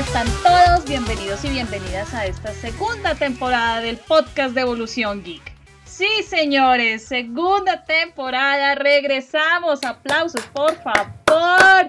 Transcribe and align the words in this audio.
están 0.00 0.26
todos? 0.42 0.86
Bienvenidos 0.86 1.44
y 1.44 1.50
bienvenidas 1.50 2.14
a 2.14 2.24
esta 2.24 2.54
segunda 2.54 3.14
temporada 3.14 3.82
del 3.82 3.98
podcast 3.98 4.54
de 4.54 4.62
Evolución 4.62 5.22
Geek. 5.22 5.42
Sí, 5.84 6.08
señores, 6.26 7.04
segunda 7.04 7.84
temporada, 7.84 8.76
regresamos, 8.76 9.84
aplausos 9.84 10.40
por 10.54 10.74
favor. 10.76 11.86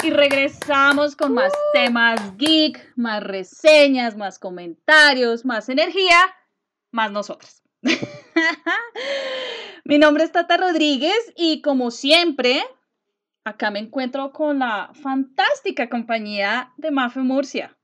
Y 0.00 0.10
regresamos 0.10 1.16
con 1.16 1.34
más 1.34 1.52
temas 1.72 2.20
geek, 2.36 2.92
más 2.94 3.20
reseñas, 3.20 4.16
más 4.16 4.38
comentarios, 4.38 5.44
más 5.44 5.68
energía, 5.68 6.32
más 6.92 7.10
nosotros. 7.10 7.64
Mi 9.84 9.98
nombre 9.98 10.22
es 10.22 10.30
Tata 10.30 10.56
Rodríguez 10.56 11.32
y 11.36 11.62
como 11.62 11.90
siempre, 11.90 12.62
acá 13.44 13.70
me 13.70 13.78
encuentro 13.78 14.32
con 14.32 14.58
la 14.58 14.90
fantástica 15.02 15.88
compañía 15.88 16.72
de 16.76 16.90
Mafe 16.90 17.20
Murcia. 17.20 17.76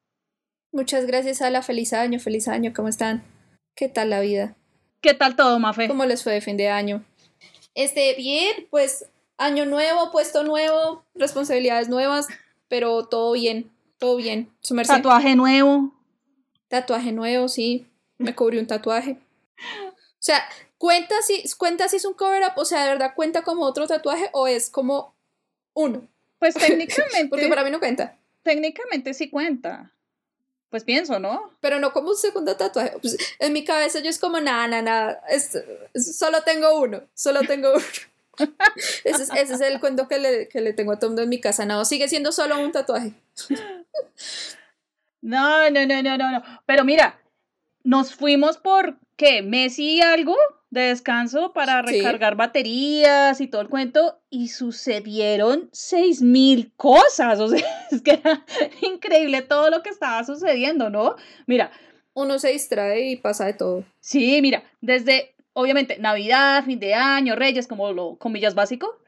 Muchas 0.72 1.06
gracias 1.06 1.42
a 1.42 1.50
la 1.50 1.62
feliz 1.62 1.92
año, 1.92 2.18
feliz 2.18 2.48
año, 2.48 2.72
¿cómo 2.74 2.88
están? 2.88 3.24
¿Qué 3.74 3.88
tal 3.88 4.10
la 4.10 4.20
vida? 4.20 4.56
¿Qué 5.00 5.14
tal 5.14 5.36
todo, 5.36 5.58
Mafe? 5.58 5.88
¿Cómo 5.88 6.04
les 6.04 6.22
fue 6.22 6.32
de 6.32 6.40
fin 6.40 6.56
de 6.56 6.68
año? 6.68 7.04
Este, 7.74 8.14
bien, 8.14 8.66
pues 8.70 9.06
año 9.38 9.64
nuevo, 9.66 10.10
puesto 10.10 10.42
nuevo, 10.44 11.04
responsabilidades 11.14 11.88
nuevas, 11.88 12.26
pero 12.68 13.06
todo 13.06 13.32
bien, 13.32 13.70
todo 13.98 14.16
bien. 14.16 14.50
Tatuaje 14.86 15.36
nuevo. 15.36 15.94
Tatuaje 16.68 17.12
nuevo, 17.12 17.48
sí. 17.48 17.86
Me 18.18 18.34
cubrí 18.34 18.58
un 18.58 18.66
tatuaje. 18.66 19.18
O 19.92 20.26
sea, 20.26 20.42
cuenta 20.78 21.14
si, 21.22 21.44
cuenta 21.56 21.88
si 21.88 21.96
es 21.96 22.04
un 22.04 22.14
cover 22.14 22.42
up, 22.42 22.52
o 22.56 22.64
sea, 22.64 22.82
de 22.82 22.88
verdad 22.88 23.12
cuenta 23.14 23.42
como 23.42 23.62
otro 23.62 23.86
tatuaje 23.86 24.28
o 24.32 24.46
es 24.46 24.70
como 24.70 25.15
uno. 25.76 26.08
Pues 26.40 26.54
técnicamente. 26.66 27.28
Porque 27.28 27.48
para 27.48 27.62
mí 27.62 27.70
no 27.70 27.78
cuenta. 27.78 28.16
Técnicamente 28.42 29.14
sí 29.14 29.30
cuenta. 29.30 29.92
Pues 30.70 30.82
pienso, 30.82 31.20
¿no? 31.20 31.52
Pero 31.60 31.78
no 31.78 31.92
como 31.92 32.08
un 32.08 32.16
segundo 32.16 32.56
tatuaje. 32.56 32.96
Pues, 33.00 33.16
en 33.38 33.52
mi 33.52 33.64
cabeza 33.64 34.00
yo 34.00 34.10
es 34.10 34.18
como, 34.18 34.40
nada, 34.40 34.66
nada, 34.66 34.82
nada. 34.82 35.22
solo 35.94 36.42
tengo 36.42 36.80
uno. 36.80 37.02
Solo 37.14 37.42
tengo 37.42 37.72
uno. 37.74 37.84
ese, 39.04 39.22
es, 39.22 39.30
ese, 39.30 39.54
es, 39.54 39.60
el 39.60 39.80
cuento 39.80 40.08
que 40.08 40.18
le, 40.18 40.48
que 40.48 40.60
le 40.60 40.72
tengo 40.72 40.92
a 40.92 40.98
todo 40.98 41.10
mundo 41.10 41.22
en 41.22 41.28
mi 41.28 41.40
casa. 41.40 41.64
No, 41.64 41.84
sigue 41.84 42.08
siendo 42.08 42.32
solo 42.32 42.58
un 42.58 42.72
tatuaje. 42.72 43.12
no, 45.22 45.70
no, 45.70 45.86
no, 45.86 46.02
no, 46.02 46.16
no. 46.16 46.42
Pero 46.66 46.84
mira, 46.84 47.20
nos 47.84 48.14
fuimos 48.14 48.58
por, 48.58 48.98
¿qué? 49.16 49.42
¿Messi 49.42 50.00
algo? 50.00 50.36
De 50.76 50.88
descanso 50.88 51.52
para 51.52 51.82
recargar 51.82 52.36
baterías 52.36 53.40
y 53.40 53.48
todo 53.48 53.62
el 53.62 53.68
cuento 53.68 54.20
y 54.30 54.48
sucedieron 54.48 55.68
seis 55.72 56.22
mil 56.22 56.72
cosas, 56.76 57.40
o 57.40 57.48
sea, 57.48 57.64
es 57.90 58.02
que 58.02 58.12
era 58.12 58.44
increíble 58.82 59.42
todo 59.42 59.70
lo 59.70 59.82
que 59.82 59.90
estaba 59.90 60.24
sucediendo, 60.24 60.90
¿no? 60.90 61.16
Mira. 61.46 61.70
Uno 62.18 62.38
se 62.38 62.48
distrae 62.48 63.10
y 63.10 63.16
pasa 63.16 63.44
de 63.44 63.52
todo. 63.52 63.84
Sí, 64.00 64.40
mira, 64.40 64.64
desde, 64.80 65.34
obviamente, 65.52 65.98
Navidad, 65.98 66.64
fin 66.64 66.80
de 66.80 66.94
año, 66.94 67.36
Reyes, 67.36 67.66
como 67.66 67.92
lo 67.92 68.16
comillas 68.16 68.54
básico, 68.54 68.98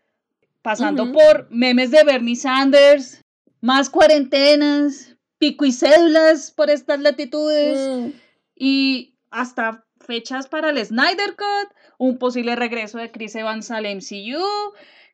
pasando 0.61 1.11
por 1.11 1.47
memes 1.51 1.91
de 1.91 2.05
Bernie 2.05 2.37
Sanders, 2.37 3.25
más 3.63 3.89
cuarentenas, 3.89 5.17
pico 5.39 5.65
y 5.65 5.73
cédulas 5.73 6.51
por 6.51 6.69
estas 6.69 7.01
latitudes 7.01 7.89
mm. 7.89 8.11
y 8.57 9.15
hasta 9.31 9.85
fechas 10.09 10.49
para 10.49 10.71
el 10.71 10.83
Snyder 10.83 11.37
Cut, 11.37 11.77
un 11.99 12.19
posible 12.19 12.57
regreso 12.57 12.97
de 12.97 13.11
Chris 13.11 13.37
Evans 13.37 13.71
al 13.71 13.85
MCU, 13.85 14.43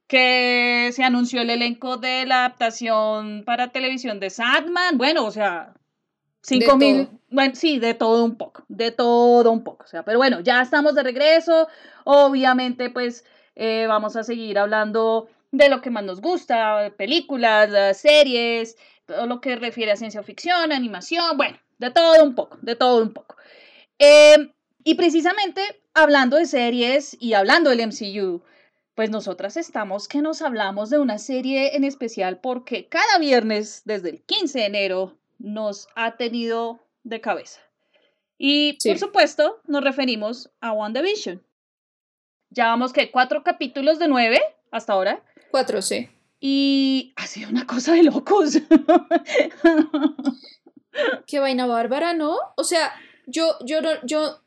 que 0.06 0.90
se 0.92 1.02
anunció 1.02 1.40
el 1.40 1.50
elenco 1.50 1.96
de 1.96 2.24
la 2.26 2.44
adaptación 2.44 3.42
para 3.44 3.72
televisión 3.72 4.20
de 4.20 4.30
Sadman, 4.30 4.96
bueno, 4.96 5.24
o 5.24 5.32
sea, 5.32 5.74
cinco 6.42 6.76
mil, 6.76 7.08
bueno, 7.28 7.56
sí, 7.56 7.80
de 7.80 7.94
todo 7.94 8.24
un 8.24 8.36
poco, 8.36 8.64
de 8.68 8.92
todo 8.92 9.50
un 9.50 9.64
poco, 9.64 9.84
o 9.84 9.88
sea, 9.88 10.04
pero 10.04 10.18
bueno, 10.18 10.38
ya 10.38 10.62
estamos 10.62 10.94
de 10.94 11.02
regreso, 11.02 11.66
obviamente 12.04 12.88
pues 12.88 13.24
eh, 13.56 13.86
vamos 13.88 14.14
a 14.14 14.22
seguir 14.22 14.60
hablando 14.60 15.28
de 15.50 15.70
lo 15.70 15.80
que 15.80 15.90
más 15.90 16.04
nos 16.04 16.20
gusta, 16.20 16.92
películas, 16.96 17.98
series, 17.98 18.76
todo 19.06 19.26
lo 19.26 19.40
que 19.40 19.56
refiere 19.56 19.90
a 19.90 19.96
ciencia 19.96 20.22
ficción, 20.22 20.70
animación, 20.70 21.36
bueno, 21.36 21.58
de 21.78 21.90
todo 21.90 22.22
un 22.22 22.36
poco, 22.36 22.58
de 22.62 22.76
todo 22.76 23.02
un 23.02 23.12
poco. 23.12 23.34
Eh, 23.98 24.53
y 24.84 24.94
precisamente 24.94 25.62
hablando 25.94 26.36
de 26.36 26.46
series 26.46 27.16
y 27.18 27.32
hablando 27.32 27.70
del 27.70 27.86
MCU, 27.86 28.42
pues 28.94 29.10
nosotras 29.10 29.56
estamos 29.56 30.06
que 30.06 30.22
nos 30.22 30.42
hablamos 30.42 30.90
de 30.90 30.98
una 30.98 31.18
serie 31.18 31.74
en 31.74 31.84
especial 31.84 32.38
porque 32.40 32.86
cada 32.86 33.18
viernes 33.18 33.82
desde 33.84 34.10
el 34.10 34.22
15 34.22 34.58
de 34.58 34.66
enero 34.66 35.18
nos 35.38 35.88
ha 35.96 36.16
tenido 36.16 36.80
de 37.02 37.20
cabeza. 37.20 37.60
Y 38.38 38.78
por 38.86 38.98
supuesto 38.98 39.60
nos 39.66 39.82
referimos 39.82 40.50
a 40.60 40.72
WandaVision. 40.72 41.42
Ya 42.50 42.66
vamos 42.66 42.92
que 42.92 43.10
cuatro 43.10 43.42
capítulos 43.42 43.98
de 43.98 44.08
nueve 44.08 44.40
hasta 44.70 44.92
ahora. 44.92 45.22
Cuatro, 45.50 45.82
sí. 45.82 46.08
Y 46.40 47.12
ha 47.16 47.26
sido 47.26 47.50
una 47.50 47.66
cosa 47.66 47.94
de 47.94 48.04
locos. 48.04 48.58
Qué 51.26 51.40
vaina 51.40 51.66
bárbara, 51.66 52.14
¿no? 52.14 52.36
O 52.56 52.64
sea, 52.64 52.92
yo, 53.26 53.56
yo, 53.64 53.80
yo 54.04 54.43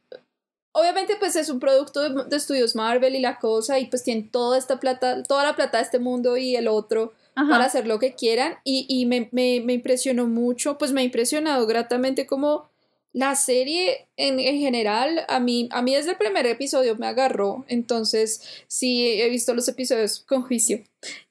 obviamente 0.77 1.15
pues 1.17 1.35
es 1.35 1.49
un 1.49 1.59
producto 1.59 2.25
de, 2.25 2.37
estudios 2.37 2.75
Marvel 2.75 3.15
y 3.15 3.19
la 3.19 3.39
cosa 3.39 3.79
y 3.79 3.87
pues 3.87 4.03
tienen 4.03 4.29
toda 4.29 4.57
esta 4.57 4.79
plata, 4.79 5.23
toda 5.23 5.43
la 5.43 5.55
plata 5.55 5.77
de 5.79 5.83
este 5.83 5.99
mundo 5.99 6.37
y 6.37 6.55
el 6.55 6.67
otro 6.67 7.13
para 7.33 7.65
hacer 7.65 7.85
lo 7.85 7.99
que 7.99 8.15
quieran 8.15 8.55
y, 8.63 9.05
me, 9.05 9.73
impresionó 9.73 10.25
mucho, 10.25 10.79
pues 10.79 10.91
me 10.91 11.01
ha 11.01 11.03
impresionado 11.03 11.67
gratamente 11.67 12.25
como 12.25 12.67
la 13.13 13.35
serie 13.35 14.07
en, 14.17 14.39
general, 14.39 15.23
a 15.27 15.39
mí, 15.39 15.69
a 15.71 15.83
mí 15.83 15.93
desde 15.93 16.11
el 16.11 16.17
primer 16.17 16.47
episodio 16.47 16.95
me 16.95 17.05
agarró, 17.05 17.63
entonces 17.67 18.41
sí 18.67 19.21
he 19.21 19.29
visto 19.29 19.53
los 19.53 19.67
episodios 19.67 20.19
con 20.19 20.41
juicio 20.43 20.81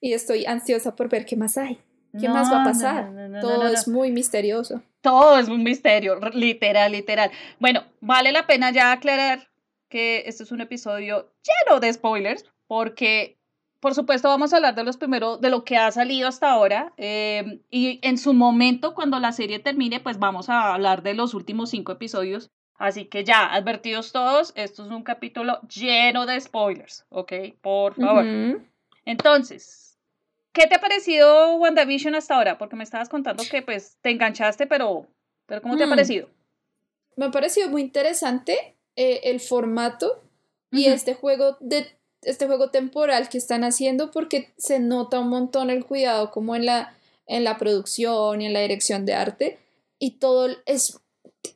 y 0.01 0.13
estoy 0.13 0.47
ansiosa 0.47 0.95
por 0.95 1.09
ver 1.09 1.27
qué 1.27 1.37
más 1.37 1.59
hay. 1.59 1.78
¿Qué 2.19 2.28
más 2.28 2.51
va 2.51 2.63
a 2.63 2.65
pasar? 2.65 3.13
Todo 3.43 3.67
es 3.69 3.89
muy 3.89 4.11
misterioso. 4.11 4.81
Todo 5.06 5.39
es 5.39 5.49
un 5.49 5.62
misterio, 5.62 6.19
literal, 6.33 6.91
literal. 6.91 7.31
Bueno, 7.61 7.84
vale 8.00 8.33
la 8.33 8.44
pena 8.49 8.72
ya 8.72 8.91
aclarar 8.91 9.49
que 9.89 10.25
este 10.27 10.43
es 10.43 10.50
un 10.50 10.61
episodio 10.61 11.31
lleno 11.44 11.78
de 11.78 11.93
spoilers, 11.93 12.44
porque 12.67 13.39
por 13.78 13.95
supuesto 13.95 14.27
vamos 14.27 14.53
a 14.53 14.56
hablar 14.56 14.75
de 14.75 14.83
los 14.83 14.97
primeros, 14.97 15.41
de 15.41 15.49
lo 15.49 15.62
que 15.62 15.77
ha 15.77 15.93
salido 15.93 16.27
hasta 16.27 16.50
ahora, 16.50 16.93
em, 16.97 17.61
y 17.71 18.00
en 18.03 18.19
su 18.19 18.34
momento, 18.34 18.95
cuando 18.95 19.21
la 19.21 19.31
serie 19.31 19.61
termine, 19.61 20.00
pues 20.00 20.19
vamos 20.19 20.49
a 20.49 20.75
hablar 20.75 21.05
de 21.05 21.15
los 21.15 21.34
últimos 21.34 21.71
cinco 21.71 21.93
episodios. 21.93 22.50
Así 22.77 23.05
que 23.05 23.22
ya, 23.22 23.47
advertidos 23.47 24.11
todos, 24.11 24.53
esto 24.56 24.84
es 24.84 24.91
un 24.91 25.05
capítulo 25.05 25.61
lleno 25.69 26.27
de 26.27 26.41
spoilers, 26.41 27.06
¿ok? 27.11 27.33
Por 27.61 27.95
favor. 27.95 28.25
Entonces, 29.05 29.85
¿Qué 30.56 30.67
te 30.67 30.77
ha 30.77 30.81
parecido 30.81 31.56
WandaVision 31.56 32.15
hasta 32.15 32.34
ahora? 32.34 32.56
Porque 32.56 32.77
me 32.77 32.84
estabas 32.84 33.11
contando 33.11 33.44
que 33.50 33.61
pues 33.61 33.99
te 34.00 34.11
enganchaste, 34.11 34.67
pero, 34.67 35.06
pero 35.44 35.61
¿cómo 35.61 35.77
te 35.77 35.83
ha 35.83 35.87
mm. 35.87 35.91
parecido? 35.91 36.31
Me 37.15 37.27
ha 37.27 37.31
parecido 37.31 37.69
muy 37.69 37.83
interesante 37.83 38.75
eh, 38.97 39.21
el 39.25 39.41
formato 39.41 40.25
y 40.71 40.87
este 40.87 41.12
juego 41.12 41.59
de 41.61 41.87
este 42.22 42.47
juego 42.47 42.71
temporal 42.71 43.28
que 43.28 43.37
están 43.37 43.65
haciendo 43.65 44.11
porque 44.11 44.55
se 44.56 44.81
nota 44.81 45.21
un 45.21 45.28
montón 45.28 45.69
el 45.69 45.84
cuidado 45.84 46.31
como 46.31 46.56
en 46.56 46.65
la, 46.65 46.97
en 47.27 47.45
la 47.45 47.59
producción 47.59 48.41
y 48.41 48.47
en 48.47 48.55
la 48.55 48.61
dirección 48.61 49.05
de 49.05 49.12
arte 49.12 49.59
y 49.99 50.12
todo 50.12 50.49
es 50.65 50.99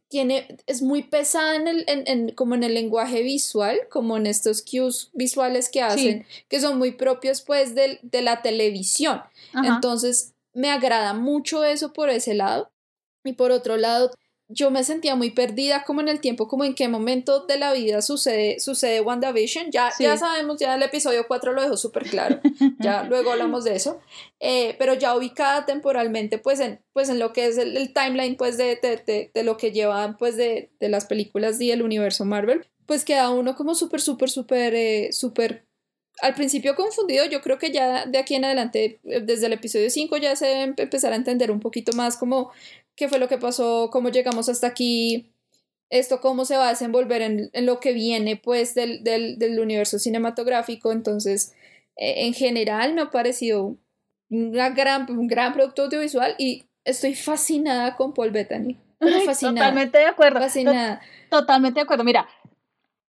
tiene, 0.08 0.58
es 0.66 0.82
muy 0.82 1.02
pesada 1.02 1.56
en 1.56 1.68
el, 1.68 1.84
en, 1.86 2.30
como 2.34 2.54
en 2.54 2.62
el 2.62 2.74
lenguaje 2.74 3.22
visual, 3.22 3.78
como 3.90 4.16
en 4.16 4.26
estos 4.26 4.62
cues 4.62 5.10
visuales 5.12 5.68
que 5.68 5.82
hacen, 5.82 6.26
que 6.48 6.60
son 6.60 6.78
muy 6.78 6.92
propios 6.92 7.42
pues 7.42 7.74
de, 7.74 7.98
de 8.02 8.22
la 8.22 8.42
televisión. 8.42 9.22
Entonces, 9.54 10.34
me 10.52 10.70
agrada 10.70 11.14
mucho 11.14 11.64
eso 11.64 11.92
por 11.92 12.10
ese 12.10 12.34
lado. 12.34 12.70
Y 13.24 13.34
por 13.34 13.50
otro 13.50 13.76
lado, 13.76 14.10
yo 14.52 14.70
me 14.70 14.82
sentía 14.84 15.14
muy 15.14 15.30
perdida 15.30 15.84
como 15.84 16.00
en 16.00 16.08
el 16.08 16.20
tiempo, 16.20 16.48
como 16.48 16.64
en 16.64 16.74
qué 16.74 16.88
momento 16.88 17.46
de 17.46 17.56
la 17.56 17.72
vida 17.72 18.02
sucede, 18.02 18.58
sucede 18.58 19.00
WandaVision. 19.00 19.70
Ya, 19.70 19.90
ya 19.98 20.16
sabemos, 20.16 20.58
ya 20.58 20.74
el 20.74 20.82
episodio 20.82 21.26
4 21.26 21.52
lo 21.52 21.62
dejó 21.62 21.76
súper 21.76 22.04
claro, 22.08 22.40
ya 22.80 23.04
luego 23.08 23.30
hablamos 23.30 23.64
de 23.64 23.76
eso, 23.76 24.00
eh, 24.40 24.74
pero 24.78 24.94
ya 24.94 25.16
ubicada 25.16 25.66
temporalmente 25.66 26.38
pues 26.38 26.58
en, 26.60 26.80
pues 26.92 27.08
en 27.08 27.18
lo 27.18 27.32
que 27.32 27.46
es 27.46 27.58
el, 27.58 27.92
timeline 27.92 28.36
pues 28.36 28.56
de, 28.56 28.76
de, 28.76 29.30
de, 29.32 29.42
lo 29.44 29.56
que 29.56 29.70
llevan 29.70 30.16
pues 30.16 30.36
de, 30.36 30.70
de 30.80 30.88
las 30.88 31.06
películas 31.06 31.60
y 31.60 31.70
el 31.70 31.82
universo 31.82 32.24
Marvel, 32.24 32.66
pues 32.86 33.04
queda 33.04 33.30
uno 33.30 33.54
como 33.54 33.74
súper, 33.74 34.00
súper, 34.00 34.30
súper, 34.30 34.74
eh, 34.74 35.12
súper 35.12 35.64
al 36.22 36.34
principio 36.34 36.74
confundido, 36.74 37.24
yo 37.26 37.40
creo 37.40 37.58
que 37.58 37.70
ya 37.70 38.06
de 38.06 38.18
aquí 38.18 38.34
en 38.34 38.44
adelante, 38.44 39.00
eh, 39.04 39.20
desde 39.20 39.46
el 39.46 39.52
episodio 39.52 39.88
5 39.90 40.16
ya 40.18 40.36
se 40.36 40.46
debe 40.46 40.74
empezar 40.76 41.12
a 41.12 41.16
entender 41.16 41.50
un 41.50 41.60
poquito 41.60 41.92
más 41.92 42.16
como 42.16 42.50
qué 42.96 43.08
fue 43.08 43.18
lo 43.18 43.28
que 43.28 43.38
pasó, 43.38 43.90
cómo 43.90 44.10
llegamos 44.10 44.48
hasta 44.48 44.66
aquí, 44.66 45.32
esto 45.90 46.20
cómo 46.20 46.44
se 46.44 46.56
va 46.56 46.68
a 46.68 46.70
desenvolver 46.70 47.20
en, 47.20 47.50
lo 47.66 47.80
que 47.80 47.92
viene 47.92 48.36
pues 48.36 48.74
del, 48.74 49.58
universo 49.60 49.98
cinematográfico. 49.98 50.92
Entonces, 50.92 51.52
e, 51.96 52.26
en 52.26 52.32
general 52.32 52.94
me 52.94 53.02
ha 53.02 53.10
parecido 53.10 53.76
una 54.30 54.70
gran, 54.70 55.10
un 55.10 55.26
gran 55.26 55.52
producto 55.52 55.82
audiovisual 55.82 56.36
y 56.38 56.64
estoy 56.84 57.14
fascinada 57.14 57.96
con 57.96 58.14
Paul 58.14 58.30
Bettany. 58.30 58.78
fascinada. 59.26 59.66
Totalmente 59.66 59.98
de 59.98 60.06
acuerdo. 60.06 60.40
Fascinada. 60.40 61.00
Totalmente 61.28 61.80
de 61.80 61.82
acuerdo. 61.82 62.04
Mira, 62.04 62.28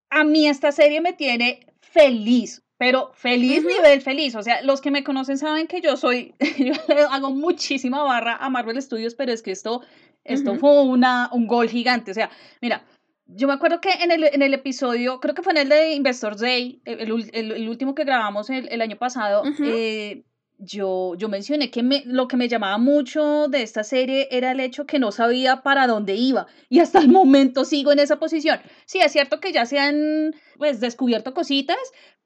a 0.09 0.23
mí 0.23 0.47
esta 0.47 0.71
serie 0.71 1.01
me 1.01 1.13
tiene 1.13 1.67
feliz, 1.79 2.63
pero 2.81 3.11
feliz 3.13 3.63
nivel 3.63 4.01
feliz. 4.01 4.33
O 4.33 4.41
sea, 4.41 4.63
los 4.63 4.81
que 4.81 4.89
me 4.89 5.03
conocen 5.03 5.37
saben 5.37 5.67
que 5.67 5.81
yo 5.81 5.97
soy, 5.97 6.33
yo 6.57 6.73
le 6.87 7.01
hago 7.03 7.29
muchísima 7.29 8.01
barra 8.01 8.37
a 8.37 8.49
Marvel 8.49 8.81
Studios, 8.81 9.13
pero 9.13 9.31
es 9.31 9.43
que 9.43 9.51
esto, 9.51 9.83
esto 10.23 10.55
fue 10.55 10.81
una, 10.81 11.29
un 11.31 11.45
gol 11.45 11.69
gigante. 11.69 12.09
O 12.09 12.13
sea, 12.15 12.31
mira, 12.59 12.83
yo 13.27 13.47
me 13.47 13.53
acuerdo 13.53 13.81
que 13.81 13.91
en 13.91 14.11
el, 14.11 14.23
en 14.23 14.41
el 14.41 14.55
episodio, 14.55 15.19
creo 15.19 15.35
que 15.35 15.43
fue 15.43 15.53
en 15.53 15.59
el 15.59 15.69
de 15.69 15.93
Investors 15.93 16.39
Day, 16.39 16.81
el, 16.85 17.29
el, 17.33 17.51
el 17.51 17.69
último 17.69 17.93
que 17.93 18.03
grabamos 18.03 18.49
el, 18.49 18.67
el 18.71 18.81
año 18.81 18.97
pasado, 18.97 19.43
eh, 19.63 20.23
yo, 20.57 21.13
yo 21.19 21.29
mencioné 21.29 21.69
que 21.69 21.83
me, 21.83 22.01
lo 22.07 22.27
que 22.27 22.37
me 22.37 22.47
llamaba 22.47 22.79
mucho 22.79 23.47
de 23.47 23.61
esta 23.61 23.83
serie 23.83 24.27
era 24.31 24.53
el 24.53 24.59
hecho 24.59 24.87
que 24.87 24.97
no 24.97 25.11
sabía 25.11 25.61
para 25.61 25.85
dónde 25.85 26.15
iba 26.15 26.47
y 26.67 26.79
hasta 26.79 26.97
el 26.97 27.09
momento 27.09 27.63
sigo 27.63 27.91
en 27.91 27.99
esa 27.99 28.17
posición. 28.17 28.59
Sí, 28.85 28.97
es 28.99 29.11
cierto 29.11 29.39
que 29.39 29.51
ya 29.51 29.67
se 29.67 29.77
han 29.77 30.33
pues, 30.57 30.79
descubierto 30.79 31.35
cositas, 31.35 31.77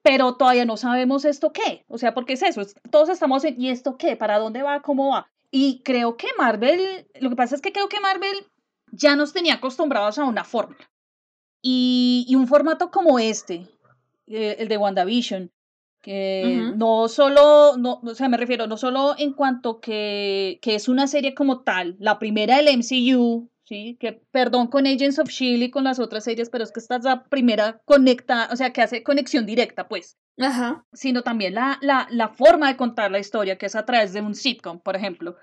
pero 0.05 0.35
todavía 0.35 0.65
no 0.65 0.77
sabemos 0.77 1.25
esto 1.25 1.51
qué. 1.51 1.83
O 1.87 1.97
sea, 1.97 2.13
porque 2.13 2.33
es 2.33 2.43
eso, 2.43 2.61
todos 2.91 3.09
estamos 3.09 3.43
en, 3.43 3.59
¿y 3.59 3.71
esto 3.71 3.97
qué? 3.97 4.15
¿Para 4.15 4.37
dónde 4.37 4.61
va? 4.61 4.83
¿Cómo 4.83 5.09
va? 5.09 5.31
Y 5.49 5.81
creo 5.83 6.15
que 6.15 6.27
Marvel, 6.37 7.07
lo 7.19 7.31
que 7.31 7.35
pasa 7.35 7.55
es 7.55 7.61
que 7.61 7.73
creo 7.73 7.89
que 7.89 7.99
Marvel 7.99 8.45
ya 8.91 9.15
nos 9.15 9.33
tenía 9.33 9.55
acostumbrados 9.55 10.19
a 10.19 10.25
una 10.25 10.43
fórmula. 10.43 10.91
Y, 11.63 12.23
y 12.29 12.35
un 12.35 12.47
formato 12.47 12.91
como 12.91 13.17
este, 13.17 13.67
eh, 14.27 14.57
el 14.59 14.67
de 14.67 14.77
WandaVision, 14.77 15.51
que 16.03 16.71
no 16.75 17.07
solo, 17.07 17.75
no, 17.75 17.99
o 18.03 18.13
sea, 18.13 18.29
me 18.29 18.37
refiero 18.37 18.67
no 18.67 18.77
solo 18.77 19.15
en 19.17 19.33
cuanto 19.33 19.79
que, 19.79 20.59
que 20.61 20.75
es 20.75 20.87
una 20.87 21.07
serie 21.07 21.33
como 21.33 21.61
tal, 21.61 21.95
la 21.97 22.19
primera 22.19 22.57
del 22.57 22.77
MCU, 22.77 23.49
¿sí? 23.65 23.97
Que 23.99 24.21
perdón 24.31 24.67
con 24.67 24.87
Agents 24.87 25.19
of 25.19 25.29
S.H.I.E.L.D. 25.29 25.65
y 25.65 25.71
con 25.71 25.83
las 25.83 25.99
otras 25.99 26.23
series, 26.23 26.49
pero 26.49 26.63
es 26.63 26.71
que 26.71 26.79
esta 26.79 26.97
es 26.97 27.03
la 27.03 27.23
primera 27.25 27.81
conecta, 27.85 28.49
o 28.51 28.55
sea, 28.55 28.71
que 28.71 28.81
hace 28.81 29.03
conexión 29.03 29.45
directa, 29.45 29.87
pues. 29.87 30.17
Ajá. 30.39 30.85
Sino 30.93 31.23
también 31.23 31.55
la, 31.55 31.77
la, 31.81 32.07
la 32.09 32.29
forma 32.29 32.67
de 32.67 32.77
contar 32.77 33.11
la 33.11 33.19
historia, 33.19 33.57
que 33.57 33.65
es 33.65 33.75
a 33.75 33.85
través 33.85 34.13
de 34.13 34.21
un 34.21 34.35
sitcom, 34.35 34.79
por 34.79 34.95
ejemplo. 34.95 35.35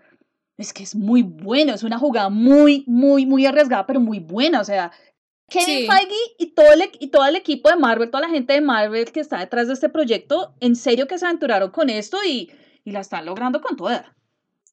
Es 0.56 0.72
que 0.72 0.82
es 0.82 0.94
muy 0.94 1.22
bueno, 1.22 1.74
es 1.74 1.82
una 1.82 1.98
jugada 1.98 2.28
muy, 2.28 2.84
muy, 2.86 3.26
muy 3.26 3.46
arriesgada, 3.46 3.86
pero 3.86 4.00
muy 4.00 4.20
buena. 4.20 4.60
O 4.60 4.64
sea, 4.64 4.92
Kevin 5.48 5.90
Feige 5.90 6.14
y 6.38 6.54
todo, 6.54 6.72
el, 6.72 6.90
y 7.00 7.08
todo 7.08 7.26
el 7.26 7.36
equipo 7.36 7.68
de 7.70 7.76
Marvel, 7.76 8.10
toda 8.10 8.26
la 8.26 8.32
gente 8.32 8.52
de 8.52 8.60
Marvel 8.60 9.10
que 9.12 9.20
está 9.20 9.38
detrás 9.38 9.66
de 9.66 9.74
este 9.74 9.88
proyecto, 9.88 10.54
en 10.60 10.76
serio 10.76 11.06
que 11.06 11.18
se 11.18 11.26
aventuraron 11.26 11.70
con 11.70 11.90
esto 11.90 12.18
y, 12.26 12.50
y 12.84 12.92
la 12.92 13.00
están 13.00 13.26
logrando 13.26 13.60
con 13.60 13.76
toda. 13.76 14.14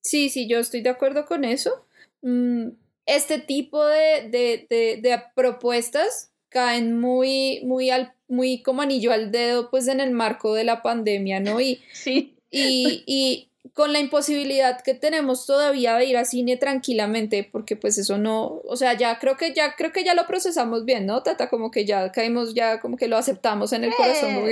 Sí, 0.01 0.29
sí, 0.29 0.47
yo 0.47 0.59
estoy 0.59 0.81
de 0.81 0.89
acuerdo 0.89 1.25
con 1.25 1.43
eso. 1.43 1.85
Mm, 2.21 2.69
este 3.09 3.39
tipo 3.39 3.85
de, 3.85 4.29
de, 4.29 4.67
de, 4.69 4.99
de, 5.01 5.23
propuestas 5.35 6.31
caen 6.49 6.99
muy, 6.99 7.61
muy, 7.63 7.89
al, 7.89 8.13
muy 8.27 8.61
como 8.61 8.81
anillo 8.81 9.11
al 9.11 9.31
dedo, 9.31 9.69
pues 9.69 9.87
en 9.87 9.99
el 9.99 10.11
marco 10.11 10.53
de 10.53 10.63
la 10.63 10.81
pandemia, 10.81 11.39
¿no? 11.39 11.59
Y, 11.59 11.81
sí. 11.93 12.35
y, 12.51 13.03
y 13.05 13.49
con 13.73 13.93
la 13.93 13.99
imposibilidad 13.99 14.81
que 14.81 14.93
tenemos 14.93 15.45
todavía 15.45 15.95
de 15.95 16.05
ir 16.05 16.17
a 16.17 16.25
cine 16.25 16.57
tranquilamente, 16.57 17.47
porque 17.51 17.75
pues 17.75 17.97
eso 17.97 18.17
no, 18.17 18.61
o 18.65 18.75
sea, 18.75 18.93
ya 18.93 19.17
creo 19.19 19.37
que 19.37 19.53
ya 19.53 19.75
creo 19.75 19.91
que 19.91 20.03
ya 20.03 20.13
lo 20.13 20.27
procesamos 20.27 20.85
bien, 20.85 21.05
¿no? 21.05 21.23
Tata, 21.23 21.49
como 21.49 21.71
que 21.71 21.85
ya 21.85 22.11
caímos, 22.11 22.53
ya 22.53 22.79
como 22.79 22.95
que 22.95 23.07
lo 23.07 23.17
aceptamos 23.17 23.73
en 23.73 23.85
el 23.85 23.95
corazón. 23.95 24.43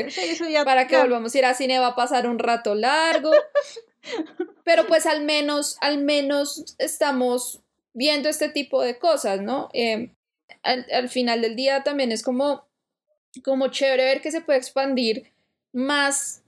para 0.65 0.87
que 0.87 0.97
volvamos 0.97 1.33
a 1.33 1.37
ir 1.37 1.45
a 1.45 1.53
cine 1.53 1.79
va 1.79 1.87
a 1.87 1.95
pasar 1.95 2.27
un 2.27 2.39
rato 2.39 2.73
largo. 2.73 3.31
pero 4.63 4.87
pues 4.87 5.05
al 5.05 5.23
menos, 5.23 5.77
al 5.79 5.99
menos 5.99 6.75
estamos 6.77 7.61
viendo 7.97 8.29
este 8.29 8.49
tipo 8.49 8.83
de 8.83 8.99
cosas, 8.99 9.41
¿no? 9.41 9.69
Em, 9.73 10.13
al, 10.61 11.09
final 11.09 11.41
del 11.41 11.55
día 11.55 11.81
también 11.81 12.11
es 12.11 12.21
como, 12.21 12.67
como 13.43 13.69
chévere 13.69 14.05
ver 14.05 14.21
que 14.21 14.29
se 14.29 14.41
puede 14.41 14.59
expandir 14.59 15.31
más 15.73 16.43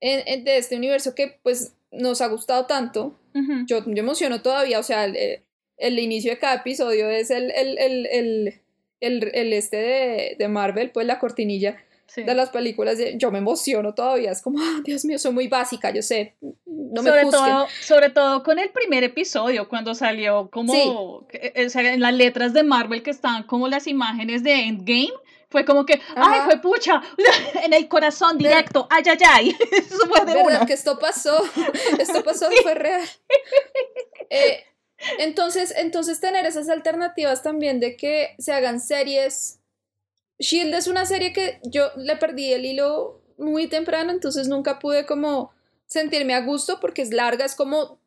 en, 0.00 0.44
de 0.44 0.58
este 0.58 0.76
universo 0.76 1.16
que 1.16 1.40
pues 1.42 1.74
nos 1.90 2.20
ha 2.20 2.28
gustado 2.28 2.66
tanto. 2.66 3.18
yo, 3.66 3.82
me 3.82 3.98
emociono 3.98 4.42
todavía, 4.42 4.78
o 4.78 4.84
sea, 4.84 5.04
el, 5.04 5.98
inicio 5.98 6.30
de 6.30 6.38
cada 6.38 6.54
episodio 6.54 7.10
es 7.10 7.30
el, 7.30 7.50
el, 7.50 7.78
el, 7.78 8.60
el 9.00 9.52
este 9.52 9.76
de, 9.78 10.36
de, 10.38 10.48
Marvel, 10.48 10.92
pues 10.92 11.04
la 11.04 11.18
cortinilla 11.18 11.82
de 12.16 12.34
las 12.34 12.50
películas. 12.50 12.98
Yo 13.16 13.30
me 13.30 13.38
emociono 13.38 13.94
todavía, 13.94 14.32
es 14.32 14.42
como, 14.42 14.58
ah, 14.60 14.80
Dios 14.84 15.04
mío, 15.04 15.18
soy 15.18 15.32
muy 15.32 15.48
básica, 15.48 15.90
yo 15.90 16.02
sé, 16.02 16.34
no 16.66 17.02
me 17.02 17.10
sobre 17.10 17.24
todo, 17.30 17.66
sobre 17.80 18.10
todo 18.10 18.42
con 18.42 18.58
el 18.58 18.70
primer 18.70 19.04
episodio, 19.04 19.68
cuando 19.68 19.94
salió 19.94 20.50
como 20.50 21.26
eh, 21.32 21.52
en 21.54 22.00
las 22.00 22.14
letras 22.14 22.52
de 22.52 22.62
Marvel 22.62 23.02
que 23.02 23.10
estaban 23.10 23.44
como 23.44 23.68
las 23.68 23.86
imágenes 23.86 24.42
de 24.42 24.52
Endgame 24.52 25.12
fue 25.52 25.66
como 25.66 25.84
que, 25.84 26.00
ay, 26.16 26.40
fue 26.46 26.60
pucha, 26.60 27.02
en 27.62 27.74
el 27.74 27.86
corazón 27.86 28.38
directo, 28.38 28.88
ay, 28.90 29.04
ay, 29.06 29.18
ay. 29.28 29.56
Eso 29.72 30.08
fue 30.08 30.24
de 30.24 30.34
¿Verdad 30.34 30.66
que 30.66 30.72
esto 30.72 30.98
pasó? 30.98 31.44
Esto 31.98 32.24
pasó, 32.24 32.50
fue 32.62 32.74
real. 32.74 33.02
Eh, 34.30 34.64
entonces, 35.18 35.74
entonces, 35.76 36.20
tener 36.20 36.46
esas 36.46 36.70
alternativas 36.70 37.42
también 37.42 37.80
de 37.80 37.96
que 37.96 38.34
se 38.38 38.52
hagan 38.52 38.80
series. 38.80 39.58
Shield 40.42 40.74
es 40.74 40.88
una 40.88 41.06
serie 41.06 41.32
que 41.32 41.60
yo 41.62 41.90
le 41.96 42.16
perdí 42.16 42.52
el 42.52 42.66
hilo 42.66 43.22
muy 43.38 43.68
temprano, 43.68 44.10
entonces 44.10 44.48
nunca 44.48 44.78
pude 44.78 45.06
como 45.06 45.52
sentirme 45.86 46.34
a 46.34 46.44
gusto 46.44 46.80
porque 46.80 47.02
es 47.02 47.12
larga, 47.12 47.44
es 47.44 47.54
como 47.54 48.00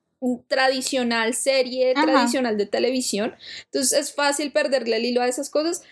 tradicional 0.47 1.33
serie, 1.33 1.93
tradicional 1.93 2.57
de 2.57 2.65
televisión. 2.65 3.35
Entonces 3.65 3.97
es 3.97 4.13
fácil 4.13 4.51
perderle 4.51 4.97
el 4.97 5.05
hilo 5.05 5.21
a 5.21 5.27
esas 5.27 5.49
cosas. 5.49 5.83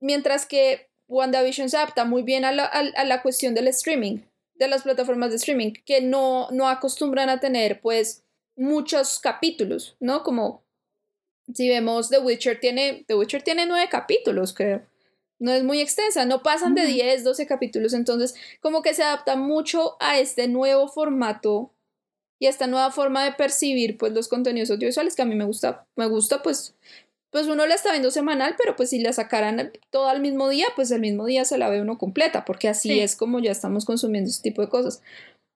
Mientras 0.00 0.44
que 0.44 0.88
WandaVision 1.08 1.70
se 1.70 1.76
adapta 1.76 2.04
muy 2.04 2.22
bien 2.22 2.44
a 2.44 2.52
la, 2.52 2.64
a, 2.64 3.04
la, 3.04 3.22
cuestión 3.22 3.54
del 3.54 3.68
streaming, 3.68 4.18
de 4.54 4.68
las 4.68 4.82
plataformas 4.82 5.30
de 5.30 5.36
streaming, 5.36 5.72
que 5.84 6.00
no, 6.00 6.48
no 6.50 6.68
acostumbran 6.68 7.28
a 7.28 7.40
tener 7.40 7.80
pues 7.80 8.24
muchos 8.56 9.20
capítulos, 9.20 9.96
¿no? 10.00 10.22
Como 10.22 10.64
si 11.54 11.68
vemos 11.68 12.10
The 12.10 12.18
Witcher 12.18 12.58
tiene, 12.58 13.04
The 13.06 13.14
Witcher 13.14 13.42
tiene 13.42 13.66
nueve 13.66 13.88
capítulos, 13.88 14.52
creo. 14.52 14.82
No 15.38 15.52
es 15.52 15.64
muy 15.64 15.80
extensa, 15.80 16.24
no 16.24 16.42
pasan 16.42 16.74
de 16.74 16.86
10, 16.86 17.24
12 17.24 17.46
capítulos, 17.46 17.92
entonces 17.92 18.34
como 18.60 18.82
que 18.82 18.94
se 18.94 19.02
adapta 19.02 19.36
mucho 19.36 19.96
a 20.00 20.18
este 20.18 20.48
nuevo 20.48 20.88
formato 20.88 21.72
y 22.38 22.46
a 22.46 22.50
esta 22.50 22.66
nueva 22.66 22.90
forma 22.90 23.24
de 23.24 23.32
percibir 23.32 23.98
pues 23.98 24.12
los 24.12 24.28
contenidos 24.28 24.70
audiovisuales 24.70 25.14
que 25.14 25.22
a 25.22 25.26
mí 25.26 25.34
me 25.34 25.44
gusta, 25.44 25.86
me 25.96 26.06
gusta 26.06 26.42
pues 26.42 26.74
pues 27.30 27.48
uno 27.48 27.66
la 27.66 27.74
está 27.74 27.90
viendo 27.90 28.10
semanal, 28.10 28.54
pero 28.56 28.76
pues 28.76 28.88
si 28.88 28.98
la 28.98 29.12
sacaran 29.12 29.70
todo 29.90 30.08
al 30.08 30.20
mismo 30.20 30.48
día, 30.48 30.66
pues 30.74 30.90
el 30.90 31.00
mismo 31.00 31.26
día 31.26 31.44
se 31.44 31.58
la 31.58 31.68
ve 31.68 31.82
uno 31.82 31.98
completa, 31.98 32.46
porque 32.46 32.66
así 32.66 32.98
es 33.00 33.14
como 33.14 33.40
ya 33.40 33.50
estamos 33.50 33.84
consumiendo 33.84 34.30
ese 34.30 34.40
tipo 34.40 34.62
de 34.62 34.70
cosas. 34.70 35.02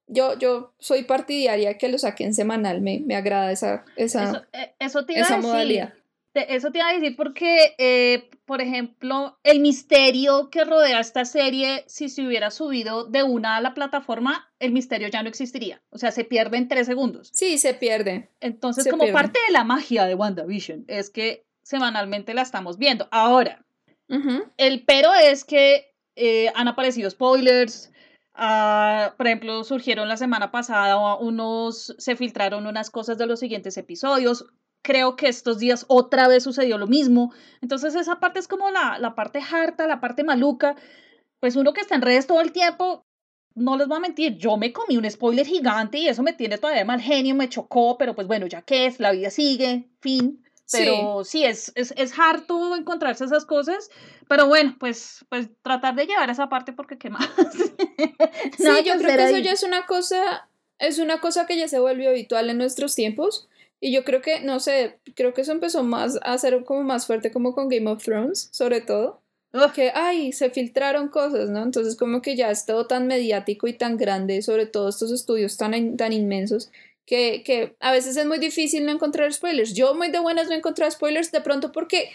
Yo, 0.07 0.37
yo 0.39 0.75
soy 0.79 1.05
partidaria 1.05 1.79
que 1.79 1.89
lo 1.89 1.97
saquen 1.97 2.35
semanal, 2.35 2.83
me, 2.83 3.01
me 3.01 3.15
agrada 3.15 3.51
esa, 3.51 3.87
esa, 3.97 4.47
eso, 4.79 5.01
eh, 5.01 5.05
te 5.07 5.13
iba 5.15 5.27
a 5.27 5.37
decir. 5.37 5.39
modalidad. 5.39 5.95
Eso 6.33 6.71
te 6.71 6.79
iba 6.79 6.89
a 6.89 6.93
decir 6.93 7.17
porque, 7.17 7.75
eh, 7.79 8.31
por 8.45 8.61
ejemplo, 8.61 9.39
el 9.43 9.61
misterio 9.61 10.49
que 10.51 10.65
rodea 10.65 11.01
esta 11.01 11.25
serie, 11.25 11.85
si 11.89 12.09
se 12.09 12.25
hubiera 12.25 12.51
subido 12.51 13.05
de 13.05 13.25
una 13.25 13.57
a 13.57 13.61
la 13.61 13.75
plataforma, 13.75 14.49
el 14.61 14.73
misterio 14.73 15.09
ya 15.09 15.23
no 15.23 15.29
existiría. 15.29 15.83
O 15.91 15.99
sea, 15.99 16.13
se 16.13 16.25
pierde 16.25 16.57
en 16.57 16.69
tres 16.69 16.87
segundos. 16.87 17.31
Sí, 17.33 17.59
se 17.59 17.75
pierde. 17.75 18.31
Entonces, 18.41 18.87
como 18.89 19.11
parte 19.13 19.41
de 19.47 19.53
la 19.53 19.65
magia 19.65 20.05
de 20.05 20.15
WandaVision, 20.15 20.85
es 20.87 21.11
que 21.11 21.45
semanalmente 21.63 22.35
la 22.35 22.43
estamos 22.43 22.79
viendo. 22.79 23.09
Ahora, 23.11 23.65
el 24.57 24.85
pero 24.85 25.13
es 25.15 25.45
que 25.45 25.95
eh, 26.17 26.53
han 26.55 26.69
aparecido 26.69 27.11
spoilers. 27.11 27.93
Ah, 28.35 29.15
por 29.17 29.27
ejemplo, 29.27 29.65
surgieron 29.65 30.09
la 30.09 30.17
semana 30.17 30.51
pasada 30.51 31.17
unos, 31.17 31.95
se 31.99 32.17
filtraron 32.17 32.67
unas 32.67 32.91
cosas 32.91 33.19
de 33.19 33.27
los 33.27 33.41
siguientes 33.41 33.77
episodios. 33.77 34.47
Creo 34.83 35.17
que 35.17 35.29
estos 35.29 35.59
días 35.59 35.85
otra 35.89 36.29
vez 36.29 36.43
sucedió 36.43 36.79
lo 36.79 36.87
mismo. 36.87 37.33
Entonces 37.61 37.95
esa 37.95 38.21
parte 38.21 38.39
es 38.39 38.49
como 38.49 38.71
la, 38.71 38.99
la 38.99 39.15
parte 39.15 39.41
harta, 39.41 39.87
la 39.87 40.01
parte 40.01 40.25
maluca. 40.25 40.77
Pues 41.39 41.57
uno 41.57 41.73
que 41.73 41.81
está 41.81 41.95
en 41.95 42.03
redes 42.03 42.27
todo 42.27 42.41
el 42.41 42.53
tiempo, 42.53 43.05
no 43.55 43.77
les 43.77 43.89
voy 43.89 43.99
a 43.99 44.01
mentir, 44.01 44.37
yo 44.37 44.57
me 44.57 44.73
comí 44.73 44.97
un 44.97 45.11
spoiler 45.11 45.47
gigante 45.47 45.99
y 45.99 46.09
eso 46.09 46.23
me 46.23 46.33
tiene 46.33 46.59
todavía 46.59 46.85
mal 46.85 47.01
genio, 47.01 47.35
me 47.35 47.49
chocó, 47.49 47.97
pero 47.99 48.15
pues 48.15 48.27
bueno, 48.27 48.47
ya 48.47 48.63
que 48.63 48.87
es, 48.87 49.01
la 49.01 49.13
vida 49.13 49.31
sigue, 49.31 49.89
fin. 50.01 50.45
Pero 50.73 51.25
sí, 51.25 51.45
es, 51.45 51.73
es, 51.75 51.93
es, 51.97 52.17
harto 52.17 52.77
encontrarse 52.77 53.25
esas 53.25 53.45
cosas, 53.45 53.91
pero 54.29 54.47
bueno, 54.47 54.77
pues, 54.79 55.25
pues 55.29 55.49
tratar 55.63 55.97
de 55.97 56.07
llevar 56.07 56.31
esa 56.31 56.49
parte 56.49 56.73
porque 56.73 56.97
qué 56.97 57.11
más. 57.11 57.29
sí, 58.57 58.69
yo 58.85 58.97
creo 58.99 59.17
que 59.17 59.25
eso 59.25 59.39
ya 59.39 59.51
es 59.51 59.65
una 59.65 59.87
cosa, 59.87 60.49
es 60.79 61.01
una 61.01 61.21
cosa 61.21 61.47
que 61.47 61.57
ya 61.57 61.67
se 61.67 61.81
volvió 61.81 62.11
habitual 62.11 62.51
en 62.51 62.59
nuestros 62.59 62.95
tiempos. 62.95 63.49
Y 63.81 63.93
yo 63.93 64.05
creo 64.05 64.21
que, 64.21 64.41
no 64.41 64.61
sé, 64.61 65.01
creo 65.17 65.33
que 65.33 65.41
eso 65.41 65.53
empezó 65.53 65.83
más 65.83 66.19
a 66.23 66.37
ser 66.39 66.65
como 66.65 66.83
más 66.83 67.07
fuerte 67.07 67.33
como 67.33 67.55
con 67.55 67.69
Game 67.69 67.91
of 67.91 68.05
Thrones, 68.05 68.51
sobre 68.53 68.83
todo. 68.83 69.23
Que, 69.75 69.91
ay, 69.95 70.33
se 70.33 70.51
filtraron 70.51 71.09
cosas, 71.09 71.51
¿no? 71.51 71.63
Entonces 71.63 71.97
como 71.97 72.23
que 72.23 72.37
ya 72.37 72.51
es 72.51 72.67
todo 72.67 72.87
tan 72.87 73.09
mediático 73.09 73.67
y 73.67 73.73
tan 73.73 73.97
grande, 73.97 74.43
sobre 74.43 74.67
todo 74.67 74.89
estos 74.89 75.11
estudios 75.11 75.57
tan, 75.57 75.97
tan 75.97 76.13
inmensos, 76.13 76.71
que, 77.05 77.43
que 77.43 77.75
a 77.81 77.91
veces 77.91 78.17
es 78.17 78.27
muy 78.27 78.39
difícil 78.39 78.87
no 78.87 78.93
encontrar 78.93 79.33
spoilers. 79.33 79.75
Yo 79.75 79.95
muy 79.95 80.11
de 80.11 80.21
buenas 80.21 80.49
no 80.49 80.55
encontrar 80.55 80.93
spoilers 80.93 81.33
de 81.33 81.41
pronto 81.41 81.73
porque 81.73 82.11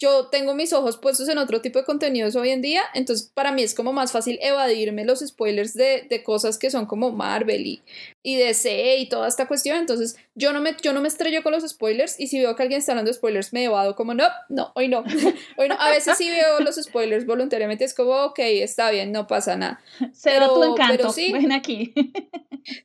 yo 0.00 0.28
tengo 0.28 0.54
mis 0.54 0.72
ojos 0.72 0.96
puestos 0.96 1.28
en 1.28 1.36
otro 1.36 1.60
tipo 1.60 1.78
de 1.78 1.84
contenidos 1.84 2.34
hoy 2.34 2.48
en 2.48 2.62
día, 2.62 2.82
entonces 2.94 3.30
para 3.34 3.52
mí 3.52 3.62
es 3.62 3.74
como 3.74 3.92
más 3.92 4.12
fácil 4.12 4.38
evadirme 4.40 5.04
los 5.04 5.20
spoilers 5.20 5.74
de, 5.74 6.06
de 6.08 6.22
cosas 6.22 6.56
que 6.56 6.70
son 6.70 6.86
como 6.86 7.12
Marvel 7.12 7.66
y, 7.66 7.82
y 8.22 8.36
DC 8.36 8.96
y 8.96 9.08
toda 9.10 9.28
esta 9.28 9.46
cuestión, 9.46 9.76
entonces 9.76 10.16
yo 10.34 10.54
no, 10.54 10.60
me, 10.62 10.74
yo 10.82 10.94
no 10.94 11.02
me 11.02 11.08
estrello 11.08 11.42
con 11.42 11.52
los 11.52 11.68
spoilers 11.68 12.18
y 12.18 12.28
si 12.28 12.40
veo 12.40 12.56
que 12.56 12.62
alguien 12.62 12.78
está 12.78 12.92
hablando 12.92 13.10
de 13.10 13.14
spoilers 13.14 13.52
me 13.52 13.64
evado 13.64 13.94
como 13.94 14.14
no, 14.14 14.26
no, 14.48 14.72
hoy 14.74 14.88
no, 14.88 15.04
hoy 15.58 15.68
no, 15.68 15.76
a 15.78 15.90
veces 15.90 16.16
sí 16.16 16.30
veo 16.30 16.60
los 16.60 16.76
spoilers 16.76 17.26
voluntariamente, 17.26 17.84
es 17.84 17.92
como 17.92 18.12
ok, 18.24 18.38
está 18.38 18.90
bien, 18.90 19.12
no 19.12 19.26
pasa 19.26 19.56
nada. 19.56 19.82
Cero 20.14 20.54
tu 20.54 20.64
encanto, 20.64 21.10
sí, 21.10 21.30
ven 21.30 21.52
aquí. 21.52 21.92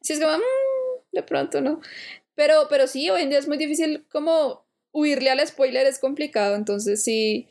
sí, 0.02 0.14
es 0.14 0.20
como, 0.20 0.38
mm, 0.38 0.42
de 1.14 1.24
pronto 1.24 1.62
no. 1.62 1.80
Pero, 2.36 2.68
pero 2.70 2.88
sí, 2.88 3.10
hoy 3.10 3.22
en 3.22 3.30
día 3.30 3.40
es 3.40 3.48
muy 3.48 3.58
difícil 3.58 4.06
como 4.12 4.65
huirle 4.96 5.30
al 5.30 5.46
spoiler 5.46 5.86
es 5.86 6.00
complicado, 6.00 6.56
entonces 6.56 7.04
sí, 7.04 7.48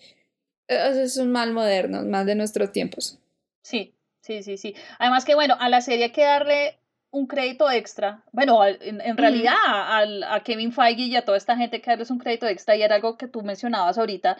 e-, 0.66 1.02
es 1.04 1.16
un 1.18 1.30
mal 1.30 1.52
moderno, 1.52 2.02
mal 2.02 2.26
de 2.26 2.34
nuestros 2.34 2.72
tiempos. 2.72 3.18
Sí, 3.62 3.94
sí, 4.20 4.42
sí, 4.42 4.56
sí. 4.56 4.74
Además 4.98 5.24
que 5.24 5.34
bueno, 5.34 5.56
a 5.60 5.68
la 5.68 5.80
serie 5.80 6.06
hay 6.06 6.12
que 6.12 6.24
darle 6.24 6.78
un 7.10 7.26
crédito 7.26 7.70
extra. 7.70 8.24
Bueno, 8.32 8.64
en, 8.66 9.16
realidad 9.16 9.54
a, 9.62 10.42
Kevin 10.42 10.72
Feige 10.72 11.02
y 11.02 11.14
a 11.14 11.24
toda 11.24 11.36
esta 11.36 11.56
gente 11.56 11.80
que 11.80 11.90
darles 11.90 12.10
un 12.10 12.18
crédito 12.18 12.48
extra 12.48 12.74
y 12.74 12.82
era 12.82 12.96
algo 12.96 13.16
que 13.16 13.28
tú 13.28 13.42
mencionabas 13.42 13.98
ahorita, 13.98 14.36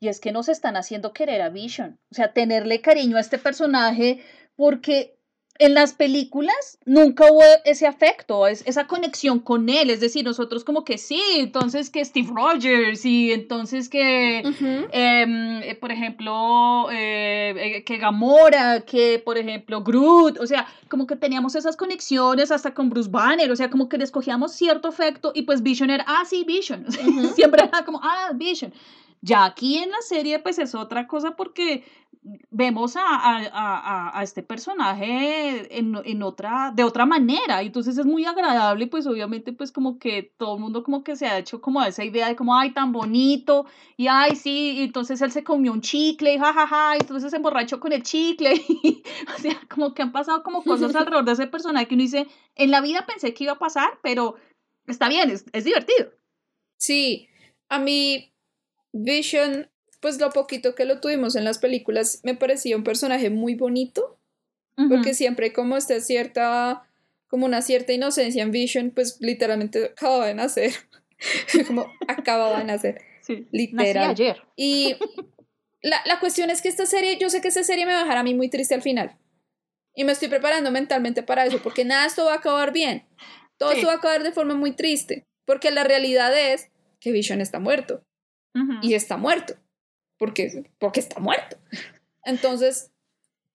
y 0.00 0.08
es 0.08 0.20
que 0.20 0.32
nos 0.32 0.48
están 0.48 0.76
haciendo 0.76 1.12
querer 1.12 1.42
a 1.42 1.50
Vision, 1.50 1.98
o 2.10 2.14
sea, 2.14 2.32
tenerle 2.32 2.80
cariño 2.80 3.18
a 3.18 3.20
este 3.20 3.38
personaje 3.38 4.22
porque 4.56 5.13
en 5.58 5.74
las 5.74 5.92
películas 5.92 6.78
nunca 6.84 7.30
hubo 7.30 7.42
ese 7.64 7.86
afecto, 7.86 8.46
esa 8.46 8.86
conexión 8.88 9.38
con 9.38 9.68
él, 9.68 9.90
es 9.90 10.00
decir, 10.00 10.24
nosotros 10.24 10.64
como 10.64 10.84
que 10.84 10.98
sí, 10.98 11.22
entonces 11.36 11.90
que 11.90 12.04
Steve 12.04 12.28
Rogers 12.34 13.04
y 13.04 13.32
entonces 13.32 13.88
que, 13.88 14.38
em, 14.38 15.62
eh, 15.62 15.76
por 15.80 15.92
ejemplo, 15.92 16.90
eh, 16.90 17.54
eh, 17.56 17.84
que 17.84 17.98
Gamora, 17.98 18.80
que 18.80 19.22
por 19.24 19.38
ejemplo 19.38 19.82
Groot, 19.82 20.40
o 20.40 20.46
sea, 20.46 20.66
como 20.88 21.06
que 21.06 21.14
teníamos 21.14 21.54
esas 21.54 21.76
conexiones 21.76 22.50
hasta 22.50 22.74
con 22.74 22.90
Bruce 22.90 23.10
Banner, 23.10 23.50
o 23.50 23.56
sea, 23.56 23.70
como 23.70 23.88
que 23.88 23.98
le 23.98 24.04
escogíamos 24.04 24.52
cierto 24.52 24.88
afecto 24.88 25.30
y 25.34 25.42
pues 25.42 25.62
Vision 25.62 25.90
era, 25.90 26.04
ah, 26.08 26.24
sí, 26.28 26.44
Vision, 26.44 26.84
siempre 27.36 27.62
era 27.64 27.84
como, 27.84 28.00
ah, 28.02 28.32
Vision. 28.34 28.72
Ya 29.24 29.46
aquí 29.46 29.78
en 29.78 29.90
la 29.90 30.02
serie 30.02 30.38
pues 30.38 30.58
es 30.58 30.74
otra 30.74 31.06
cosa 31.06 31.34
porque 31.34 31.82
vemos 32.50 32.94
a, 32.96 33.02
a, 33.06 34.18
a, 34.18 34.22
este 34.22 34.42
personaje 34.42 35.78
en, 35.78 35.94
en, 36.04 36.22
otra, 36.22 36.72
de 36.74 36.84
otra 36.84 37.06
manera, 37.06 37.62
y 37.62 37.66
entonces 37.66 37.96
es 37.96 38.04
muy 38.04 38.26
agradable, 38.26 38.86
pues 38.86 39.06
obviamente 39.06 39.54
pues 39.54 39.72
como 39.72 39.98
que 39.98 40.34
todo 40.36 40.56
el 40.56 40.60
mundo 40.60 40.82
como 40.82 41.02
que 41.02 41.16
se 41.16 41.26
ha 41.26 41.38
hecho 41.38 41.62
como 41.62 41.82
esa 41.82 42.04
idea 42.04 42.28
de 42.28 42.36
como, 42.36 42.54
ay, 42.54 42.72
tan 42.72 42.92
bonito, 42.92 43.64
y 43.96 44.08
ay, 44.08 44.36
sí, 44.36 44.74
y 44.78 44.82
entonces 44.84 45.22
él 45.22 45.32
se 45.32 45.42
comió 45.42 45.72
un 45.72 45.80
chicle, 45.80 46.34
y 46.34 46.38
jajaja, 46.38 46.96
y 46.96 47.00
entonces 47.00 47.30
se 47.30 47.36
emborrachó 47.36 47.80
con 47.80 47.92
el 47.92 48.02
chicle, 48.02 48.54
y, 48.68 49.02
o 49.34 49.40
sea, 49.40 49.58
como 49.70 49.94
que 49.94 50.02
han 50.02 50.12
pasado 50.12 50.42
como 50.42 50.62
cosas 50.62 50.94
alrededor 50.96 51.24
de 51.24 51.32
ese 51.32 51.46
personaje 51.46 51.88
que 51.88 51.94
uno 51.94 52.02
dice, 52.02 52.26
en 52.56 52.70
la 52.70 52.82
vida 52.82 53.06
pensé 53.06 53.32
que 53.32 53.44
iba 53.44 53.54
a 53.54 53.58
pasar, 53.58 53.98
pero 54.02 54.36
está 54.86 55.08
bien, 55.08 55.30
es, 55.30 55.46
es 55.52 55.64
divertido. 55.64 56.10
Sí, 56.78 57.28
a 57.70 57.78
mí 57.78 58.33
Vision 58.94 59.68
pues 60.04 60.20
lo 60.20 60.28
poquito 60.30 60.74
que 60.74 60.84
lo 60.84 61.00
tuvimos 61.00 61.34
en 61.34 61.44
las 61.44 61.58
películas 61.58 62.20
me 62.24 62.34
parecía 62.34 62.76
un 62.76 62.84
personaje 62.84 63.30
muy 63.30 63.54
bonito, 63.54 64.18
porque 64.90 65.14
siempre 65.14 65.54
como 65.54 65.78
está 65.78 65.98
cierta, 66.00 66.86
como 67.26 67.46
una 67.46 67.62
cierta 67.62 67.94
inocencia 67.94 68.42
en 68.42 68.50
Vision, 68.50 68.90
pues 68.90 69.16
literalmente 69.20 69.82
acababa 69.86 70.26
de 70.26 70.34
nacer, 70.34 70.72
como 71.66 71.90
acababa 72.06 72.58
de 72.58 72.64
nacer, 72.64 73.00
sí, 73.22 73.48
literal. 73.50 74.10
ayer. 74.10 74.42
Y 74.56 74.94
la, 75.80 76.02
la 76.04 76.20
cuestión 76.20 76.50
es 76.50 76.60
que 76.60 76.68
esta 76.68 76.84
serie, 76.84 77.16
yo 77.18 77.30
sé 77.30 77.40
que 77.40 77.48
esta 77.48 77.64
serie 77.64 77.86
me 77.86 77.92
va 77.92 78.00
a 78.00 78.02
dejar 78.02 78.18
a 78.18 78.24
mí 78.24 78.34
muy 78.34 78.50
triste 78.50 78.74
al 78.74 78.82
final. 78.82 79.16
Y 79.94 80.04
me 80.04 80.12
estoy 80.12 80.28
preparando 80.28 80.70
mentalmente 80.70 81.22
para 81.22 81.46
eso, 81.46 81.62
porque 81.62 81.86
nada 81.86 82.04
esto 82.04 82.26
va 82.26 82.34
a 82.34 82.36
acabar 82.36 82.74
bien. 82.74 83.06
Todo 83.56 83.72
esto 83.72 83.86
va 83.86 83.94
a 83.94 83.96
acabar 83.96 84.22
de 84.22 84.32
forma 84.32 84.54
muy 84.54 84.72
triste, 84.72 85.24
porque 85.46 85.70
la 85.70 85.82
realidad 85.82 86.38
es 86.38 86.68
que 87.00 87.10
Vision 87.10 87.40
está 87.40 87.58
muerto. 87.58 88.04
Y 88.82 88.94
está 88.94 89.16
muerto 89.16 89.54
porque, 90.18 90.70
porque 90.78 91.00
está 91.00 91.20
muerto. 91.20 91.56
Entonces, 92.24 92.90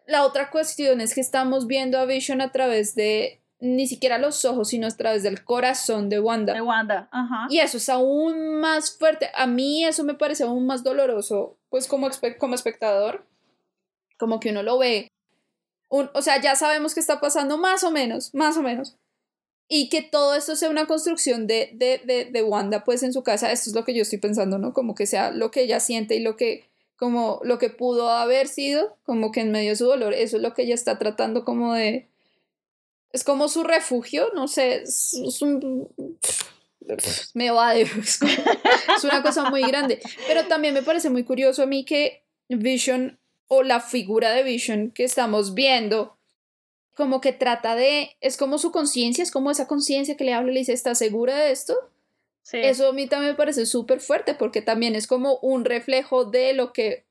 la 0.05 0.25
otra 0.25 0.49
cuestión 0.51 1.01
es 1.01 1.13
que 1.13 1.21
estamos 1.21 1.67
viendo 1.67 1.97
a 1.97 2.05
Vision 2.05 2.41
a 2.41 2.51
través 2.51 2.95
de 2.95 3.41
ni 3.59 3.87
siquiera 3.87 4.17
los 4.17 4.45
ojos, 4.45 4.69
sino 4.69 4.87
a 4.87 4.91
través 4.91 5.23
del 5.23 5.43
corazón 5.43 6.09
de 6.09 6.19
Wanda. 6.19 6.53
De 6.53 6.61
Wanda, 6.61 7.09
ajá. 7.11 7.47
Y 7.49 7.59
eso 7.59 7.77
es 7.77 7.89
aún 7.89 8.59
más 8.59 8.97
fuerte. 8.97 9.29
A 9.35 9.47
mí 9.47 9.83
eso 9.83 10.03
me 10.03 10.13
parece 10.13 10.43
aún 10.43 10.65
más 10.65 10.83
doloroso, 10.83 11.57
pues 11.69 11.87
como, 11.87 12.09
como 12.37 12.55
espectador, 12.55 13.25
como 14.17 14.39
que 14.39 14.51
uno 14.51 14.63
lo 14.63 14.77
ve. 14.77 15.11
o 15.89 16.21
sea, 16.21 16.41
ya 16.41 16.55
sabemos 16.55 16.93
que 16.93 16.99
está 16.99 17.19
pasando 17.19 17.57
más 17.57 17.83
o 17.83 17.91
menos, 17.91 18.33
más 18.33 18.55
o 18.57 18.61
menos 18.61 18.95
y 19.71 19.87
que 19.89 20.01
todo 20.01 20.33
esto 20.33 20.55
sea 20.55 20.71
una 20.71 20.87
construcción 20.87 21.45
de, 21.45 21.69
de, 21.73 22.01
de, 22.03 22.25
de, 22.25 22.43
Wanda 22.43 22.83
pues 22.83 23.03
en 23.03 23.13
su 23.13 23.21
casa, 23.21 23.51
esto 23.51 23.69
es 23.69 23.75
lo 23.75 23.85
que 23.85 23.93
yo 23.93 24.01
estoy 24.01 24.17
pensando, 24.17 24.57
¿no? 24.57 24.73
Como 24.73 24.95
que 24.95 25.05
sea 25.05 25.29
lo 25.29 25.51
que 25.51 25.61
ella 25.61 25.79
siente 25.79 26.15
y 26.15 26.21
lo 26.21 26.35
que, 26.35 26.65
como 26.97 27.39
lo 27.43 27.59
que 27.59 27.69
pudo 27.69 28.09
haber 28.09 28.47
sido, 28.47 28.97
como 29.05 29.31
que 29.31 29.41
en 29.41 29.51
medio 29.51 29.69
de 29.69 29.75
su 29.75 29.85
dolor, 29.85 30.15
eso 30.15 30.37
es 30.37 30.43
lo 30.43 30.55
que 30.55 30.63
ella 30.63 30.73
está 30.73 30.97
tratando 30.97 31.45
como 31.45 31.75
de, 31.75 32.07
es 33.13 33.23
como 33.23 33.47
su 33.47 33.63
refugio, 33.63 34.31
no 34.33 34.47
sé, 34.47 34.81
es, 34.81 35.41
un... 35.41 35.87
Me 37.35 37.51
va 37.51 37.75
de... 37.75 37.81
Es, 37.99 38.19
es 38.97 39.03
una 39.03 39.21
cosa 39.21 39.51
muy 39.51 39.61
grande, 39.61 39.99
pero 40.27 40.47
también 40.47 40.73
me 40.73 40.81
parece 40.81 41.11
muy 41.11 41.23
curioso 41.23 41.61
a 41.61 41.67
mí 41.67 41.85
que 41.85 42.23
Vision 42.47 43.19
o 43.47 43.61
la 43.61 43.79
figura 43.81 44.31
de 44.31 44.41
Vision 44.41 44.89
que 44.89 45.03
estamos 45.03 45.53
viendo 45.53 46.18
como 46.99 47.21
que 47.21 47.31
trata 47.31 47.75
de, 47.75 48.17
es 48.19 48.35
como 48.35 48.57
su 48.57 48.73
conciencia, 48.73 49.23
es 49.23 49.31
como 49.31 49.49
esa 49.51 49.67
conciencia 49.67 50.17
que 50.17 50.25
le 50.25 50.33
habla 50.33 50.51
y 50.51 50.53
le 50.55 50.59
dice, 50.59 50.73
¿estás 50.73 50.97
segura 50.97 51.37
de 51.37 51.51
esto? 51.51 51.73
Sí. 52.41 52.57
Eso 52.61 52.89
a 52.89 52.91
mí 52.91 53.07
también 53.07 53.31
me 53.31 53.37
parece 53.37 53.65
súper 53.65 54.01
fuerte 54.01 54.33
porque 54.33 54.61
también 54.61 54.95
es 54.95 55.07
como 55.07 55.37
un 55.37 55.63
reflejo 55.63 56.25
de 56.25 56.51
lo 56.51 56.73
que 56.73 57.05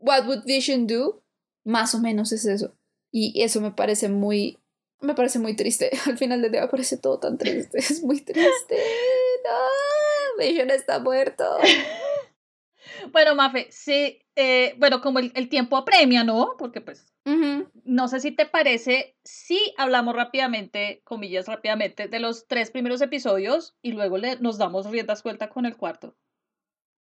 What 0.00 0.26
Would 0.26 0.44
Vision 0.44 0.88
Do, 0.88 1.22
más 1.62 1.94
o 1.94 2.00
menos 2.00 2.32
es 2.32 2.46
eso. 2.46 2.74
Y 3.12 3.40
eso 3.44 3.60
me 3.60 3.70
parece 3.70 4.08
muy, 4.08 4.58
me 5.00 5.14
parece 5.14 5.38
muy 5.38 5.54
triste. 5.54 5.92
Al 6.06 6.18
final 6.18 6.42
del 6.42 6.50
día 6.50 6.62
me 6.62 6.68
parece 6.68 6.96
todo 6.96 7.20
tan 7.20 7.38
triste, 7.38 7.78
es 7.78 8.02
muy 8.02 8.20
triste. 8.20 8.42
No, 9.44 10.44
Vision 10.44 10.68
está 10.70 10.98
muerto. 10.98 11.44
Bueno, 13.12 13.34
Mafe, 13.34 13.68
sí, 13.70 14.20
eh, 14.36 14.74
bueno, 14.78 15.00
como 15.00 15.18
el, 15.18 15.32
el, 15.34 15.48
tiempo 15.48 15.76
apremia, 15.76 16.24
¿no? 16.24 16.54
Porque 16.58 16.80
pues 16.80 17.12
no 17.84 18.08
sé 18.08 18.20
si 18.20 18.32
te 18.32 18.46
parece, 18.46 19.16
si 19.24 19.74
hablamos 19.76 20.14
rápidamente, 20.14 21.02
comillas 21.04 21.46
rápidamente, 21.46 22.08
de 22.08 22.20
los 22.20 22.46
tres 22.46 22.70
primeros 22.70 23.00
episodios 23.00 23.76
y 23.82 23.92
luego 23.92 24.18
le, 24.18 24.38
nos 24.40 24.58
damos 24.58 24.86
rienda 24.90 25.16
suelta 25.16 25.48
con 25.48 25.66
el 25.66 25.76
cuarto. 25.76 26.16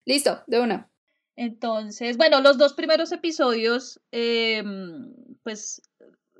Listo, 0.04 0.42
de 0.46 0.60
una. 0.60 0.90
Entonces, 1.36 2.16
bueno, 2.16 2.40
los 2.40 2.56
dos 2.56 2.72
primeros 2.74 3.12
episodios, 3.12 4.00
em, 4.10 5.12
pues, 5.42 5.82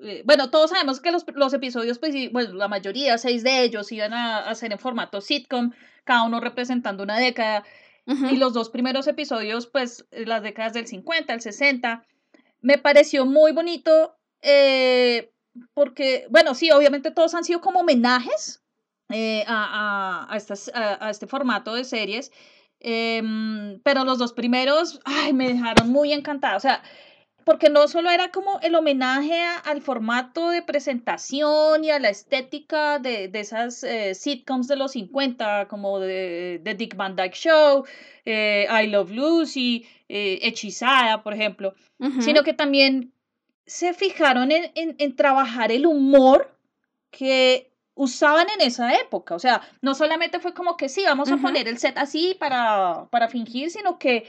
eh, 0.03 0.23
bueno, 0.25 0.51
todos 0.51 0.71
sabemos 0.71 1.01
que 1.01 1.11
los, 1.11 1.25
los, 1.35 1.53
episodios, 1.53 1.99
pues, 1.99 2.15
bueno, 2.33 2.55
la 2.55 2.69
mayoría, 2.69 3.19
seis 3.19 3.43
de 3.43 3.63
ellos, 3.63 3.93
iban 3.93 4.15
a, 4.15 4.39
a 4.39 4.55
ser 4.55 4.73
en 4.73 4.79
formato 4.79 5.21
sitcom, 5.21 5.73
cada 6.05 6.23
uno 6.23 6.41
representando 6.41 7.03
una 7.03 7.19
década. 7.19 7.65
Y 8.07 8.37
los 8.37 8.53
dos 8.53 8.71
primeros 8.71 9.09
episodios, 9.09 9.67
pues, 9.67 10.07
las 10.13 10.43
décadas 10.43 10.73
del 10.73 10.87
50, 10.87 11.35
el 11.35 11.41
60, 11.41 12.05
me 12.61 12.79
pareció 12.79 13.27
muy 13.27 13.53
bonito 13.53 14.17
eh, 14.43 15.33
porque, 15.75 16.27
bueno, 16.31 16.55
sí, 16.55 16.71
obviamente 16.71 17.11
todos 17.11 17.35
han 17.35 17.45
sido 17.45 17.61
como 17.61 17.81
homenajes 17.81 18.63
eh, 19.09 19.45
a, 19.47 20.27
a, 20.31 20.37
estas, 20.37 20.71
a, 20.75 21.11
este 21.11 21.27
formato 21.27 21.75
de 21.75 21.85
series, 21.85 22.33
em, 22.81 23.81
pero 23.83 24.05
los 24.05 24.19
dos 24.19 24.33
primeros, 24.33 25.01
ay, 25.05 25.33
me 25.33 25.49
dejaron 25.49 25.91
muy 25.91 26.13
encantada, 26.13 26.57
o 26.57 26.61
sea, 26.61 26.83
porque 27.47 27.71
no 27.71 27.87
solo 27.87 28.11
era 28.11 28.33
como 28.33 28.59
el 28.61 28.75
homenaje 28.75 29.41
al 29.63 29.81
formato 29.81 30.51
de 30.51 30.63
presentación 30.63 31.85
y 31.85 31.91
a 31.91 32.01
la 32.01 32.09
estética 32.09 32.99
de, 32.99 33.29
de 33.29 33.39
esas 33.39 33.85
eh, 33.85 34.17
sitcoms 34.17 34.67
de 34.67 34.75
los 34.75 34.91
50, 34.91 35.69
como 35.69 36.01
de, 36.01 36.61
de 36.61 36.75
Dick 36.75 36.97
Van 36.97 37.15
Dyke 37.15 37.37
Show, 37.37 37.85
I 38.25 38.89
Love 38.89 39.13
Lucy, 39.13 39.87
Hechizada, 40.09 41.23
por 41.23 41.35
ejemplo, 41.35 41.77
sino 42.19 42.43
que 42.43 42.53
también 42.53 43.13
se 43.65 43.95
fijaron 43.95 44.51
en, 44.51 44.73
en, 44.75 45.15
trabajar 45.15 45.71
el 45.71 45.87
humor 45.87 46.53
que 47.13 47.71
usaban 47.95 48.49
en 48.59 48.67
esa 48.67 48.99
época. 48.99 49.37
O 49.37 49.39
sea, 49.39 49.63
no 49.83 49.95
solamente 49.95 50.41
fue 50.41 50.53
como 50.53 50.77
que 50.77 50.89
sí, 50.89 51.05
vamos 51.05 51.31
a 51.31 51.37
poner 51.37 51.69
el 51.69 51.79
set 51.79 51.97
así 51.97 52.37
para, 52.41 53.07
para 53.13 53.29
fingir, 53.29 53.71
sino 53.71 54.01
que 54.01 54.27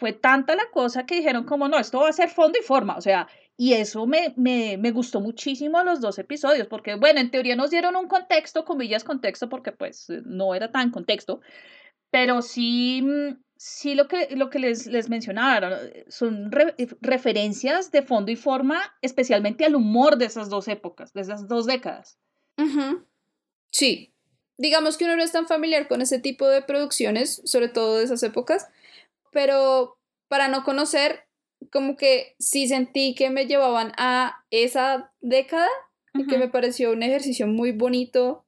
fue 0.00 0.14
tanta 0.14 0.56
la 0.56 0.68
cosa 0.72 1.04
que 1.04 1.16
dijeron 1.16 1.44
como, 1.44 1.68
no, 1.68 1.78
esto 1.78 2.00
va 2.00 2.08
a 2.08 2.12
ser 2.12 2.30
fondo 2.30 2.58
y 2.58 2.62
forma. 2.62 2.96
O 2.96 3.00
sea, 3.02 3.28
y 3.56 3.74
eso 3.74 4.06
me, 4.06 4.32
me, 4.36 4.78
me, 4.78 4.90
gustó 4.90 5.20
muchísimo 5.20 5.84
los 5.84 6.00
dos 6.00 6.18
episodios, 6.18 6.66
porque 6.66 6.94
bueno, 6.94 7.20
en 7.20 7.30
teoría 7.30 7.54
nos 7.54 7.70
dieron 7.70 7.94
un 7.94 8.08
contexto, 8.08 8.64
comillas 8.64 9.04
contexto, 9.04 9.50
porque 9.50 9.72
pues 9.72 10.06
no 10.24 10.54
era 10.54 10.72
tan 10.72 10.90
contexto, 10.90 11.42
pero 12.10 12.40
sí, 12.40 13.02
mm, 13.02 13.36
sí 13.56 13.94
lo 13.94 14.08
que, 14.08 14.34
lo 14.34 14.48
que 14.48 14.58
les, 14.58 14.86
les 14.86 15.10
mencionaba, 15.10 15.78
son 16.08 16.50
referencias 17.02 17.92
de 17.92 18.02
fondo 18.02 18.32
y 18.32 18.36
forma, 18.36 18.80
especialmente 19.02 19.66
al 19.66 19.76
humor 19.76 20.16
de 20.16 20.24
esas 20.24 20.48
dos 20.48 20.66
épocas, 20.66 21.12
de 21.12 21.20
esas 21.20 21.46
dos 21.46 21.66
décadas. 21.66 22.18
Sí, 23.70 24.14
digamos 24.56 24.96
que 24.96 25.04
uno 25.04 25.16
no 25.16 25.22
es 25.22 25.32
tan 25.32 25.46
familiar 25.46 25.88
con 25.88 26.02
ese 26.02 26.18
tipo 26.18 26.48
de 26.48 26.62
producciones, 26.62 27.40
sobre 27.44 27.68
todo 27.68 27.98
de 27.98 28.04
esas 28.04 28.22
épocas, 28.22 28.68
pero 29.30 29.98
para 30.28 30.48
no 30.48 30.64
conocer, 30.64 31.24
como 31.72 31.96
que 31.96 32.34
sí 32.38 32.68
sentí 32.68 33.14
que 33.14 33.30
me 33.30 33.46
llevaban 33.46 33.92
a 33.96 34.44
esa 34.50 35.12
década 35.20 35.68
y 36.14 36.26
que 36.26 36.38
me 36.38 36.48
pareció 36.48 36.92
un 36.92 37.02
ejercicio 37.02 37.46
muy 37.46 37.72
bonito 37.72 38.44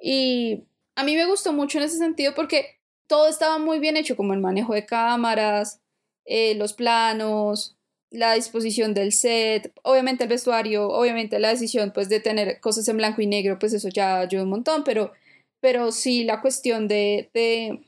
y 0.00 0.64
a 0.96 1.04
mí 1.04 1.16
me 1.16 1.26
gustó 1.26 1.52
mucho 1.52 1.78
en 1.78 1.84
ese 1.84 1.98
sentido 1.98 2.34
porque 2.34 2.80
todo 3.06 3.28
estaba 3.28 3.58
muy 3.58 3.80
bien 3.80 3.96
hecho, 3.96 4.16
como 4.16 4.34
el 4.34 4.40
manejo 4.40 4.74
de 4.74 4.86
cámaras, 4.86 5.80
eh, 6.24 6.54
los 6.54 6.74
planos, 6.74 7.76
la 8.10 8.34
disposición 8.34 8.94
del 8.94 9.12
set, 9.12 9.72
obviamente 9.82 10.24
el 10.24 10.30
vestuario, 10.30 10.88
obviamente 10.88 11.38
la 11.38 11.48
decisión 11.48 11.92
pues 11.92 12.08
de 12.08 12.20
tener 12.20 12.60
cosas 12.60 12.86
en 12.88 12.98
blanco 12.98 13.22
y 13.22 13.26
negro, 13.26 13.58
pues 13.58 13.72
eso 13.72 13.88
ya 13.88 14.20
ayuda 14.20 14.44
un 14.44 14.50
montón, 14.50 14.84
pero, 14.84 15.12
pero 15.60 15.92
sí 15.92 16.24
la 16.24 16.40
cuestión 16.40 16.88
de, 16.88 17.30
de 17.34 17.80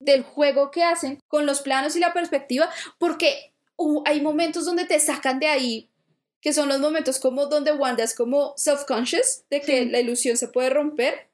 del 0.00 0.22
juego 0.22 0.70
que 0.70 0.84
hacen 0.84 1.18
con 1.28 1.46
los 1.46 1.60
planos 1.60 1.96
y 1.96 2.00
la 2.00 2.12
perspectiva, 2.12 2.70
porque 2.98 3.52
hay 4.04 4.20
momentos 4.20 4.64
donde 4.64 4.84
te 4.84 4.98
sacan 5.00 5.38
de 5.38 5.46
ahí, 5.46 5.90
que 6.40 6.52
son 6.52 6.68
los 6.68 6.80
momentos 6.80 7.18
como 7.18 7.46
donde 7.46 7.72
Wanda 7.72 8.04
es 8.04 8.14
como 8.14 8.54
self-conscious, 8.56 9.44
de 9.50 9.60
que 9.60 9.86
la 9.86 10.00
ilusión 10.00 10.36
se 10.36 10.48
puede 10.48 10.70
romper. 10.70 11.28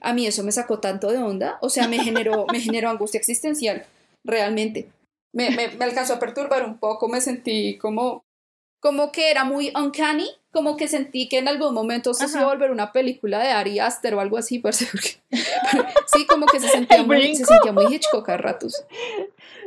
a 0.00 0.12
mí 0.12 0.26
eso 0.26 0.42
me 0.42 0.52
sacó 0.52 0.80
tanto 0.80 1.10
de 1.10 1.18
onda, 1.18 1.58
o 1.60 1.68
sea, 1.68 1.88
me 1.88 1.98
generó, 2.00 2.46
me 2.52 2.60
generó 2.60 2.90
angustia 2.90 3.18
existencial, 3.18 3.86
realmente. 4.24 4.90
Me, 5.32 5.50
me, 5.50 5.68
me 5.68 5.84
alcanzó 5.84 6.14
a 6.14 6.18
perturbar 6.18 6.64
un 6.64 6.78
poco, 6.78 7.08
me 7.08 7.20
sentí 7.20 7.76
como, 7.78 8.24
como 8.80 9.10
que 9.12 9.30
era 9.30 9.44
muy 9.44 9.72
uncanny, 9.74 10.30
como 10.54 10.76
que 10.76 10.86
sentí 10.86 11.28
que 11.28 11.38
en 11.38 11.48
algún 11.48 11.74
momento 11.74 12.14
se 12.14 12.26
iba 12.26 12.42
a 12.42 12.46
volver 12.46 12.70
una 12.70 12.92
película 12.92 13.40
de 13.40 13.48
Ari 13.48 13.80
Aster 13.80 14.14
o 14.14 14.20
algo 14.20 14.38
así, 14.38 14.58
porque, 14.60 14.78
sí, 16.06 16.26
como 16.26 16.46
que 16.46 16.60
se 16.60 16.68
sentía, 16.70 17.02
muy, 17.02 17.34
se 17.34 17.44
sentía 17.44 17.72
muy 17.72 17.92
Hitchcock 17.92 18.28
a 18.28 18.36
ratos. 18.36 18.86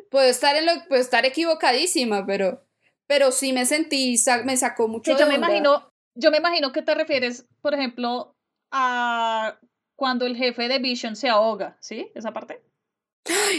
Puedo 0.10 0.26
estar, 0.26 0.56
en 0.56 0.66
lo, 0.66 0.72
puedo 0.88 1.02
estar 1.02 1.26
equivocadísima, 1.26 2.26
pero, 2.26 2.64
pero 3.06 3.32
sí 3.34 3.52
me 3.52 3.66
sentí, 3.66 4.16
me 4.46 4.56
sacó 4.56 4.88
mucho 4.88 5.18
yo 5.18 5.28
me 5.28 5.36
imagino 5.36 5.92
Yo 6.16 6.32
me 6.32 6.38
imagino 6.38 6.72
que 6.72 6.82
te 6.82 6.96
refieres, 6.96 7.46
por 7.62 7.74
ejemplo, 7.74 8.34
a 8.72 9.60
cuando 9.98 10.26
el 10.26 10.38
jefe 10.38 10.70
de 10.70 10.80
Vision 10.80 11.18
se 11.18 11.28
ahoga, 11.28 11.76
¿sí? 11.82 12.10
Esa 12.16 12.32
parte. 12.32 12.64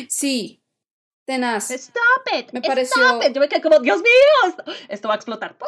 Sí, 0.09 0.63
tenaz. 1.27 1.71
Stop 1.71 2.25
it. 2.39 2.53
Me 2.53 2.63
pareció. 2.63 3.21
Yo 3.31 3.41
me 3.41 3.49
quedé 3.49 3.61
como, 3.61 3.81
Dios 3.81 3.99
mío, 3.99 4.75
esto 4.89 5.09
va 5.09 5.15
a 5.15 5.17
explotar. 5.17 5.59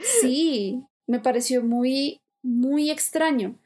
Sí, 0.00 0.82
me 1.06 1.20
pareció 1.20 1.62
muy, 1.62 2.20
muy 2.42 2.90
extraño. 2.90 3.56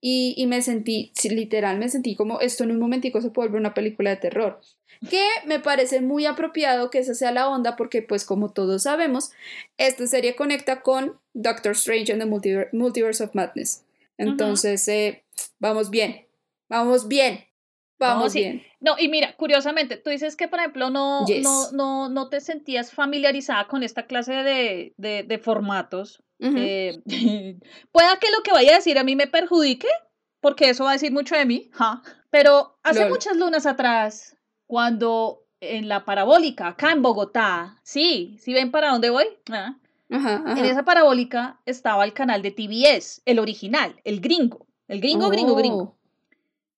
Y, 0.00 0.34
y 0.36 0.46
me 0.46 0.62
sentí, 0.62 1.12
literal, 1.28 1.78
me 1.78 1.88
sentí 1.88 2.14
como 2.14 2.40
esto 2.40 2.64
en 2.64 2.70
un 2.70 2.78
momentico 2.78 3.20
se 3.20 3.30
puede 3.30 3.48
volver 3.48 3.60
una 3.60 3.74
película 3.74 4.10
de 4.10 4.16
terror. 4.16 4.60
Que 5.10 5.26
me 5.46 5.58
parece 5.58 6.00
muy 6.00 6.26
apropiado 6.26 6.90
que 6.90 6.98
esa 6.98 7.14
sea 7.14 7.32
la 7.32 7.48
onda 7.48 7.76
porque, 7.76 8.02
pues 8.02 8.24
como 8.24 8.52
todos 8.52 8.84
sabemos, 8.84 9.30
esta 9.78 10.06
serie 10.06 10.36
conecta 10.36 10.82
con 10.82 11.18
Doctor 11.34 11.72
Strange 11.72 12.12
and 12.12 12.22
the 12.22 12.68
Multiverse 12.72 13.24
of 13.24 13.34
Madness. 13.34 13.84
Entonces, 14.18 14.86
eh, 14.88 15.24
vamos 15.58 15.90
bien, 15.90 16.26
vamos 16.68 17.08
bien. 17.08 17.44
Vamos 17.98 18.34
bien. 18.34 18.62
No, 18.80 18.96
y 18.98 19.08
mira, 19.08 19.25
curiosamente, 19.36 19.96
tú 19.96 20.10
dices 20.10 20.36
que, 20.36 20.48
por 20.48 20.58
ejemplo, 20.58 20.90
no, 20.90 21.24
no, 21.42 21.72
no, 21.72 22.08
no 22.08 22.28
te 22.28 22.40
sentías 22.40 22.92
familiarizada 22.92 23.68
con 23.68 23.82
esta 23.82 24.06
clase 24.06 24.32
de, 24.32 24.94
de, 24.96 25.22
de 25.22 25.38
formatos. 25.38 26.22
Eh, 26.38 27.00
pueda 27.92 28.18
que 28.18 28.30
lo 28.30 28.42
que 28.42 28.52
vaya 28.52 28.72
a 28.72 28.76
decir 28.76 28.98
a 28.98 29.04
mí 29.04 29.16
me 29.16 29.26
perjudique, 29.26 29.88
porque 30.40 30.70
eso 30.70 30.84
va 30.84 30.90
a 30.90 30.94
decir 30.94 31.12
mucho 31.12 31.36
de 31.36 31.46
mí, 31.46 31.70
pero 32.30 32.78
hace 32.82 33.08
muchas 33.08 33.36
lunas 33.36 33.66
atrás, 33.66 34.36
cuando 34.66 35.44
en 35.60 35.88
la 35.88 36.04
parabólica, 36.04 36.68
acá 36.68 36.92
en 36.92 37.02
Bogotá, 37.02 37.80
sí, 37.82 38.36
¿sí 38.40 38.52
ven 38.52 38.70
para 38.70 38.90
dónde 38.90 39.10
voy? 39.10 39.26
Ah, 39.50 39.76
en 40.08 40.64
esa 40.64 40.84
parabólica 40.84 41.60
estaba 41.66 42.04
el 42.04 42.12
canal 42.12 42.42
de 42.42 42.52
TBS, 42.52 43.22
el 43.24 43.38
original, 43.38 44.00
el 44.04 44.20
gringo, 44.20 44.66
el 44.88 45.00
gringo, 45.00 45.30
gringo, 45.30 45.54
gringo. 45.56 45.82
Oh. 45.82 45.96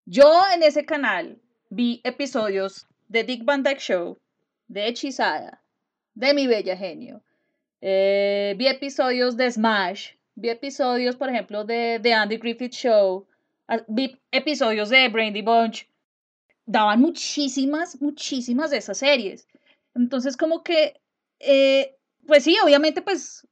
Yo 0.06 0.40
en 0.54 0.62
ese 0.62 0.86
canal 0.86 1.38
vi 1.70 2.00
episodios 2.04 2.86
de 3.08 3.24
Dick 3.24 3.44
Van 3.44 3.62
Dyke 3.62 3.80
Show, 3.80 4.18
de 4.68 4.88
Hechizada, 4.88 5.62
de 6.14 6.34
Mi 6.34 6.46
Bella 6.46 6.76
Genio. 6.76 7.22
Eh, 7.80 8.54
vi 8.56 8.66
episodios 8.66 9.36
de 9.36 9.50
Smash, 9.50 10.10
vi 10.34 10.50
episodios, 10.50 11.16
por 11.16 11.28
ejemplo, 11.28 11.64
de 11.64 12.00
The 12.02 12.12
Andy 12.14 12.38
Griffith 12.38 12.72
Show, 12.72 13.26
ah, 13.68 13.80
vi 13.88 14.20
episodios 14.30 14.90
de 14.90 15.08
Brandy 15.08 15.42
Bunch. 15.42 15.86
Daban 16.66 17.00
muchísimas, 17.00 18.00
muchísimas 18.00 18.70
de 18.70 18.78
esas 18.78 18.98
series. 18.98 19.46
Entonces, 19.94 20.36
como 20.36 20.62
que, 20.62 21.00
eh, 21.38 21.96
pues 22.26 22.44
sí, 22.44 22.56
obviamente, 22.62 23.00
pues 23.00 23.46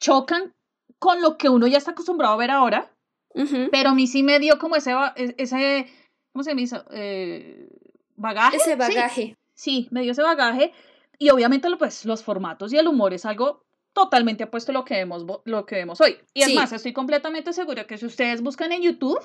chocan 0.00 0.52
con 0.98 1.22
lo 1.22 1.36
que 1.36 1.48
uno 1.48 1.66
ya 1.66 1.78
está 1.78 1.92
acostumbrado 1.92 2.34
a 2.34 2.38
ver 2.38 2.50
ahora, 2.50 2.92
pero 3.70 3.90
a 3.90 3.94
mí 3.94 4.06
sí 4.06 4.22
me 4.22 4.38
dio 4.38 4.58
como 4.58 4.76
ese, 4.76 4.92
e, 5.16 5.34
ese 5.36 5.86
¿cómo 6.36 6.44
se 6.44 6.54
me 6.54 6.60
hizo? 6.60 6.84
Eh, 6.90 7.66
bagaje. 8.14 8.58
Ese 8.58 8.76
bagaje. 8.76 9.38
Sí, 9.54 9.88
me 9.90 10.02
dio 10.02 10.12
ese 10.12 10.20
bagaje. 10.20 10.70
Y 11.18 11.30
obviamente 11.30 11.66
pues, 11.78 12.04
los 12.04 12.22
formatos 12.22 12.74
y 12.74 12.76
el 12.76 12.88
humor 12.88 13.14
es 13.14 13.24
algo 13.24 13.64
totalmente 13.94 14.44
opuesto 14.44 14.70
a 14.70 14.74
lo 14.74 14.84
que 14.84 14.96
vemos, 14.96 15.24
lo 15.46 15.64
que 15.64 15.76
vemos 15.76 15.98
hoy. 16.02 16.18
Y 16.34 16.42
es 16.42 16.54
más, 16.54 16.72
estoy 16.72 16.92
completamente 16.92 17.54
segura 17.54 17.86
que 17.86 17.96
si 17.96 18.04
ustedes 18.04 18.42
buscan 18.42 18.70
en 18.72 18.82
YouTube, 18.82 19.18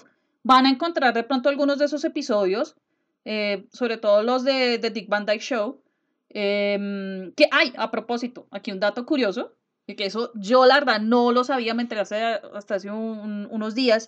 van 0.43 0.65
a 0.65 0.69
encontrar 0.69 1.13
de 1.13 1.23
pronto 1.23 1.49
algunos 1.49 1.79
de 1.79 1.85
esos 1.85 2.05
episodios, 2.05 2.77
eh, 3.25 3.67
sobre 3.73 3.97
todo 3.97 4.23
los 4.23 4.45
de, 4.45 4.79
The 4.79 4.91
Dick 4.91 5.09
Van 5.09 5.25
Dyke 5.25 5.43
Show, 5.43 5.81
em, 6.29 7.33
que 7.33 7.49
hay, 7.51 7.73
a 7.75 7.91
propósito, 7.91 8.47
aquí 8.51 8.71
un 8.71 8.79
dato 8.79 9.05
curioso, 9.05 9.51
y 9.85 9.95
que 9.95 10.05
eso 10.05 10.31
yo 10.35 10.65
la 10.65 10.75
verdad 10.75 11.01
no 11.01 11.33
lo 11.33 11.43
sabía, 11.43 11.73
me 11.73 11.81
enteré 11.81 11.99
hasta 11.99 12.75
hace 12.75 12.89
unos 12.89 13.75
días. 13.75 14.07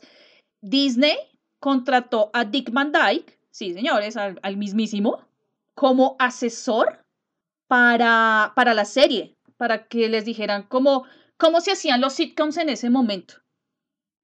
Disney 0.62 1.18
contrató 1.63 2.30
a 2.34 2.43
Dick 2.43 2.73
Van 2.73 2.91
Dyke, 2.91 3.39
sí 3.49 3.73
señores, 3.73 4.17
al, 4.17 4.58
mismísimo, 4.58 5.26
como 5.73 6.17
asesor 6.19 7.06
para, 7.69 8.52
para 8.54 8.73
la 8.73 8.84
serie, 8.84 9.38
para 9.56 9.88
que 9.88 10.10
les 10.10 10.26
dijeran 10.26 10.63
cómo, 10.63 11.06
cómo 11.38 11.62
se 11.62 11.71
hacían 11.71 12.02
los 12.02 12.15
sitcoms 12.15 12.58
en 12.58 12.67
ese 12.67 12.89
momento. 12.89 13.36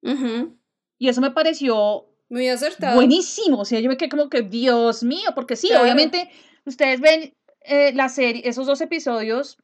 Y 0.01 1.07
eso 1.07 1.21
me 1.21 1.31
pareció 1.31 2.09
muy 2.27 2.49
acertado. 2.49 2.95
Buenísimo. 2.95 3.59
O 3.59 3.65
sea, 3.65 3.79
yo 3.79 3.87
me 3.87 3.95
quedé 3.95 4.09
como 4.09 4.29
que, 4.29 4.41
Dios 4.41 5.01
mío, 5.03 5.29
porque 5.33 5.55
sí, 5.55 5.71
obviamente 5.73 6.29
ustedes 6.65 6.99
ven 6.99 7.33
eh, 7.61 7.93
la 7.93 8.09
serie, 8.09 8.41
esos 8.49 8.67
dos 8.67 8.81
episodios, 8.81 9.57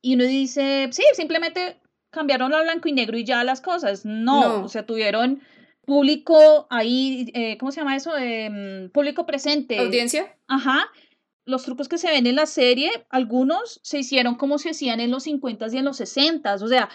y 0.00 0.14
uno 0.14 0.24
dice, 0.24 0.88
sí, 0.92 1.02
simplemente 1.12 1.78
cambiaron 2.08 2.54
a 2.54 2.62
blanco 2.62 2.88
y 2.88 2.92
negro 2.92 3.18
y 3.18 3.24
ya 3.24 3.44
las 3.44 3.60
cosas. 3.60 4.06
No, 4.06 4.64
o 4.64 4.68
sea, 4.70 4.86
tuvieron 4.86 5.42
público 5.88 6.66
ahí, 6.68 7.30
eh, 7.32 7.56
¿cómo 7.56 7.72
se 7.72 7.80
llama 7.80 7.96
eso? 7.96 8.14
Em, 8.14 8.90
público 8.90 9.24
presente. 9.24 9.78
Audiencia. 9.78 10.36
Ajá. 10.46 10.86
Los 11.46 11.62
trucos 11.62 11.88
que 11.88 11.96
se 11.96 12.10
ven 12.10 12.26
en 12.26 12.36
la 12.36 12.44
serie, 12.44 12.90
algunos 13.08 13.80
se 13.82 14.00
hicieron 14.00 14.34
como 14.34 14.58
se 14.58 14.68
hacían 14.70 15.00
en 15.00 15.10
los 15.10 15.26
50s 15.26 15.72
y 15.72 15.78
en 15.78 15.86
los 15.86 15.98
60s. 15.98 16.60
O 16.62 16.68
sea, 16.68 16.90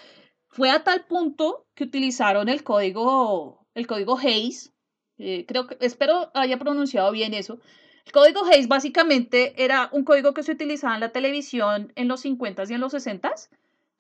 fue 0.48 0.70
a 0.70 0.84
tal 0.84 1.08
punto 1.08 1.66
que 1.74 1.86
utilizaron 1.86 2.50
el 2.50 2.64
código, 2.64 3.66
el 3.74 3.88
código 3.88 4.16
Hayes. 4.16 4.72
Eh, 5.18 5.46
creo 5.48 5.66
que, 5.66 5.76
espero 5.82 6.30
haya 6.36 6.60
pronunciado 6.60 7.12
bien 7.12 7.34
eso. 7.34 7.60
El 8.06 8.12
código 8.12 8.46
Hayes 8.46 8.68
básicamente 8.68 9.56
era 9.58 9.90
un 9.92 10.04
código 10.04 10.36
que 10.36 10.44
se 10.44 10.52
utilizaba 10.52 10.94
en 10.94 11.02
la 11.02 11.12
televisión 11.12 11.92
en 11.96 12.08
los 12.08 12.24
50s 12.24 12.70
y 12.70 12.76
en 12.76 12.82
los 12.82 12.94
60s, 12.94 13.50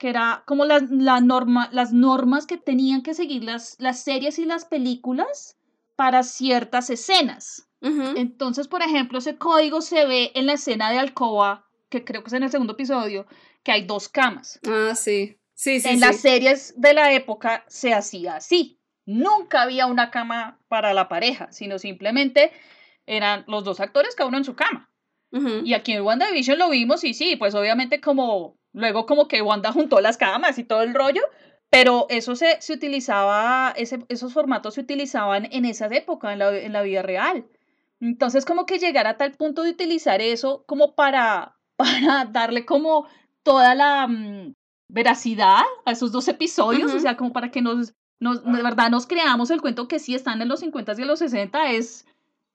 que 0.03 0.09
era 0.09 0.43
como 0.45 0.65
las, 0.65 0.91
la 0.91 1.21
norma, 1.21 1.69
las 1.71 1.93
normas 1.93 2.45
que 2.45 2.57
tenían 2.57 3.03
que 3.03 3.13
seguir 3.13 3.45
las, 3.45 3.77
las 3.79 4.03
series 4.03 4.37
y 4.37 4.43
las 4.43 4.65
películas 4.65 5.57
para 5.95 6.23
ciertas 6.23 6.89
escenas. 6.89 7.69
Entonces, 7.79 8.67
por 8.67 8.81
ejemplo, 8.81 9.19
ese 9.19 9.37
código 9.37 9.79
se 9.79 10.05
ve 10.05 10.33
en 10.35 10.45
la 10.45 10.53
escena 10.53 10.91
de 10.91 10.99
Alcoba, 10.99 11.69
que 11.87 12.03
creo 12.03 12.21
que 12.21 12.27
es 12.27 12.33
en 12.33 12.43
el 12.43 12.51
segundo 12.51 12.73
episodio, 12.73 13.27
que 13.63 13.71
hay 13.71 13.85
dos 13.85 14.09
camas. 14.09 14.59
Ah, 14.67 14.93
sí. 14.93 15.37
Sí, 15.53 15.79
sí. 15.79 15.87
En 15.87 16.01
las 16.01 16.17
series 16.17 16.73
de 16.75 16.93
la 16.93 17.13
época 17.13 17.63
se 17.69 17.93
hacía 17.93 18.35
así. 18.35 18.81
Nunca 19.05 19.61
había 19.61 19.85
una 19.85 20.11
cama 20.11 20.59
para 20.67 20.93
la 20.93 21.07
pareja, 21.07 21.49
sino 21.53 21.79
simplemente 21.79 22.51
eran 23.05 23.45
los 23.47 23.63
dos 23.63 23.79
actores, 23.79 24.15
cada 24.15 24.27
uno 24.27 24.37
en 24.37 24.43
su 24.43 24.53
cama. 24.53 24.89
Y 25.63 25.73
aquí 25.73 25.93
en 25.93 26.01
WandaVision 26.01 26.59
lo 26.59 26.69
vimos 26.69 27.05
y 27.05 27.13
sí, 27.13 27.37
pues 27.37 27.55
obviamente 27.55 28.01
como 28.01 28.59
luego 28.73 29.05
como 29.05 29.27
que 29.27 29.41
Wanda 29.41 29.71
juntó 29.71 30.01
las 30.01 30.17
camas 30.17 30.57
y 30.57 30.63
todo 30.63 30.81
el 30.81 30.93
rollo, 30.93 31.21
pero 31.69 32.05
eso 32.09 32.35
se, 32.35 32.61
se 32.61 32.73
utilizaba, 32.73 33.73
ese, 33.75 34.05
esos 34.09 34.33
formatos 34.33 34.75
se 34.75 34.81
utilizaban 34.81 35.47
en 35.51 35.65
esas 35.65 35.91
épocas, 35.91 36.33
en 36.33 36.39
la, 36.39 36.55
en 36.55 36.73
la 36.73 36.81
vida 36.81 37.01
real. 37.01 37.45
Entonces, 37.99 38.45
como 38.45 38.65
que 38.65 38.79
llegar 38.79 39.07
a 39.07 39.17
tal 39.17 39.31
punto 39.31 39.63
de 39.63 39.71
utilizar 39.71 40.21
eso 40.21 40.63
como 40.67 40.93
para, 40.93 41.55
para 41.75 42.25
darle 42.25 42.65
como 42.65 43.07
toda 43.43 43.75
la 43.75 44.07
mm, 44.07 44.53
veracidad 44.87 45.63
a 45.85 45.91
esos 45.91 46.11
dos 46.11 46.27
episodios, 46.27 46.93
o 46.93 46.99
sea, 46.99 47.17
como 47.17 47.33
para 47.33 47.49
que 47.49 47.61
nos, 47.61 47.93
nos, 48.19 48.43
de 48.43 48.61
verdad 48.61 48.89
nos 48.89 49.07
creamos 49.07 49.49
el 49.51 49.61
cuento 49.61 49.87
que 49.87 49.99
sí 49.99 50.15
están 50.15 50.41
en 50.41 50.49
los 50.49 50.59
50 50.59 50.93
y 50.97 51.01
en 51.01 51.07
los 51.07 51.19
60, 51.19 51.71
es, 51.71 52.05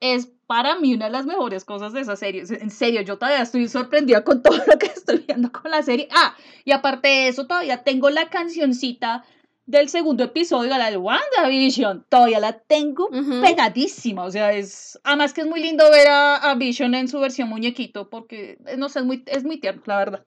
es 0.01 0.33
para 0.49 0.81
mí 0.81 0.95
una 0.95 1.05
de 1.05 1.13
las 1.13 1.27
mejores 1.27 1.67
cosas 1.67 1.93
de 1.93 2.01
esa 2.01 2.17
serie. 2.17 2.43
En 2.49 2.71
serio, 2.71 3.03
yo 3.03 3.19
todavía 3.19 3.43
estoy 3.43 3.69
sorprendida 3.69 4.25
con 4.25 4.43
todo 4.43 4.57
lo 4.67 4.79
que 4.79 4.87
estoy 4.87 5.19
viendo 5.19 5.53
con 5.53 5.71
la 5.71 5.83
serie. 5.83 6.09
Ah, 6.11 6.35
y 6.65 6.73
aparte 6.73 7.07
de 7.07 7.29
eso, 7.29 7.47
todavía 7.47 7.85
tengo 7.85 8.09
la 8.09 8.31
cancioncita 8.31 9.25
del 9.67 9.91
segundo 9.91 10.25
episodio, 10.25 10.71
la 10.79 10.91
de 10.91 10.97
WandaVision, 10.97 12.07
todavía 12.09 12.41
la 12.41 12.59
tengo 12.59 13.11
pegadísima, 13.43 14.25
o 14.25 14.31
sea, 14.31 14.55
es, 14.55 14.99
además 15.05 15.35
que 15.35 15.43
es 15.43 15.47
muy 15.47 15.61
lindo 15.61 15.85
ver 15.91 16.09
a, 16.09 16.55
Vision 16.55 16.95
en 16.95 17.07
su 17.07 17.21
versión 17.21 17.51
muñequito, 17.51 18.09
porque, 18.09 18.57
eh, 18.65 18.79
no 18.79 18.89
sé, 18.89 19.01
es 19.01 19.05
muy, 19.05 19.23
es 19.27 19.45
muy 19.45 19.61
tierno, 19.61 19.83
la 19.85 19.99
verdad. 19.99 20.25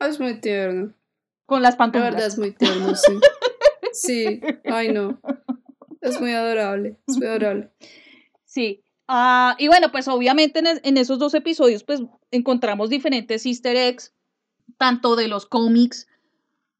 Es 0.00 0.18
muy 0.18 0.40
tierno. 0.40 0.94
Con 1.44 1.60
las 1.60 1.76
pantallas. 1.76 2.06
La 2.06 2.10
verdad 2.12 2.26
es 2.28 2.38
muy 2.38 2.52
tierno, 2.52 2.94
sí. 2.94 3.12
Sí, 3.92 4.40
ay 4.64 4.92
no. 4.92 5.20
Es 6.00 6.18
muy 6.20 6.32
adorable, 6.32 6.96
es 7.06 7.16
muy 7.18 7.26
adorable. 7.26 7.70
Sí. 8.46 8.83
Ah, 9.06 9.54
y 9.58 9.68
bueno, 9.68 9.92
pues 9.92 10.08
obviamente 10.08 10.62
en, 10.82 10.96
esos 10.96 11.18
dos 11.18 11.34
episodios 11.34 11.84
pues 11.84 12.02
encontramos 12.30 12.88
diferentes 12.88 13.44
easter 13.44 13.76
eggs, 13.76 14.14
tanto 14.78 15.14
de 15.14 15.28
los 15.28 15.44
cómics 15.44 16.08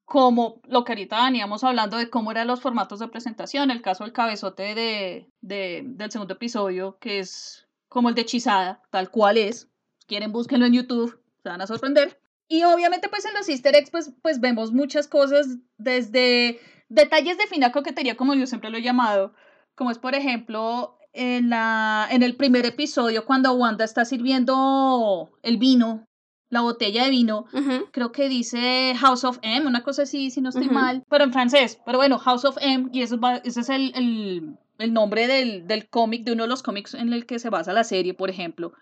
como 0.05 0.61
lo 0.67 0.85
que 0.85 0.93
ahorita 0.93 1.25
veníamos 1.25 1.65
hablando 1.65 1.97
de 1.97 2.11
cómo 2.11 2.31
eran 2.31 2.47
los 2.47 2.61
formatos 2.61 2.99
de 3.01 3.09
presentación, 3.09 3.71
el 3.71 3.83
caso 3.83 4.05
del 4.05 4.13
cabezote 4.13 4.75
de, 4.75 5.31
de, 5.41 5.83
del 5.85 6.11
segundo 6.11 6.35
episodio, 6.35 6.99
que 6.99 7.19
es 7.19 7.67
como 7.89 8.09
el 8.09 8.15
de 8.15 8.23
Hechizada, 8.23 8.83
tal 8.91 9.11
cual 9.11 9.39
es. 9.39 9.71
Si 9.99 10.07
quieren, 10.07 10.33
búsquenlo 10.33 10.67
en 10.67 10.75
YouTube, 10.75 11.19
se 11.43 11.49
van 11.49 11.61
a 11.61 11.67
sorprender. 11.67 12.21
Y 12.49 12.65
obviamente, 12.65 13.09
pues 13.09 13.25
en 13.25 13.35
los 13.35 13.49
easter 13.49 13.75
eggs, 13.75 13.91
pues, 13.91 14.13
pues 14.21 14.41
vemos 14.41 14.73
muchas 14.73 15.09
cosas, 15.09 15.47
desde 15.79 16.61
detalles 16.89 17.39
de 17.39 17.47
fina 17.47 17.73
coquetería, 17.73 18.17
como 18.17 18.35
yo 18.35 18.47
siempre 18.47 18.71
lo 18.71 18.77
he 18.77 18.83
llamado, 18.83 19.35
como 19.75 19.91
es, 19.91 19.99
por 19.99 20.15
ejemplo, 20.15 20.99
en, 21.15 21.49
la, 21.49 22.07
en 22.11 22.23
el 22.23 22.37
primer 22.37 22.67
episodio, 22.67 23.25
cuando 23.25 23.53
Wanda 23.55 23.85
está 23.85 24.05
sirviendo 24.05 25.31
el 25.43 25.57
vino 25.57 26.07
la 26.51 26.61
botella 26.61 27.05
de 27.05 27.11
vino, 27.11 27.47
creo 27.91 28.13
que 28.13 28.29
dice 28.29 28.95
House 28.97 29.25
of 29.25 29.39
M, 29.43 29.67
una 29.67 29.83
cosa 29.83 30.03
así, 30.03 30.31
si 30.31 30.41
no 30.41 30.51
estoy 30.51 30.69
mal, 30.69 31.03
pero 31.11 31.25
en 31.25 31.33
francés, 31.33 31.81
pero 31.85 31.99
bueno, 31.99 32.19
House 32.19 32.45
of 32.45 32.59
M, 32.61 32.91
y 32.93 33.03
eso 33.03 33.19
ese 33.43 33.61
es 33.61 33.69
el, 33.69 33.93
el, 33.97 34.57
el 34.79 34.93
nombre 34.93 35.27
del, 35.27 35.67
del 35.67 35.89
cómic, 35.89 36.23
de 36.23 36.33
uno 36.33 36.45
de 36.45 36.49
los 36.49 36.63
cómics 36.63 36.95
en 36.95 37.13
el 37.13 37.27
que 37.27 37.41
se 37.41 37.51
basa 37.51 37.73
la 37.73 37.83
serie, 37.83 38.15
por 38.15 38.31
ejemplo. 38.31 38.73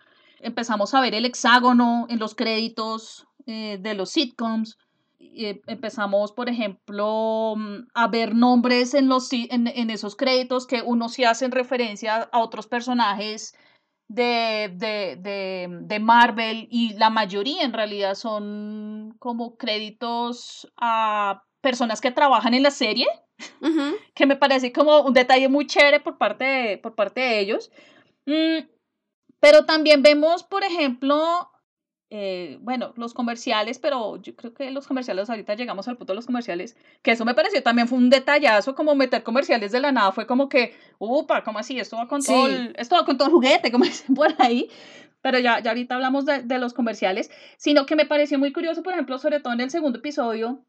Empezamos 0.40 0.92
a 0.92 1.01
ver 1.01 1.14
el 1.14 1.25
hexágono 1.25 2.07
en 2.11 2.18
los 2.18 2.35
créditos 2.35 3.27
eh, 3.47 3.79
de 3.81 3.95
los 3.95 4.11
sitcoms. 4.11 4.77
Y 5.35 5.62
empezamos, 5.66 6.33
por 6.33 6.49
ejemplo, 6.51 7.55
a 7.95 8.09
ver 8.09 8.35
nombres 8.35 8.92
en, 8.92 9.09
los, 9.09 9.33
en, 9.33 9.66
en 9.66 9.90
esos 9.90 10.14
créditos 10.14 10.66
que 10.66 10.83
uno 10.83 11.09
sí 11.09 11.25
hacen 11.25 11.53
referencia 11.53 12.29
a 12.31 12.40
otros 12.40 12.66
personajes 12.66 13.55
de, 14.09 14.71
de, 14.75 15.16
de, 15.16 15.68
de, 15.81 16.01
Marvel 16.01 16.68
y 16.71 16.92
la 16.95 17.09
mayoría 17.09 17.62
en 17.62 17.73
realidad 17.73 18.14
son 18.14 19.16
como 19.18 19.57
créditos 19.57 20.71
a 20.77 21.45
personas 21.62 22.01
que 22.03 22.11
trabajan 22.11 22.53
en 22.53 22.62
la 22.62 22.71
serie, 22.71 23.07
que 24.14 24.27
me 24.27 24.37
parece 24.37 24.73
como 24.73 25.01
un 25.01 25.14
detalle 25.14 25.49
muy 25.49 25.66
chévere 25.66 26.01
por 26.01 26.18
parte 26.18 26.45
de, 26.45 26.79
por 26.79 26.95
parte 26.95 27.21
de 27.21 27.40
ellos. 27.40 27.71
Mm, 28.27 28.68
pero 29.40 29.64
también 29.64 30.03
vemos, 30.03 30.42
por 30.45 30.62
ejemplo, 30.62 31.51
eh, 32.14 32.59
bueno, 32.61 32.92
los 32.96 33.14
comerciales, 33.14 33.79
pero 33.79 34.20
yo 34.20 34.37
creo 34.37 34.53
que 34.53 34.70
los 34.70 34.87
comerciales, 34.87 35.31
ahorita 35.31 35.55
llegamos 35.55 35.88
al 35.88 35.96
punto 35.96 36.12
de 36.12 36.16
los 36.16 36.27
comerciales, 36.27 36.77
que 37.01 37.12
eso 37.12 37.25
me 37.25 37.33
pareció 37.33 37.62
también 37.62 37.88
fue 37.88 37.96
un 37.96 38.11
detallazo, 38.11 38.75
como 38.75 38.94
meter 38.94 39.22
comerciales 39.22 39.72
de 39.72 39.81
la 39.81 39.92
nada, 39.92 40.12
fue 40.12 40.27
como 40.27 40.51
que, 40.51 40.77
upa, 40.98 41.42
¿cómo 41.42 41.59
así? 41.59 41.81
Esto 41.81 41.96
va 41.96 42.09
con, 42.09 42.22
todo, 42.22 42.48
el, 42.48 42.75
esto 42.77 42.96
va 42.96 43.07
con 43.07 43.16
todo 43.16 43.29
el 43.29 43.33
juguete, 43.33 43.72
como 43.72 43.87
dicen 43.87 44.14
por 44.14 44.29
ahí, 44.40 44.68
pero 45.22 45.38
ya, 45.38 45.61
ya 45.61 45.70
ahorita 45.70 45.94
hablamos 45.94 46.27
de, 46.27 46.42
de, 46.42 46.59
los 46.59 46.75
comerciales, 46.75 47.31
sino 47.57 47.87
que 47.87 47.96
me 47.96 48.05
pareció 48.05 48.38
muy 48.38 48.53
curioso, 48.53 48.83
por 48.83 48.92
ejemplo, 48.92 49.16
sobre 49.18 49.40
todo 49.40 49.55
en 49.55 49.62
el 49.62 49.70
segundo 49.70 50.01
episodio, 50.01 50.66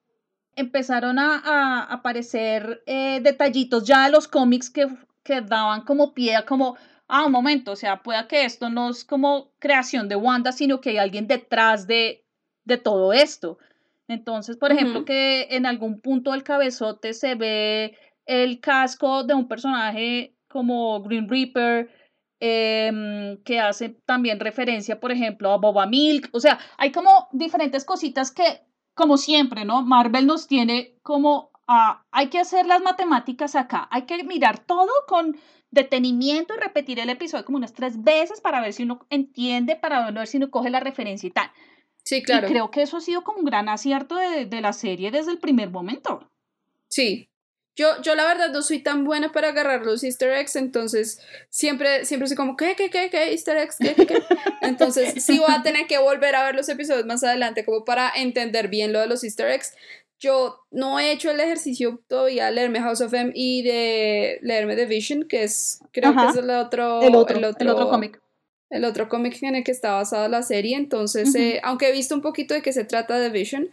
empezaron 0.56 1.19
a, 1.19 1.39
a 1.39 1.84
aparecer 1.93 2.84
eh, 2.86 3.19
detallitos 3.21 3.84
ya 3.84 4.06
de 4.06 4.13
los 4.13 4.29
cómics 4.29 4.69
que, 4.69 4.88
que 5.23 5.41
daban 5.41 5.82
como 5.82 6.13
pie 6.13 6.38
a 6.38 6.45
como 6.45 6.77
ah, 7.13 7.28
un 7.28 7.32
momento, 7.32 7.73
o 7.73 7.76
sea, 7.76 8.02
pueda 8.02 8.28
que 8.28 8.43
esto 8.43 8.69
no 8.69 8.89
es 8.89 9.06
como 9.06 9.52
creación 9.60 10.10
de 10.10 10.15
Wanda, 10.15 10.52
sino 10.52 10.82
que 10.82 10.89
hay 10.89 10.97
alguien 10.97 11.28
detrás 11.28 11.86
de, 11.86 12.26
de 12.65 12.78
todo 12.78 13.13
esto. 13.13 13.60
Entonces, 14.08 14.58
por 14.58 14.71
ejemplo, 14.71 15.06
que 15.06 15.47
en 15.52 15.67
algún 15.67 16.02
punto 16.02 16.32
del 16.32 16.43
cabezote 16.43 17.13
se 17.13 17.36
ve 17.36 17.95
el 18.26 18.60
casco 18.60 19.23
de 19.23 19.36
un 19.36 19.47
personaje 19.47 20.36
como 20.47 21.02
Green 21.04 21.30
Reaper, 21.30 21.89
em, 22.39 23.38
que 23.43 23.60
hace 23.60 23.89
también 24.06 24.39
referencia, 24.39 24.99
por 24.99 25.12
ejemplo, 25.12 25.52
a 25.52 25.58
Boba 25.58 25.86
Milk. 25.86 26.30
O 26.34 26.39
sea, 26.39 26.60
hay 26.78 26.91
como 26.91 27.28
diferentes 27.32 27.86
cositas 27.86 28.32
que, 28.32 28.62
como 28.95 29.17
siempre, 29.17 29.65
¿no? 29.65 29.84
Marvel 29.84 30.26
nos 30.26 30.47
tiene 30.47 30.95
como, 31.04 31.52
a, 31.67 32.06
hay 32.12 32.30
que 32.30 32.39
hacer 32.39 32.65
las 32.65 32.82
matemáticas 32.82 33.56
acá, 33.56 33.88
hay 33.91 34.04
que 34.04 34.23
mirar 34.23 34.60
todo 34.60 34.91
con 35.08 35.38
detenimiento 35.71 36.54
y 36.54 36.60
repetir 36.60 36.99
el 36.99 37.10
episodio 37.10 37.45
como 37.45 37.58
unas 37.58 37.73
tres 37.73 38.04
veces 38.04 38.41
para 38.41 38.62
ver 38.62 38.73
si 38.73 38.84
uno 38.84 39.06
entiende, 39.10 39.76
para 39.76 40.10
ver 40.12 40.28
si 40.28 40.38
uno 40.38 40.52
coge 40.52 40.69
la 40.69 40.80
referencia 40.80 41.28
y 41.28 41.32
tal. 41.32 41.52
Sí, 42.04 42.21
claro. 42.21 42.47
Y 42.47 42.52
creo 42.52 42.69
que 42.69 42.82
eso 42.82 42.97
ha 42.97 43.02
sido 43.02 43.23
como 43.23 43.39
un 43.39 43.45
gran 43.45 43.69
acierto 43.69 44.15
de, 44.15 44.45
de 44.45 44.62
la 44.62 44.73
serie 44.73 45.10
desde 45.10 45.32
el 45.32 45.39
primer 45.39 45.69
momento. 45.69 46.30
Sí, 46.89 47.30
yo, 47.76 47.99
yo 48.04 48.13
la 48.13 48.26
verdad 48.26 48.52
no 48.52 48.62
soy 48.62 48.80
tan 48.80 49.04
buena 49.04 49.32
para 49.32 49.49
agarrar 49.49 49.84
los 49.84 50.04
easter 50.04 50.32
eggs, 50.32 50.56
entonces 50.56 51.19
siempre, 51.49 52.06
siempre 52.06 52.28
soy 52.28 52.38
como, 52.38 52.56
¿qué, 52.56 52.76
qué, 52.76 52.91
qué, 52.91 53.10
qué, 53.10 53.32
easter 53.32 53.58
eggs, 53.58 53.78
qué, 53.80 53.95
qué, 53.95 54.06
qué? 54.06 54.21
Entonces 54.62 55.23
sí 55.23 55.39
voy 55.39 55.52
a 55.52 55.63
tener 55.63 55.88
que 55.88 55.97
volver 55.97 56.36
a 56.36 56.45
ver 56.45 56.54
los 56.54 56.69
episodios 56.69 57.08
más 57.08 57.23
adelante 57.23 57.65
como 57.65 57.84
para 57.84 58.12
entender 58.15 58.67
bien 58.67 58.93
lo 58.93 58.99
de 58.99 59.08
los 59.08 59.23
easter 59.23 59.49
eggs 59.49 59.73
yo 60.19 60.60
no 60.71 60.99
he 60.99 61.12
hecho 61.12 61.32
el 61.32 61.39
ejercicio 61.39 62.02
todavía 62.08 62.45
de 62.45 62.54
leerme 62.54 62.80
House 62.80 63.02
of 63.02 63.13
M 63.13 63.32
y 63.36 63.62
de 63.63 64.39
leerme 64.41 64.76
The 64.76 64.86
Vision, 64.86 65.23
que 65.28 65.43
es, 65.43 65.82
creo 65.91 66.15
que 66.15 66.26
es 66.28 66.36
el 66.38 66.49
otro, 66.49 67.02
el 67.02 67.15
otro, 67.15 67.38
el 67.38 67.45
otro, 67.45 67.89
cómic. 67.89 68.21
El 68.69 68.86
otro 68.86 69.10
cómic 69.10 69.41
en 69.43 69.56
el 69.56 69.63
que 69.63 69.71
está 69.71 69.93
basada 69.93 70.28
la 70.30 70.41
serie. 70.41 70.78
Entonces, 70.78 71.36
eh, 71.36 71.60
aunque 71.63 71.89
he 71.89 71.91
visto 71.91 72.15
un 72.15 72.21
poquito 72.21 72.54
de 72.54 72.62
qué 72.62 72.71
se 72.73 72.86
trata 72.86 73.19
The 73.19 73.30
Vision, 73.30 73.69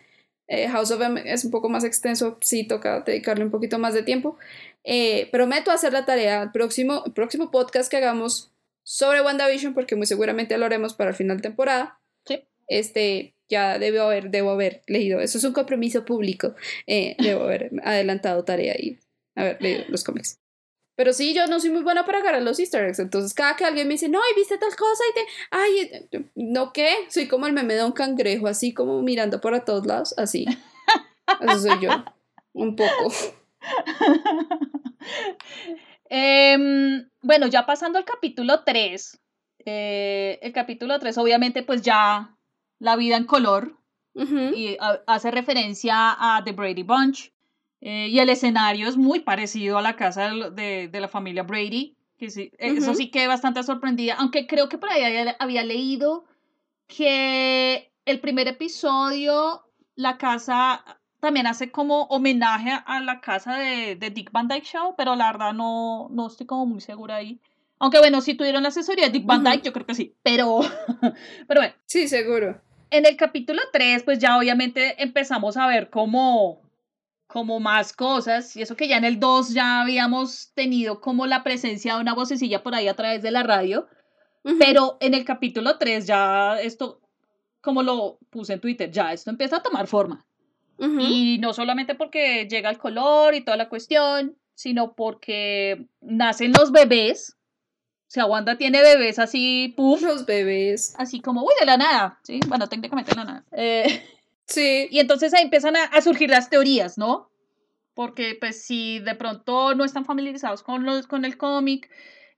eh, 0.49 0.67
House 0.69 0.91
of 0.91 1.01
M 1.01 1.23
es 1.25 1.45
un 1.45 1.53
poco 1.53 1.69
más 1.69 1.85
extenso, 1.85 2.37
sí 2.41 2.65
toca 2.65 3.01
dedicarle 3.03 3.45
un 3.45 3.53
poquito 3.53 3.79
más 3.79 3.95
de 3.95 4.03
tiempo. 4.03 4.37
Eh, 4.83 5.29
prometo 5.31 5.71
hacer 5.71 5.93
la 5.93 6.05
tarea 6.05 6.43
al 6.43 6.51
próximo, 6.51 7.05
el 7.07 7.13
próximo 7.13 7.53
podcast 7.53 7.89
que 7.89 7.99
hagamos 7.99 8.51
sobre 8.83 9.23
WandaVision, 9.23 9.75
porque 9.75 9.95
muy 9.95 10.07
seguramente 10.07 10.59
lo 10.59 10.67
haremos 10.67 10.95
para 10.95 11.11
el 11.11 11.17
final 11.17 11.37
de 11.37 11.43
temporada. 11.45 12.01
Sí. 12.27 12.43
Este, 12.67 13.35
ya 13.51 13.79
debo 13.79 14.03
haber, 14.03 14.31
debo 14.31 14.51
haber 14.51 14.83
leído. 14.87 15.21
Eso 15.21 15.39
es 15.39 15.45
un 15.45 15.53
compromiso 15.53 16.05
público. 16.05 16.55
Eh, 16.87 17.17
debo 17.19 17.45
haber 17.45 17.71
adelantado 17.85 18.45
tarea 18.45 18.75
y 18.79 18.99
haber 19.35 19.61
leído 19.61 19.85
los 19.89 20.05
cómics. 20.05 20.39
Pero 20.97 21.13
sí, 21.13 21.35
yo 21.35 21.47
no 21.47 21.61
soy 21.61 21.71
muy 21.71 21.83
buena 21.83 22.05
para 22.05 22.19
agarrar 22.19 22.43
los 22.43 22.59
easter 22.59 22.85
eggs. 22.85 22.99
Entonces, 22.99 23.33
cada 23.35 23.57
que 23.57 23.65
alguien 23.65 23.89
me 23.89 23.95
dice, 23.95 24.09
no, 24.09 24.19
y 24.19 24.37
viste 24.37 24.59
tal 24.59 24.77
cosa, 24.77 25.03
y 25.11 25.15
te. 25.15 25.21
Ay, 25.51 25.79
eh, 26.13 26.25
¿no 26.35 26.73
qué? 26.73 26.91
Soy 27.09 27.27
como 27.27 27.47
el 27.47 27.55
meme 27.55 27.75
de 27.75 27.85
un 27.85 27.93
cangrejo, 27.93 28.47
así 28.47 28.75
como 28.75 29.01
mirando 29.03 29.41
para 29.41 29.65
todos 29.65 29.87
lados, 29.87 30.15
así. 30.19 30.45
Eso 31.41 31.59
soy 31.59 31.81
yo. 31.81 31.91
Un 32.53 32.77
poco. 32.77 33.13
Em, 36.13 37.09
bueno, 37.23 37.47
ya 37.47 37.65
pasando 37.67 37.97
al 37.97 38.05
capítulo 38.05 38.65
3. 38.65 39.21
Eh, 39.65 40.41
el 40.43 40.53
capítulo 40.53 40.99
3, 40.99 41.17
obviamente, 41.19 41.63
pues 41.63 41.83
ya 41.83 42.37
la 42.81 42.97
vida 42.97 43.17
en 43.17 43.25
color 43.25 43.77
y 44.15 44.77
hace 45.07 45.31
referencia 45.31 46.17
a 46.19 46.43
The 46.43 46.53
Brady 46.53 46.83
Bunch. 46.83 47.33
Eh, 47.81 48.09
y 48.09 48.19
el 48.19 48.29
escenario 48.29 48.89
es 48.89 48.97
muy 48.97 49.21
parecido 49.21 49.79
a 49.79 49.83
la 49.83 49.97
casa 49.97 50.31
de, 50.51 50.89
de, 50.89 51.01
la 51.01 51.09
familia 51.09 51.45
Brady. 51.45 51.97
Que 52.19 52.29
sí, 52.29 52.53
Eso 52.59 52.95
sí 52.95 53.11
que 53.11 53.27
bastante 53.27 53.63
sorprendida, 53.63 54.17
aunque 54.19 54.47
creo 54.47 54.69
que 54.69 54.77
por 54.77 54.91
ahí 54.91 55.03
había, 55.39 55.65
leído 55.65 56.25
que 56.87 57.91
el 58.05 58.21
primer 58.21 58.49
episodio, 58.49 59.65
la 59.95 60.19
casa 60.19 60.85
también 61.21 61.47
hace 61.47 61.71
como 61.71 62.03
homenaje 62.05 62.73
a 62.85 63.01
la 63.01 63.21
casa 63.23 63.55
de, 63.55 63.97
de, 63.97 64.11
Dick 64.11 64.31
Van 64.33 64.49
Dyke 64.49 64.67
Show, 64.67 64.95
pero 64.99 65.17
la 65.17 65.33
verdad 65.33 65.55
no, 65.55 66.09
no 66.11 66.27
estoy 66.27 66.47
como 66.47 66.67
muy 66.67 66.83
segura 66.83 67.17
ahí. 67.17 67.41
Aunque 67.79 67.99
bueno, 67.99 68.21
si 68.21 68.35
tuvieron 68.35 68.63
la 68.63 68.69
asesoría 68.69 69.07
de 69.07 69.13
Dick 69.13 69.25
Van 69.25 69.43
Dyke, 69.43 69.63
yo 69.63 69.73
creo 69.73 69.87
que 69.87 69.95
sí, 69.95 70.15
pero, 70.23 70.61
pero 71.49 71.61
bueno. 71.61 71.75
Sí, 71.87 72.09
seguro. 72.09 72.61
En 72.91 73.07
el 73.07 73.17
capítulo 73.17 73.61
3, 73.73 74.03
pues 74.03 74.19
ya 74.19 74.37
obviamente 74.39 75.03
empezamos 75.03 75.57
a 75.57 75.67
ver 75.67 75.91
como, 75.91 76.63
como 77.27 77.61
más 77.61 77.93
cosas, 77.93 78.57
y 78.57 78.63
eso 78.63 78.77
que 78.77 78.89
ya 78.89 78.97
en 78.97 79.05
el 79.05 79.21
2 79.21 79.55
ya 79.55 79.81
habíamos 79.81 80.53
tenido 80.55 81.01
como 81.01 81.27
la 81.27 81.43
presencia 81.43 81.95
de 81.95 82.01
una 82.01 82.15
vocecilla 82.15 82.63
por 82.63 82.75
ahí 82.75 82.89
a 82.89 82.97
través 82.97 83.23
de 83.23 83.31
la 83.31 83.43
radio, 83.43 83.87
pero 84.59 84.97
en 85.01 85.15
el 85.15 85.25
capítulo 85.25 85.77
3 85.79 86.07
ya 86.07 86.61
esto, 86.61 87.01
como 87.61 87.83
lo 87.83 88.19
puse 88.31 88.55
en 88.55 88.61
Twitter, 88.61 88.91
ya 88.91 89.13
esto 89.13 89.31
empieza 89.31 89.57
a 89.57 89.63
tomar 89.63 89.87
forma. 89.87 90.25
Y 90.99 91.37
no 91.41 91.53
solamente 91.53 91.95
porque 91.95 92.49
llega 92.49 92.71
el 92.71 92.79
color 92.79 93.35
y 93.35 93.43
toda 93.43 93.59
la 93.59 93.69
cuestión, 93.69 94.39
sino 94.55 94.95
porque 94.95 95.87
nacen 96.01 96.53
los 96.53 96.73
bebés. 96.73 97.37
O 98.11 98.13
sea, 98.13 98.27
Wanda 98.27 98.59
tiene 98.59 98.83
bebés 98.83 99.21
así, 99.21 99.73
puf. 99.77 100.03
Los 100.03 100.27
bebés. 100.27 100.95
Así 100.99 101.21
como, 101.21 101.45
uy, 101.45 101.55
de 101.61 101.67
la 101.67 101.77
nada. 101.77 102.19
Sí, 102.25 102.41
bueno, 102.49 102.69
técnicamente 102.69 103.13
de 103.13 103.17
la 103.17 103.25
nada. 103.25 103.45
Eh, 103.53 104.03
sí. 104.47 104.89
Y 104.91 104.99
entonces 104.99 105.33
ahí 105.33 105.45
empiezan 105.45 105.77
a, 105.77 106.01
surgir 106.03 106.29
las 106.29 106.51
teorías, 106.51 106.99
¿no? 106.99 107.31
Porque, 107.95 108.37
pues, 108.41 108.65
si 108.65 108.99
de 108.99 109.15
pronto 109.15 109.77
no 109.77 109.85
están 109.85 110.05
familiarizados 110.05 110.65
con, 110.65 110.85
los, 110.85 111.07
con 111.07 111.25
el 111.25 111.37
cómic, 111.37 111.89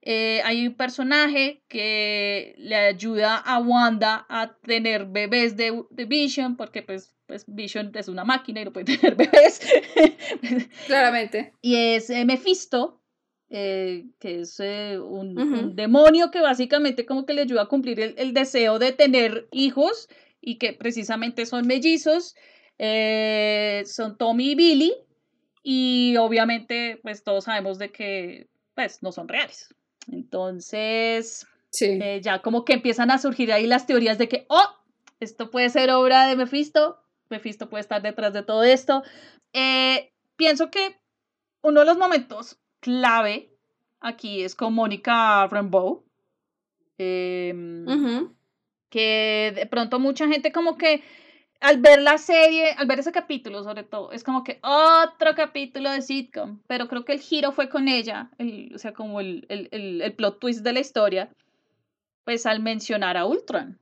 eh, 0.02 0.42
hay 0.44 0.66
un 0.66 0.74
personaje 0.74 1.62
que 1.68 2.54
le 2.58 2.76
ayuda 2.76 3.38
a 3.38 3.58
Wanda 3.58 4.26
a 4.28 4.54
tener 4.58 5.06
bebés 5.06 5.56
de, 5.56 5.84
de 5.88 6.04
Vision, 6.04 6.58
porque, 6.58 6.82
pues, 6.82 7.14
pues 7.26 7.44
Vision 7.46 7.92
es 7.94 8.08
una 8.08 8.24
máquina 8.24 8.60
y 8.60 8.66
no 8.66 8.74
puede 8.74 8.94
tener 8.98 9.16
bebés. 9.16 9.62
Claramente. 10.86 11.54
Y 11.62 11.76
es 11.76 12.10
eh, 12.10 12.26
Mephisto, 12.26 13.01
eh, 13.54 14.06
que 14.18 14.40
es 14.40 14.58
eh, 14.60 14.98
un, 14.98 15.76
demonio 15.76 16.30
que 16.30 16.40
básicamente 16.40 17.04
como 17.04 17.26
que 17.26 17.34
le 17.34 17.42
ayuda 17.42 17.62
a 17.62 17.68
cumplir 17.68 18.00
el, 18.00 18.32
deseo 18.32 18.78
de 18.78 18.92
tener 18.92 19.46
hijos 19.52 20.08
y 20.40 20.58
que 20.58 20.72
precisamente 20.72 21.46
son 21.46 21.66
mellizos, 21.66 22.34
son 22.78 24.16
Tommy 24.18 24.50
y 24.50 24.54
Billy, 24.54 24.94
y 25.62 26.16
obviamente 26.16 26.98
pues 27.02 27.22
todos 27.22 27.44
sabemos 27.44 27.78
de 27.78 27.90
que 27.90 28.48
pues 28.74 29.02
no 29.02 29.12
son 29.12 29.28
reales. 29.28 29.68
Entonces, 30.10 31.46
ya 32.20 32.40
como 32.42 32.64
que 32.64 32.72
empiezan 32.72 33.10
a 33.10 33.18
surgir 33.18 33.52
ahí 33.52 33.66
las 33.66 33.86
teorías 33.86 34.18
de 34.18 34.28
que, 34.28 34.46
oh, 34.48 34.68
esto 35.20 35.50
puede 35.50 35.68
ser 35.68 35.90
obra 35.90 36.26
de 36.26 36.36
Mephisto, 36.36 36.98
Mephisto 37.32 37.68
puede 37.68 37.82
estar 37.82 38.02
detrás 38.02 38.32
de 38.32 38.42
todo 38.42 38.62
esto. 38.62 39.02
Eh, 39.52 40.12
pienso 40.36 40.70
que 40.70 41.00
uno 41.62 41.80
de 41.80 41.86
los 41.86 41.98
momentos 41.98 42.58
clave 42.82 43.48
aquí 44.02 44.42
es 44.42 44.54
con 44.54 44.74
Mónica 44.74 45.46
Rambeau. 45.46 46.04
Em, 46.98 48.28
que 48.90 49.52
de 49.56 49.66
pronto 49.66 49.98
mucha 49.98 50.28
gente 50.28 50.52
como 50.52 50.76
que 50.76 51.02
al 51.60 51.78
ver 51.80 52.02
la 52.02 52.18
serie, 52.18 52.72
al 52.72 52.86
ver 52.86 52.98
ese 52.98 53.12
capítulo 53.12 53.62
sobre 53.62 53.84
todo, 53.84 54.12
es 54.12 54.22
como 54.22 54.44
que 54.44 54.58
otro 54.62 55.34
capítulo 55.34 55.90
de 55.90 56.02
sitcom, 56.02 56.60
pero 56.66 56.88
creo 56.88 57.04
que 57.04 57.14
el 57.14 57.20
giro 57.20 57.52
fue 57.52 57.68
con 57.70 57.88
ella, 57.88 58.30
o 58.74 58.78
sea, 58.78 58.92
como 58.92 59.20
el, 59.20 59.46
el, 59.48 60.14
plot 60.14 60.40
twist 60.40 60.60
de 60.62 60.72
la 60.72 60.80
historia, 60.80 61.30
pues 62.24 62.46
al 62.46 62.60
mencionar 62.60 63.16
a 63.16 63.24
Ultron. 63.24 63.78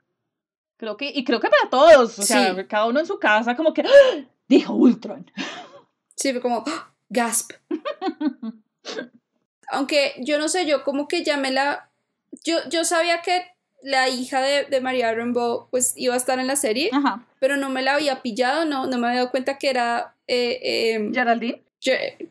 Creo 0.77 0.97
que, 0.97 1.11
y 1.15 1.25
creo 1.25 1.41
que 1.41 1.49
para 1.49 1.71
todos, 1.71 2.19
o 2.19 2.23
sea, 2.23 2.67
cada 2.69 2.87
uno 2.87 3.01
en 3.01 3.07
su 3.07 3.19
casa, 3.19 3.57
como 3.57 3.75
que 3.75 3.83
¡Ah! 3.83 4.25
dijo 4.47 4.75
Ultron. 4.75 5.31
Sí, 6.15 6.33
fue 6.33 6.41
como 6.41 6.63
¡Ah! 6.67 6.93
gasp. 7.09 7.53
Aunque 9.69 10.15
yo 10.19 10.39
no 10.39 10.49
sé, 10.49 10.67
yo 10.67 10.85
como 10.85 11.09
que 11.09 11.25
me 11.37 11.51
la. 11.51 11.91
Yo, 12.45 12.57
yo 12.69 12.85
sabía 12.85 13.23
que 13.23 13.45
la 13.83 14.09
hija 14.09 14.41
de, 14.41 14.65
de 14.65 14.81
María 14.81 15.15
pues 15.71 15.95
iba 15.97 16.15
a 16.15 16.17
estar 16.17 16.39
en 16.39 16.47
la 16.47 16.57
serie, 16.57 16.91
pero 17.39 17.57
no 17.57 17.71
me 17.71 17.83
la 17.83 17.95
había 17.95 18.23
pillado, 18.23 18.65
no, 18.65 18.87
no 18.87 18.99
me 18.99 19.09
había 19.09 19.21
dado 19.21 19.31
cuenta 19.31 19.59
que 19.59 19.71
era. 19.71 20.15
Eh, 20.27 20.93
em, 20.95 21.15
Geraldine. 21.15 21.63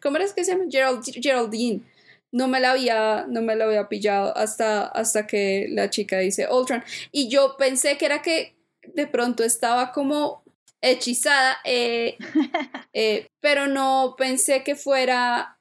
¿Cómo 0.01 0.17
era 0.17 0.25
que 0.33 0.45
se 0.45 0.51
llama? 0.51 0.65
Geraldine 0.69 1.83
no 2.31 2.47
me 2.47 2.59
la 2.59 2.71
había, 2.71 3.25
no 3.27 3.41
me 3.41 3.55
la 3.55 3.65
había 3.65 3.89
pillado 3.89 4.35
hasta, 4.37 4.85
hasta 4.85 5.25
que 5.25 5.67
la 5.69 5.89
chica 5.89 6.19
dice 6.19 6.47
Ultron. 6.51 6.83
Y 7.11 7.29
yo 7.29 7.55
pensé 7.57 7.97
que 7.97 8.05
era 8.05 8.21
que 8.21 8.55
de 8.93 9.07
pronto 9.07 9.43
estaba 9.43 9.91
como 9.91 10.43
hechizada, 10.81 11.57
eh, 11.63 12.17
eh, 12.93 13.27
pero 13.39 13.67
no 13.67 14.15
pensé 14.17 14.63
que 14.63 14.75
fuera 14.75 15.58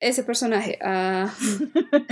ese 0.00 0.22
personaje. 0.22 0.78
Ah. 0.82 1.32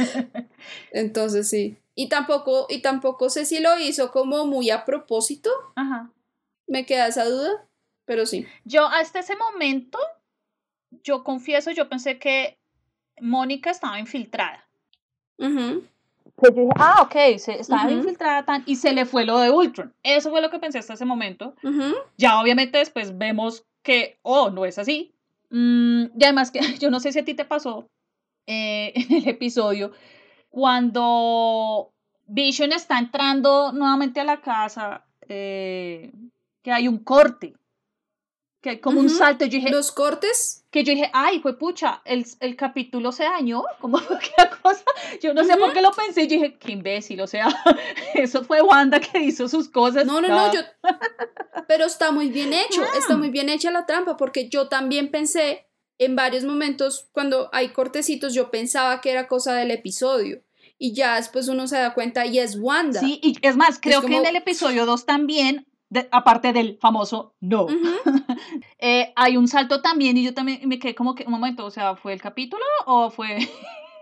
Entonces 0.92 1.48
sí. 1.48 1.76
Y 1.94 2.08
tampoco, 2.08 2.66
y 2.68 2.80
tampoco 2.82 3.30
sé 3.30 3.44
si 3.44 3.60
lo 3.60 3.78
hizo 3.78 4.10
como 4.10 4.46
muy 4.46 4.70
a 4.70 4.84
propósito. 4.84 5.50
Ajá. 5.76 6.10
Me 6.66 6.86
queda 6.86 7.06
esa 7.06 7.24
duda, 7.24 7.66
pero 8.04 8.26
sí. 8.26 8.46
Yo 8.64 8.86
hasta 8.86 9.20
ese 9.20 9.36
momento, 9.36 9.98
yo 11.02 11.22
confieso, 11.22 11.70
yo 11.70 11.88
pensé 11.88 12.18
que 12.18 12.58
Mónica 13.20 13.70
estaba 13.70 13.98
infiltrada. 13.98 14.66
Pues 15.36 16.52
yo 16.54 16.62
dije, 16.62 16.72
ah, 16.76 17.02
ok, 17.02 17.38
se, 17.38 17.60
estaba 17.60 17.90
infiltrada 17.90 18.44
tan, 18.44 18.64
y 18.66 18.76
se 18.76 18.92
le 18.92 19.04
fue 19.04 19.24
lo 19.24 19.38
de 19.38 19.50
Ultron. 19.50 19.94
Eso 20.02 20.30
fue 20.30 20.42
lo 20.42 20.50
que 20.50 20.58
pensé 20.58 20.78
hasta 20.78 20.94
ese 20.94 21.04
momento. 21.04 21.54
Ya 22.16 22.40
obviamente 22.40 22.78
después 22.78 23.16
vemos 23.16 23.64
que, 23.82 24.18
oh, 24.22 24.50
no 24.50 24.64
es 24.64 24.78
así. 24.78 25.13
Mm, 25.50 26.04
y 26.18 26.24
además 26.24 26.50
que 26.50 26.60
yo 26.78 26.90
no 26.90 27.00
sé 27.00 27.12
si 27.12 27.18
a 27.20 27.24
ti 27.24 27.34
te 27.34 27.44
pasó 27.44 27.88
eh, 28.46 28.92
en 28.94 29.16
el 29.16 29.28
episodio, 29.28 29.92
cuando 30.50 31.92
Vision 32.26 32.72
está 32.72 32.98
entrando 32.98 33.72
nuevamente 33.72 34.20
a 34.20 34.24
la 34.24 34.40
casa, 34.40 35.04
eh, 35.28 36.12
que 36.62 36.72
hay 36.72 36.88
un 36.88 36.98
corte 36.98 37.54
que 38.64 38.80
como 38.80 38.98
un 38.98 39.10
salto. 39.10 39.44
Yo 39.44 39.58
dije, 39.58 39.70
¿Los 39.70 39.92
cortes? 39.92 40.64
Que 40.70 40.84
yo 40.84 40.92
dije, 40.92 41.10
ay, 41.12 41.40
fue 41.40 41.58
pucha, 41.58 42.00
el, 42.06 42.26
el 42.40 42.56
capítulo 42.56 43.12
se 43.12 43.24
dañó, 43.24 43.62
como 43.80 43.98
qué 44.08 44.48
cosa. 44.62 44.84
Yo 45.22 45.34
no 45.34 45.44
sé 45.44 45.56
por 45.58 45.74
qué 45.74 45.82
lo 45.82 45.92
pensé, 45.92 46.22
yo 46.26 46.36
dije, 46.36 46.56
qué 46.58 46.72
imbécil, 46.72 47.20
o 47.20 47.26
sea, 47.26 47.48
eso 48.14 48.42
fue 48.42 48.62
Wanda 48.62 49.00
que 49.00 49.20
hizo 49.20 49.48
sus 49.48 49.68
cosas. 49.68 50.06
No, 50.06 50.22
no, 50.22 50.28
no, 50.28 50.52
yo. 50.52 50.60
Pero 51.68 51.84
está 51.84 52.10
muy 52.10 52.30
bien 52.30 52.54
hecho, 52.54 52.82
está 52.96 53.18
muy 53.18 53.28
bien 53.28 53.50
hecha 53.50 53.70
la 53.70 53.84
trampa, 53.84 54.16
porque 54.16 54.48
yo 54.48 54.68
también 54.68 55.10
pensé 55.10 55.66
en 55.98 56.16
varios 56.16 56.44
momentos, 56.44 57.08
cuando 57.12 57.50
hay 57.52 57.68
cortecitos, 57.68 58.32
yo 58.32 58.50
pensaba 58.50 59.00
que 59.02 59.10
era 59.10 59.28
cosa 59.28 59.54
del 59.54 59.70
episodio 59.70 60.42
y 60.78 60.94
ya 60.94 61.16
después 61.16 61.48
uno 61.48 61.68
se 61.68 61.76
da 61.76 61.94
cuenta 61.94 62.26
y 62.26 62.38
es 62.38 62.56
Wanda. 62.58 63.00
Sí, 63.00 63.20
y 63.22 63.36
es 63.42 63.56
más, 63.56 63.78
creo 63.78 64.00
que 64.00 64.16
en 64.16 64.26
el 64.26 64.36
episodio 64.36 64.86
2 64.86 65.06
también 65.06 65.66
aparte 66.10 66.52
del 66.52 66.78
famoso 66.80 67.34
no. 67.40 67.66
Eh, 68.78 69.12
hay 69.16 69.38
un 69.38 69.48
salto 69.48 69.80
también 69.80 70.18
y 70.18 70.24
yo 70.24 70.34
también 70.34 70.68
me 70.68 70.78
quedé 70.78 70.94
como 70.94 71.14
que, 71.14 71.24
un 71.24 71.30
momento, 71.30 71.64
o 71.64 71.70
sea, 71.70 71.96
¿fue 71.96 72.12
el 72.12 72.20
capítulo 72.20 72.62
o 72.84 73.10
fue, 73.10 73.38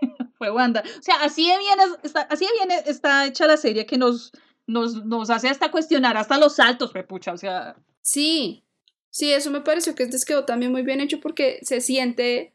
fue 0.37 0.51
Wanda? 0.51 0.83
O 0.99 1.01
sea, 1.01 1.15
así 1.21 1.47
de 1.47 1.57
bien, 1.57 1.79
está, 2.03 2.21
así 2.23 2.45
bien 2.57 2.79
está 2.85 3.25
hecha 3.25 3.47
la 3.47 3.55
serie 3.55 3.85
que 3.85 3.97
nos, 3.97 4.33
nos, 4.67 5.05
nos 5.05 5.29
hace 5.29 5.47
hasta 5.47 5.71
cuestionar 5.71 6.17
hasta 6.17 6.37
los 6.37 6.55
saltos, 6.55 6.93
me 6.93 7.03
pucha, 7.03 7.31
o 7.31 7.37
sea. 7.37 7.77
Sí, 8.01 8.65
sí, 9.09 9.31
eso 9.31 9.51
me 9.51 9.61
pareció 9.61 9.95
que 9.95 10.05
les 10.05 10.25
quedó 10.25 10.43
también 10.43 10.71
muy 10.71 10.81
bien 10.81 10.99
hecho 10.99 11.21
porque 11.21 11.59
se 11.61 11.79
siente, 11.79 12.53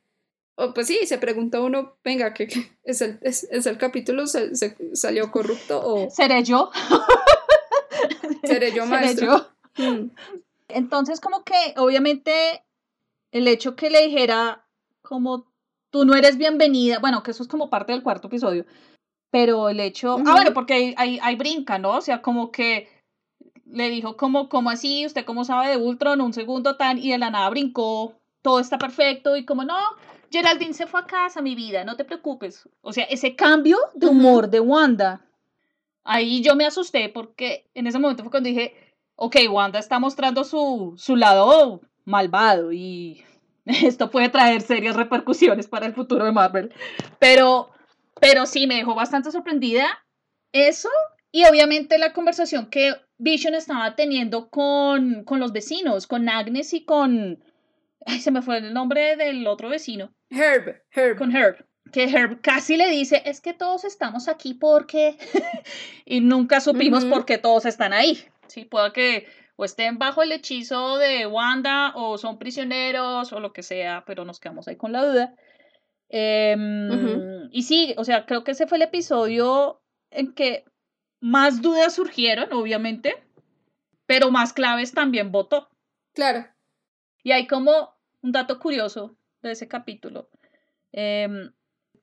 pues 0.75 0.87
sí, 0.87 1.07
se 1.07 1.19
pregunta 1.19 1.61
uno, 1.61 1.97
venga, 2.05 2.35
¿qué, 2.35 2.49
es, 2.85 3.01
el, 3.01 3.19
es, 3.23 3.45
el 3.51 3.79
capítulo? 3.79 4.27
¿Se, 4.27 4.55
salió 4.93 5.31
corrupto 5.31 5.81
o...? 5.83 6.11
¿Seré 6.11 6.45
yo? 6.45 6.71
Seré 8.49 8.73
yo 8.73 8.87
maestro. 8.87 9.47
Mm. 9.77 10.11
Entonces, 10.69 11.21
como 11.21 11.45
que 11.45 11.75
obviamente 11.77 12.63
el 13.33 13.49
hecho 13.49 13.77
que 13.77 13.91
le 13.91 14.07
dijera 14.07 14.65
como 15.03 15.47
tú 15.91 16.05
no 16.05 16.15
eres 16.15 16.37
bienvenida, 16.37 16.99
bueno, 16.99 17.23
que 17.23 17.31
eso 17.31 17.43
es 17.43 17.49
como 17.49 17.71
parte 17.71 17.93
del 17.93 18.03
cuarto 18.03 18.29
episodio, 18.29 18.67
pero 19.31 19.69
el 19.69 19.81
hecho, 19.81 20.19
ah, 20.27 20.33
bueno, 20.33 20.53
porque 20.53 20.95
hay, 20.97 21.19
hay, 21.23 21.37
brinca, 21.37 21.79
¿no? 21.79 21.93
O 21.93 22.01
sea, 22.01 22.21
como 22.23 22.51
que 22.51 22.89
le 23.65 23.91
dijo 23.91 24.17
como, 24.17 24.49
como 24.49 24.71
así, 24.71 25.07
usted 25.07 25.25
cómo 25.25 25.45
sabe 25.45 25.69
de 25.69 25.77
Ultron, 25.77 26.21
un 26.21 26.33
segundo 26.33 26.77
tan, 26.77 26.99
y 26.99 27.11
de 27.11 27.19
la 27.19 27.31
nada 27.31 27.49
brincó, 27.51 28.15
todo 28.43 28.61
está 28.61 28.79
perfecto, 28.79 29.37
y 29.37 29.45
como 29.45 29.65
no, 29.65 29.79
Geraldine 30.31 30.75
se 30.75 30.87
fue 30.87 31.01
a 31.01 31.07
casa, 31.07 31.43
mi 31.43 31.55
vida, 31.55 31.85
no 31.85 31.97
te 31.97 32.05
preocupes. 32.05 32.69
O 32.83 32.93
sea, 32.93 33.05
ese 33.05 33.35
cambio 33.35 33.79
de 33.95 34.07
humor 34.07 34.49
de 34.49 34.61
Wanda 34.61 35.23
ahí 36.09 36.43
yo 36.43 36.57
me 36.57 36.67
asusté 36.67 37.09
porque 37.11 37.71
en 37.75 37.87
ese 37.87 37.99
momento 37.99 38.23
fue 38.25 38.31
cuando 38.31 38.49
dije, 38.49 38.75
ok, 39.15 39.37
Wanda 39.51 39.79
está 39.79 39.99
mostrando 39.99 40.43
su, 40.43 40.95
su 40.97 41.17
lado 41.17 41.83
malvado 42.05 42.73
y 42.73 43.23
esto 43.67 44.11
puede 44.11 44.31
traer 44.31 44.63
serias 44.63 44.97
repercusiones 44.97 45.69
para 45.69 45.87
el 45.87 45.95
futuro 45.95 46.25
de 46.25 46.33
Marvel. 46.33 46.73
Pero, 47.19 47.71
pero 48.21 48.47
sí, 48.47 48.67
me 48.67 48.77
dejó 48.77 48.95
bastante 48.95 49.31
sorprendida 49.31 49.87
eso 50.53 50.89
y 51.31 51.45
obviamente 51.45 51.99
la 51.99 52.15
conversación 52.15 52.71
que 52.71 52.95
Vision 53.19 53.55
estaba 53.55 53.95
teniendo 53.95 54.49
con, 54.49 55.25
con 55.25 55.41
los 55.41 55.53
vecinos, 55.53 56.07
con 56.07 56.29
Agnes 56.29 56.73
y 56.73 56.85
con... 56.85 57.45
Ay, 58.07 58.21
se 58.21 58.31
me 58.31 58.41
fue 58.41 58.59
el 58.59 58.73
nombre 58.73 59.17
del 59.17 59.47
otro 59.47 59.69
vecino. 59.69 60.15
Herb, 60.31 60.83
Herb. 60.91 61.19
Con 61.19 61.37
Herb 61.37 61.68
que 61.93 62.05
Herb 62.05 62.41
casi 62.41 62.77
le 62.77 62.89
dice, 62.91 63.23
es 63.25 63.41
que 63.41 63.53
todos 63.53 63.85
estamos 63.85 64.29
aquí 64.29 64.55
porque... 64.55 65.17
y 66.05 66.21
nunca 66.21 66.61
supimos 66.61 67.05
por 67.05 67.25
qué 67.25 67.39
todos 67.39 67.67
están 67.67 67.93
ahí. 67.93 68.25
Sí, 68.47 68.65
pueda 68.65 68.93
que 68.93 69.27
o 69.57 69.65
estén 69.65 69.99
bajo 69.99 70.23
el 70.23 70.31
hechizo 70.31 70.99
de 70.99 71.27
Wanda 71.27 71.93
o 71.97 72.17
son 72.17 72.39
prisioneros 72.39 73.33
o 73.33 73.41
lo 73.41 73.53
que 73.53 73.65
sea, 73.65 74.05
pero 74.07 74.25
nos 74.25 74.39
quedamos 74.39 74.69
ahí 74.69 74.77
con 74.77 74.93
la 74.93 75.05
duda. 75.05 75.35
Em, 76.09 77.49
y 77.51 77.65
sí, 77.65 77.93
o 77.97 78.05
sea, 78.05 78.25
creo 78.25 78.45
que 78.45 78.53
ese 78.53 78.69
fue 78.69 78.79
el 78.79 78.83
episodio 78.83 79.83
en 80.11 80.33
que 80.33 80.65
más 81.21 81.61
dudas 81.61 81.97
surgieron, 81.97 82.53
obviamente, 82.53 83.17
pero 84.07 84.31
más 84.31 84.53
claves 84.53 84.93
también 84.93 85.33
votó. 85.33 85.69
Claro. 86.15 86.47
Y 87.25 87.33
hay 87.33 87.49
como 87.49 87.97
un 88.23 88.31
dato 88.31 88.61
curioso 88.61 89.17
de 89.43 89.53
ese 89.53 89.67
capítulo. 89.67 90.31
Em, 90.93 91.53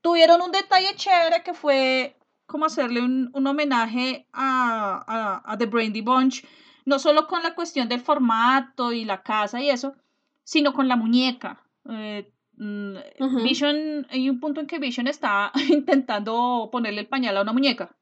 tuvieron 0.05 0.39
un 0.39 0.51
detalle 0.51 0.93
chévere 0.95 1.41
que 1.43 1.55
fue 1.55 2.15
como 2.45 2.65
hacerle 2.65 3.01
un, 3.01 3.47
homenaje 3.47 4.27
a, 4.33 5.41
a, 5.43 5.57
The 5.57 5.65
Brandy 5.65 6.01
Bunch, 6.01 6.45
no 6.85 6.99
solo 6.99 7.25
con 7.25 7.41
la 7.41 7.55
cuestión 7.55 7.89
del 7.89 8.01
formato 8.01 8.93
y 8.93 9.03
la 9.03 9.23
casa 9.23 9.59
y 9.59 9.71
eso, 9.71 9.95
sino 10.43 10.73
con 10.73 10.87
la 10.87 10.95
muñeca. 10.95 11.59
Eh, 11.89 12.31
mm, 12.57 12.97
Vision, 13.43 14.05
hay 14.11 14.29
un 14.29 14.39
punto 14.39 14.61
en 14.61 14.67
que 14.67 14.77
Vision 14.77 15.07
está 15.07 15.51
intentando 15.69 16.69
ponerle 16.71 17.01
el 17.01 17.07
pañal 17.07 17.37
a 17.37 17.41
una 17.41 17.53
muñeca. 17.53 17.95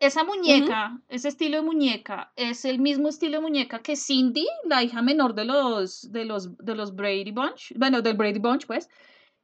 Esa 0.00 0.24
muñeca, 0.24 1.00
ese 1.08 1.28
estilo 1.28 1.58
de 1.58 1.62
muñeca, 1.62 2.32
es 2.34 2.64
el 2.64 2.80
mismo 2.80 3.08
estilo 3.08 3.36
de 3.36 3.42
muñeca 3.42 3.78
que 3.78 3.94
Cindy, 3.94 4.48
la 4.64 4.82
hija 4.82 5.00
menor 5.00 5.36
de 5.36 5.44
los, 5.44 6.10
de 6.10 6.24
los, 6.24 6.58
de 6.58 6.74
los 6.74 6.96
Brady 6.96 7.30
Bunch, 7.30 7.72
bueno, 7.76 8.02
del 8.02 8.16
Brady 8.16 8.40
Bunch, 8.40 8.66
pues, 8.66 8.90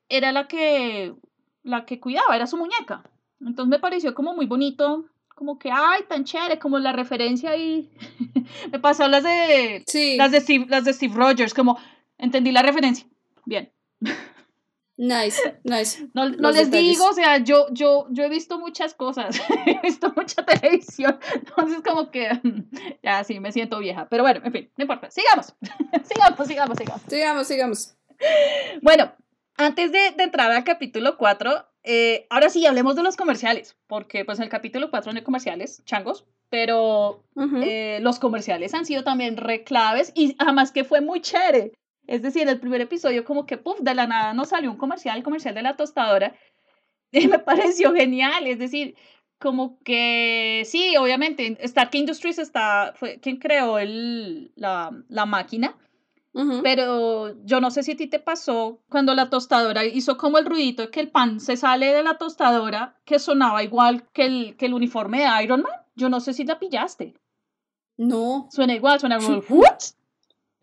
era 0.09 0.33
la 0.33 0.49
que, 0.49 1.15
la 1.63 1.85
que 1.85 2.01
cuidaba, 2.01 2.37
era 2.37 2.47
su 2.47 2.57
muñeca. 2.57 3.03
Entonces 3.41 3.71
me 3.71 3.79
pareció 3.79 4.15
como 4.15 4.35
muy 4.35 4.47
bonito, 4.47 5.07
como 5.35 5.59
que, 5.59 5.71
ay, 5.73 6.03
tan 6.09 6.25
chévere, 6.25 6.59
como 6.59 6.79
la 6.79 6.93
referencia 6.93 7.51
ahí. 7.51 7.91
me 8.73 8.79
pasó 8.79 9.09
las 9.09 9.23
de, 9.23 9.85
las, 10.17 10.31
de 10.31 10.41
Steve, 10.41 10.67
las 10.69 10.85
de 10.85 10.93
Steve 10.93 11.15
Rogers, 11.15 11.55
como, 11.55 11.79
entendí 12.19 12.53
la 12.53 12.63
referencia. 12.63 13.07
Bien. 13.45 13.73
Nice, 14.97 15.59
nice. 15.65 16.09
No, 16.15 16.29
les 16.53 16.71
digo, 16.71 17.07
o 17.07 17.13
sea, 17.13 17.39
yo, 17.39 17.67
yo, 17.73 18.07
yo 18.11 18.25
he 18.25 18.29
visto 18.29 18.59
muchas 18.59 18.95
cosas, 18.95 19.41
he 19.67 19.81
visto 19.83 20.13
mucha 20.15 20.45
televisión, 20.45 21.19
entonces 21.35 21.83
como 21.83 22.11
que 22.11 22.29
ya 23.03 23.25
sí, 23.25 23.41
me 23.41 23.53
siento 23.53 23.79
vieja, 23.79 24.07
pero 24.09 24.23
bueno, 24.23 24.41
en 24.45 24.53
fin, 24.53 24.71
no 24.77 24.83
importa, 24.83 25.11
sigamos, 25.11 25.55
sigamos, 26.05 26.47
sigamos, 26.47 26.79
sigamos. 26.79 27.03
Sigamos, 27.09 27.47
sigamos. 27.47 27.97
Bueno, 28.83 29.13
antes 29.57 29.93
de, 29.93 30.13
de 30.17 30.25
entrar 30.25 30.51
al 30.51 30.65
capítulo 30.65 31.17
4, 31.17 31.67
eh, 31.85 32.27
ahora 32.31 32.49
sí, 32.49 32.65
hablemos 32.67 32.95
de 32.95 33.03
los 33.03 33.17
comerciales, 33.17 33.77
porque 33.87 34.25
pues 34.25 34.39
en 34.39 34.45
el 34.45 34.51
capítulo 34.51 34.91
4 34.91 35.13
no 35.13 35.19
hay 35.19 35.25
comerciales, 35.25 35.83
changos, 35.85 36.27
pero 36.49 37.25
eh, 37.63 37.99
los 38.03 38.19
comerciales 38.19 38.75
han 38.75 38.87
sido 38.87 39.03
también 39.03 39.37
reclaves 39.37 40.13
y 40.15 40.37
además 40.39 40.71
que 40.71 40.85
fue 40.85 41.01
muy 41.01 41.21
chévere. 41.21 41.73
Es 42.07 42.23
decir, 42.23 42.49
el 42.49 42.61
primer 42.61 42.81
episodio 42.81 43.25
como 43.25 43.47
que, 43.47 43.59
puff, 43.59 43.81
de 43.81 43.95
la 43.95 44.07
nada 44.07 44.35
nos 44.35 44.51
salió 44.51 44.71
un 44.71 44.77
comercial, 44.77 45.17
el 45.17 45.25
comercial 45.25 45.55
de 45.55 45.63
la 45.63 45.77
tostadora, 45.77 46.37
y 47.13 47.27
me 47.27 47.39
pareció 47.39 47.93
genial, 47.93 48.47
es 48.47 48.59
decir, 48.59 48.97
como 49.39 49.81
que 49.81 50.63
sí, 50.67 50.97
obviamente, 50.97 51.57
Stark 51.61 51.91
Industries 51.95 52.39
está, 52.39 52.93
fue 52.97 53.19
quien 53.19 53.39
creó 53.39 53.79
el, 53.79 54.53
la, 54.55 54.91
la 55.09 55.27
máquina, 55.27 55.77
pero 56.63 57.35
yo 57.45 57.61
no 57.61 57.71
sé 57.71 57.83
si 57.83 57.93
a 57.93 57.97
ti 57.97 58.07
te 58.07 58.19
pasó 58.19 58.81
cuando 58.89 59.15
la 59.15 59.29
tostadora 59.29 59.85
hizo 59.85 60.17
como 60.17 60.39
el 60.39 60.47
ruidito 60.47 60.83
de 60.83 60.91
que 60.91 61.01
el 61.01 61.11
pan 61.11 61.41
se 61.41 61.57
sale 61.57 61.93
de 61.93 62.03
la 62.03 62.17
tostadora, 62.17 62.97
que 63.05 63.19
sonaba 63.19 63.63
igual 63.63 64.09
que 64.13 64.25
el, 64.25 64.57
que 64.57 64.67
el 64.67 64.75
uniforme 64.75 65.21
de 65.21 65.45
Iron 65.45 65.63
Man. 65.63 65.73
Yo 65.95 66.09
no 66.09 66.21
sé 66.21 66.33
si 66.33 66.45
la 66.45 66.59
pillaste. 66.59 67.15
No. 67.99 68.49
Suena 68.51 68.75
igual, 68.75 68.99
suena 68.99 69.19
como, 69.19 69.43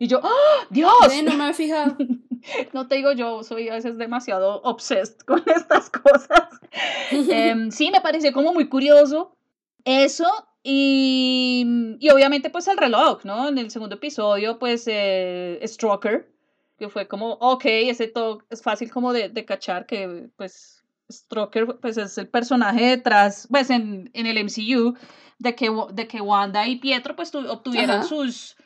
y 0.02 0.06
yo, 0.06 0.18
¡Oh, 0.22 0.64
¡Dios! 0.70 0.90
no 1.24 1.36
me 1.36 1.50
he 1.50 1.52
fijado. 1.52 1.94
no 2.72 2.88
te 2.88 2.94
digo, 2.94 3.12
yo 3.12 3.42
soy 3.42 3.68
a 3.68 3.74
veces 3.74 3.98
demasiado 3.98 4.62
obsessed 4.62 5.18
con 5.26 5.42
estas 5.46 5.90
cosas. 5.90 6.48
Em, 7.10 7.70
sí, 7.70 7.90
me 7.90 8.00
pareció 8.00 8.32
como 8.32 8.54
muy 8.54 8.68
curioso 8.68 9.36
eso 9.84 10.26
y, 10.62 11.96
y, 11.98 12.10
obviamente 12.10 12.50
pues 12.50 12.68
el 12.68 12.76
reloj, 12.76 13.24
¿no? 13.24 13.48
En 13.48 13.58
el 13.58 13.70
segundo 13.70 13.96
episodio 13.96 14.58
pues 14.58 14.84
eh, 14.86 15.60
Stroker, 15.64 16.30
que 16.78 16.88
fue 16.88 17.08
como, 17.08 17.32
ok, 17.34 17.62
ese 17.64 18.08
todo 18.08 18.42
es 18.50 18.62
fácil 18.62 18.90
como 18.90 19.12
de, 19.12 19.28
de 19.28 19.44
cachar 19.44 19.86
que 19.86 20.28
pues 20.36 20.82
Stroker 21.10 21.78
pues 21.80 21.96
es 21.96 22.16
el 22.18 22.28
personaje 22.28 22.84
detrás, 22.86 23.48
pues 23.50 23.70
en, 23.70 24.10
en 24.12 24.26
el 24.26 24.38
MCU, 24.44 24.96
de 25.38 25.54
que, 25.54 25.70
de 25.92 26.06
que 26.06 26.20
Wanda 26.20 26.66
y 26.66 26.76
Pietro 26.76 27.16
pues 27.16 27.34
obtuvieron 27.34 28.04
sus 28.04 28.56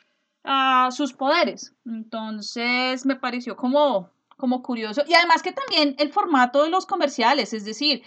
a 0.45 0.89
sus 0.91 1.13
poderes. 1.13 1.73
Entonces 1.85 3.05
me 3.05 3.15
pareció 3.15 3.55
como, 3.55 4.11
como 4.37 4.61
curioso. 4.61 5.01
Y 5.07 5.13
además 5.13 5.41
que 5.41 5.51
también 5.51 5.95
el 5.97 6.13
formato 6.13 6.63
de 6.63 6.69
los 6.69 6.85
comerciales, 6.85 7.53
es 7.53 7.65
decir, 7.65 8.03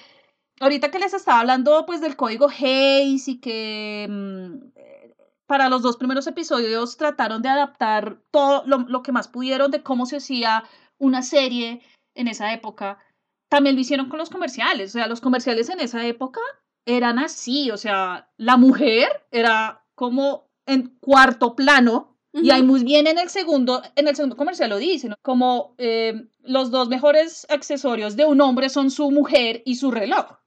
ahorita 0.60 0.90
que 0.90 0.98
les 0.98 1.14
estaba 1.14 1.40
hablando 1.40 1.84
pues 1.86 2.00
del 2.00 2.16
código 2.16 2.48
Hayes 2.48 3.28
y 3.28 3.40
que 3.40 4.06
mm, 4.08 4.78
para 5.46 5.68
los 5.68 5.82
dos 5.82 5.96
primeros 5.96 6.26
episodios 6.26 6.96
trataron 6.96 7.42
de 7.42 7.48
adaptar 7.48 8.20
todo 8.30 8.62
lo, 8.66 8.78
lo, 8.78 9.02
que 9.02 9.12
más 9.12 9.28
pudieron 9.28 9.70
de 9.70 9.82
cómo 9.82 10.06
se 10.06 10.16
hacía 10.16 10.64
una 10.98 11.22
serie 11.22 11.80
en 12.14 12.28
esa 12.28 12.52
época. 12.52 12.98
También 13.48 13.74
lo 13.74 13.80
hicieron 13.80 14.08
con 14.08 14.18
los 14.18 14.30
comerciales, 14.30 14.90
o 14.90 14.92
sea, 14.98 15.06
los 15.06 15.20
comerciales 15.20 15.70
en 15.70 15.80
esa 15.80 16.06
época 16.06 16.40
eran 16.84 17.18
así, 17.18 17.70
o 17.70 17.76
sea, 17.76 18.30
la 18.36 18.56
mujer 18.56 19.08
era 19.30 19.84
como 19.94 20.48
en 20.66 20.96
cuarto 21.00 21.54
plano 21.56 22.18
y 22.32 22.50
ahí 22.50 22.62
muy 22.62 22.84
bien 22.84 23.06
en 23.06 23.18
el 23.18 23.30
segundo, 23.30 23.82
en 23.96 24.06
el 24.06 24.14
segundo 24.14 24.36
comercial 24.36 24.70
lo 24.70 24.76
dicen, 24.76 25.14
como 25.22 25.74
eh, 25.78 26.28
los 26.42 26.70
dos 26.70 26.88
mejores 26.88 27.46
accesorios 27.48 28.16
de 28.16 28.26
un 28.26 28.40
hombre 28.40 28.68
son 28.68 28.90
su 28.90 29.10
mujer 29.10 29.62
y 29.64 29.76
su 29.76 29.90
reloj. 29.90 30.38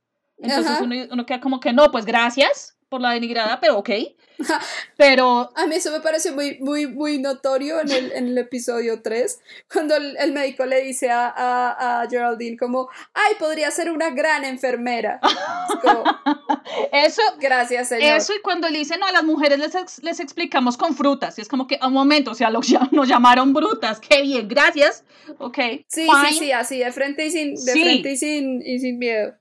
Entonces 0.42 0.82
uno, 0.82 0.96
uno, 1.12 1.26
queda 1.26 1.40
como 1.40 1.60
que 1.60 1.74
no, 1.74 1.92
pues 1.92 2.06
gracias, 2.06 2.76
por 2.92 3.00
la 3.00 3.12
denigrada, 3.12 3.58
pero 3.62 3.78
ok. 3.78 3.90
Pero... 4.98 5.50
A 5.56 5.66
mí 5.68 5.76
eso 5.76 5.92
me 5.92 6.02
parece 6.02 6.32
muy, 6.32 6.58
muy, 6.60 6.88
muy 6.88 7.20
notorio 7.20 7.80
en 7.80 7.90
el, 7.90 8.12
en 8.12 8.28
el 8.28 8.38
episodio 8.38 9.02
3, 9.02 9.40
cuando 9.72 9.96
el, 9.96 10.18
el 10.18 10.34
médico 10.34 10.66
le 10.66 10.82
dice 10.82 11.10
a, 11.10 11.28
a, 11.28 12.02
a, 12.02 12.10
Geraldine 12.10 12.58
como, 12.58 12.90
ay, 13.14 13.36
podría 13.40 13.72
ser 13.72 13.92
una 13.92 14.10
gran 14.10 14.44
enfermera. 14.44 15.22
eso... 16.92 17.22
Gracias, 17.40 17.88
señor. 17.88 18.18
Eso 18.18 18.34
y 18.36 18.42
cuando 18.42 18.68
le 18.68 18.80
dicen, 18.80 19.00
no, 19.00 19.06
a 19.06 19.12
las 19.12 19.24
mujeres 19.24 19.60
les, 19.60 20.04
les 20.04 20.20
explicamos 20.20 20.76
con 20.76 20.96
frutas, 20.96 21.38
y 21.38 21.42
es 21.42 21.48
como 21.48 21.68
que, 21.68 21.78
a 21.80 21.88
un 21.88 21.94
momento, 21.94 22.32
o 22.32 22.36
sea, 22.36 22.50
los, 22.50 22.68
nos 22.92 23.08
llamaron 23.08 23.54
brutas, 23.54 24.02
qué 24.02 24.22
bien, 24.22 24.50
gracias, 24.50 25.06
ok. 25.38 25.58
Sí, 25.88 26.08
sí, 26.08 26.36
sí, 26.38 26.52
así, 26.52 26.80
de 26.80 26.92
frente 26.92 27.28
y 27.28 27.32
sin, 27.32 27.56
de 27.56 27.72
frente 27.72 28.12
y 28.12 28.18
sin, 28.18 28.62
y 28.66 28.80
sin 28.80 29.00
miedo. 29.00 29.34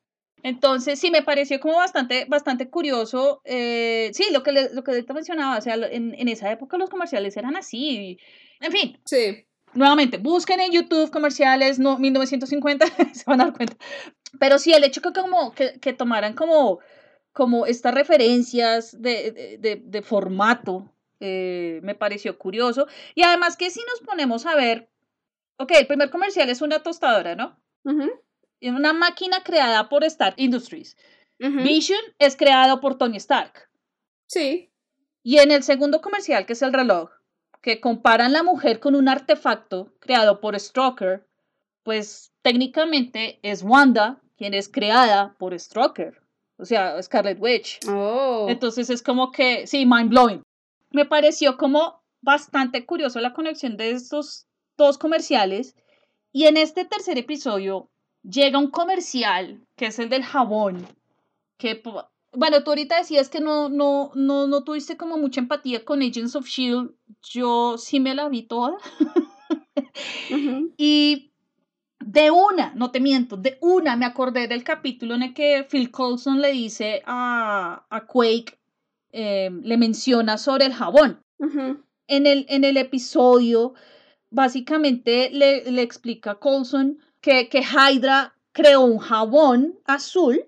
Entonces, 0.42 0.98
sí, 0.98 1.10
me 1.10 1.22
pareció 1.22 1.60
como 1.60 1.76
bastante, 1.76 2.26
bastante 2.28 2.68
curioso. 2.70 3.40
Eh, 3.44 4.10
sí, 4.12 4.26
lo 4.32 4.42
que, 4.42 4.52
le, 4.52 4.74
lo 4.74 4.82
que 4.84 5.02
te 5.02 5.12
mencionaba, 5.12 5.58
o 5.58 5.60
sea, 5.60 5.74
en, 5.74 6.14
en, 6.14 6.28
esa 6.28 6.50
época 6.50 6.78
los 6.78 6.90
comerciales 6.90 7.36
eran 7.36 7.56
así. 7.56 8.18
En 8.60 8.72
fin. 8.72 8.98
Sí. 9.04 9.46
Nuevamente, 9.72 10.18
busquen 10.18 10.60
en 10.60 10.72
YouTube 10.72 11.10
comerciales 11.10 11.78
no, 11.78 11.98
1950, 11.98 12.86
se 13.14 13.24
van 13.26 13.40
a 13.40 13.44
dar 13.44 13.56
cuenta. 13.56 13.76
Pero 14.38 14.58
sí, 14.58 14.72
el 14.72 14.84
hecho 14.84 15.00
que, 15.00 15.12
como, 15.12 15.52
que, 15.52 15.78
que 15.80 15.92
tomaran 15.92 16.34
como, 16.34 16.80
como 17.32 17.66
estas 17.66 17.94
referencias 17.94 19.00
de, 19.00 19.58
de, 19.60 19.80
de 19.84 20.02
formato 20.02 20.90
eh, 21.20 21.80
me 21.82 21.94
pareció 21.94 22.38
curioso. 22.38 22.86
Y 23.14 23.22
además 23.22 23.56
que 23.56 23.70
si 23.70 23.80
nos 23.80 24.00
ponemos 24.00 24.46
a 24.46 24.54
ver, 24.54 24.88
ok, 25.58 25.72
el 25.72 25.86
primer 25.86 26.10
comercial 26.10 26.48
es 26.48 26.62
una 26.62 26.82
tostadora, 26.82 27.36
¿no? 27.36 27.58
Una 28.62 28.92
máquina 28.92 29.42
creada 29.42 29.88
por 29.88 30.04
Stark 30.04 30.34
Industries. 30.36 30.96
Vision 31.38 32.00
es 32.18 32.36
creado 32.36 32.80
por 32.80 32.98
Tony 32.98 33.16
Stark. 33.16 33.70
Sí. 34.26 34.70
Y 35.22 35.38
en 35.38 35.50
el 35.50 35.62
segundo 35.62 36.02
comercial, 36.02 36.44
que 36.44 36.52
es 36.52 36.62
el 36.62 36.72
reloj, 36.72 37.10
que 37.62 37.80
comparan 37.80 38.32
la 38.32 38.42
mujer 38.42 38.80
con 38.80 38.94
un 38.94 39.08
artefacto 39.08 39.92
creado 40.00 40.40
por 40.40 40.58
Stroker, 40.58 41.26
pues 41.82 42.32
técnicamente 42.42 43.38
es 43.42 43.62
Wanda 43.62 44.20
quien 44.36 44.54
es 44.54 44.68
creada 44.68 45.34
por 45.38 45.58
Stroker. 45.58 46.20
O 46.56 46.64
sea, 46.64 47.02
Scarlet 47.02 47.38
Witch. 47.40 47.80
Oh. 47.88 48.46
Entonces 48.48 48.90
es 48.90 49.02
como 49.02 49.32
que, 49.32 49.66
sí, 49.66 49.86
mind 49.86 50.10
blowing. 50.10 50.42
Me 50.90 51.06
pareció 51.06 51.56
como 51.56 52.02
bastante 52.20 52.84
curioso 52.84 53.20
la 53.20 53.32
conexión 53.32 53.76
de 53.76 53.90
estos 53.90 54.46
dos 54.76 54.98
comerciales. 54.98 55.74
Y 56.32 56.44
en 56.44 56.56
este 56.56 56.84
tercer 56.84 57.18
episodio 57.18 57.89
llega 58.22 58.58
un 58.58 58.70
comercial, 58.70 59.60
que 59.76 59.86
es 59.86 59.98
el 59.98 60.08
del 60.08 60.24
jabón, 60.24 60.86
que, 61.56 61.82
bueno, 62.32 62.62
tú 62.62 62.70
ahorita 62.70 62.98
decías 62.98 63.28
que 63.28 63.40
no, 63.40 63.68
no, 63.68 64.12
no, 64.14 64.46
no 64.46 64.64
tuviste 64.64 64.96
como 64.96 65.16
mucha 65.18 65.40
empatía 65.40 65.84
con 65.84 66.02
Agents 66.02 66.36
of 66.36 66.46
Shield, 66.46 66.92
yo 67.22 67.76
sí 67.78 68.00
me 68.00 68.14
la 68.14 68.28
vi 68.28 68.42
toda. 68.42 68.76
Y 70.76 71.32
de 71.98 72.30
una, 72.30 72.72
no 72.74 72.90
te 72.90 73.00
miento, 73.00 73.36
de 73.36 73.58
una 73.60 73.96
me 73.96 74.06
acordé 74.06 74.48
del 74.48 74.64
capítulo 74.64 75.14
en 75.14 75.22
el 75.22 75.34
que 75.34 75.66
Phil 75.68 75.90
Coulson 75.90 76.40
le 76.40 76.52
dice 76.52 77.02
a, 77.04 77.86
a 77.90 78.06
Quake 78.06 78.58
eh, 79.12 79.50
le 79.62 79.76
menciona 79.76 80.38
sobre 80.38 80.66
el 80.66 80.72
jabón. 80.72 81.22
en, 81.38 82.26
el, 82.26 82.46
en 82.48 82.64
el 82.64 82.76
episodio, 82.76 83.74
básicamente 84.30 85.30
le, 85.30 85.70
le 85.70 85.82
explica 85.82 86.32
a 86.32 86.38
Coulson 86.38 86.98
que, 87.20 87.48
que 87.48 87.62
Hydra 87.62 88.34
creó 88.52 88.82
un 88.82 88.98
jabón 88.98 89.78
azul 89.84 90.44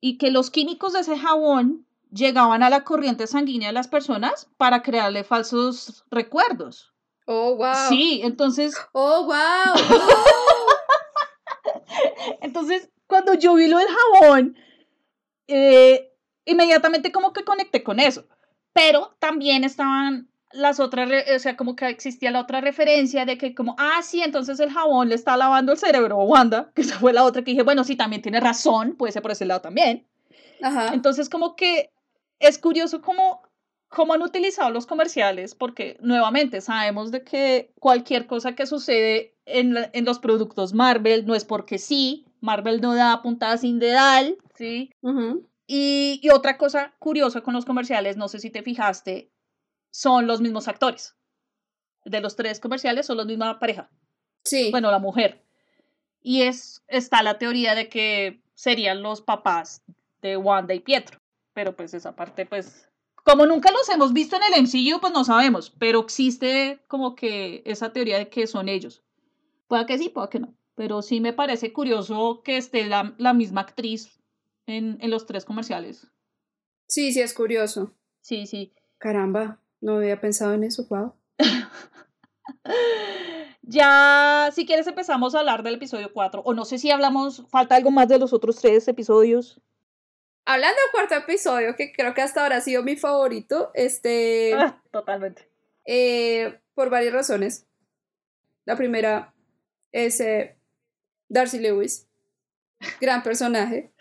y 0.00 0.18
que 0.18 0.30
los 0.30 0.50
químicos 0.50 0.92
de 0.92 1.00
ese 1.00 1.18
jabón 1.18 1.86
llegaban 2.10 2.62
a 2.62 2.70
la 2.70 2.84
corriente 2.84 3.26
sanguínea 3.26 3.68
de 3.68 3.74
las 3.74 3.88
personas 3.88 4.48
para 4.56 4.82
crearle 4.82 5.24
falsos 5.24 6.04
recuerdos. 6.10 6.92
Oh, 7.26 7.56
wow. 7.56 7.88
Sí, 7.88 8.20
entonces. 8.24 8.74
Oh, 8.92 9.24
wow. 9.24 9.74
entonces, 12.40 12.90
cuando 13.06 13.34
yo 13.34 13.54
vi 13.54 13.68
lo 13.68 13.78
del 13.78 13.88
jabón, 13.88 14.56
eh, 15.46 16.12
inmediatamente 16.44 17.12
como 17.12 17.32
que 17.32 17.44
conecté 17.44 17.82
con 17.82 18.00
eso. 18.00 18.26
Pero 18.72 19.16
también 19.18 19.64
estaban 19.64 20.29
las 20.52 20.80
otras, 20.80 21.10
o 21.34 21.38
sea, 21.38 21.56
como 21.56 21.76
que 21.76 21.88
existía 21.88 22.30
la 22.30 22.40
otra 22.40 22.60
referencia 22.60 23.24
de 23.24 23.38
que 23.38 23.54
como, 23.54 23.76
ah, 23.78 24.00
sí, 24.02 24.22
entonces 24.22 24.58
el 24.60 24.70
jabón 24.70 25.08
le 25.08 25.14
está 25.14 25.36
lavando 25.36 25.72
el 25.72 25.78
cerebro 25.78 26.20
a 26.20 26.24
Wanda, 26.24 26.70
que 26.74 26.82
esa 26.82 26.98
fue 26.98 27.12
la 27.12 27.24
otra 27.24 27.42
que 27.42 27.52
dije, 27.52 27.62
bueno, 27.62 27.84
sí, 27.84 27.96
también 27.96 28.22
tiene 28.22 28.40
razón, 28.40 28.96
puede 28.96 29.12
ser 29.12 29.22
por 29.22 29.30
ese 29.30 29.46
lado 29.46 29.60
también. 29.60 30.06
Ajá. 30.62 30.92
Entonces, 30.92 31.28
como 31.28 31.56
que 31.56 31.90
es 32.38 32.58
curioso 32.58 33.00
cómo, 33.00 33.42
cómo 33.88 34.14
han 34.14 34.22
utilizado 34.22 34.70
los 34.70 34.86
comerciales, 34.86 35.54
porque 35.54 35.96
nuevamente 36.00 36.60
sabemos 36.60 37.10
de 37.10 37.22
que 37.22 37.72
cualquier 37.78 38.26
cosa 38.26 38.54
que 38.54 38.66
sucede 38.66 39.34
en, 39.46 39.76
en 39.92 40.04
los 40.04 40.18
productos 40.18 40.74
Marvel 40.74 41.26
no 41.26 41.34
es 41.34 41.44
porque 41.44 41.78
sí, 41.78 42.26
Marvel 42.40 42.80
no 42.80 42.94
da 42.94 43.22
puntada 43.22 43.56
sin 43.58 43.78
dedal, 43.78 44.36
¿sí? 44.54 44.90
y, 45.66 46.20
y 46.22 46.30
otra 46.30 46.56
cosa 46.56 46.94
curiosa 46.98 47.42
con 47.42 47.54
los 47.54 47.64
comerciales, 47.64 48.16
no 48.16 48.28
sé 48.28 48.38
si 48.38 48.50
te 48.50 48.62
fijaste, 48.62 49.30
son 49.90 50.26
los 50.26 50.40
mismos 50.40 50.68
actores. 50.68 51.16
De 52.04 52.20
los 52.20 52.36
tres 52.36 52.60
comerciales 52.60 53.06
son 53.06 53.18
la 53.18 53.24
misma 53.24 53.58
pareja. 53.58 53.90
Sí. 54.44 54.70
Bueno, 54.70 54.90
la 54.90 54.98
mujer. 54.98 55.44
Y 56.22 56.42
es, 56.42 56.82
está 56.88 57.22
la 57.22 57.38
teoría 57.38 57.74
de 57.74 57.88
que 57.88 58.42
serían 58.54 59.02
los 59.02 59.20
papás 59.20 59.82
de 60.22 60.36
Wanda 60.36 60.74
y 60.74 60.80
Pietro. 60.80 61.18
Pero 61.52 61.74
pues 61.74 61.94
esa 61.94 62.14
parte, 62.14 62.46
pues, 62.46 62.88
como 63.24 63.46
nunca 63.46 63.70
los 63.70 63.88
hemos 63.88 64.12
visto 64.12 64.36
en 64.36 64.42
el 64.42 64.62
MCU, 64.62 65.00
pues 65.00 65.12
no 65.12 65.24
sabemos. 65.24 65.70
Pero 65.78 66.00
existe 66.00 66.82
como 66.86 67.14
que 67.14 67.62
esa 67.66 67.92
teoría 67.92 68.18
de 68.18 68.28
que 68.28 68.46
son 68.46 68.68
ellos. 68.68 69.02
Puede 69.68 69.86
que 69.86 69.98
sí, 69.98 70.08
puede 70.08 70.28
que 70.28 70.40
no. 70.40 70.54
Pero 70.74 71.02
sí 71.02 71.20
me 71.20 71.32
parece 71.32 71.72
curioso 71.72 72.42
que 72.42 72.56
esté 72.56 72.86
la, 72.86 73.14
la 73.18 73.34
misma 73.34 73.62
actriz 73.62 74.20
en, 74.66 74.98
en 75.00 75.10
los 75.10 75.26
tres 75.26 75.44
comerciales. 75.44 76.10
Sí, 76.86 77.12
sí, 77.12 77.20
es 77.20 77.34
curioso. 77.34 77.92
Sí, 78.20 78.46
sí. 78.46 78.72
Caramba. 78.98 79.59
No 79.80 79.96
había 79.96 80.20
pensado 80.20 80.54
en 80.54 80.64
eso, 80.64 80.86
wow. 80.88 81.14
ya, 83.62 84.50
si 84.52 84.66
quieres, 84.66 84.86
empezamos 84.86 85.34
a 85.34 85.40
hablar 85.40 85.62
del 85.62 85.74
episodio 85.74 86.12
4. 86.12 86.42
O 86.44 86.54
no 86.54 86.64
sé 86.64 86.78
si 86.78 86.90
hablamos, 86.90 87.46
falta 87.48 87.76
algo 87.76 87.90
más 87.90 88.08
de 88.08 88.18
los 88.18 88.32
otros 88.32 88.56
tres 88.56 88.86
episodios. 88.88 89.60
Hablando 90.44 90.76
del 90.76 90.90
cuarto 90.92 91.14
episodio, 91.14 91.76
que 91.76 91.92
creo 91.92 92.14
que 92.14 92.22
hasta 92.22 92.42
ahora 92.42 92.56
ha 92.56 92.60
sido 92.60 92.82
mi 92.82 92.96
favorito, 92.96 93.70
este. 93.74 94.54
Ah, 94.54 94.82
totalmente. 94.90 95.48
Eh, 95.86 96.60
por 96.74 96.90
varias 96.90 97.12
razones. 97.12 97.66
La 98.64 98.76
primera 98.76 99.34
es 99.92 100.20
eh, 100.20 100.56
Darcy 101.28 101.58
Lewis. 101.58 102.08
Gran 103.00 103.22
personaje. 103.22 103.92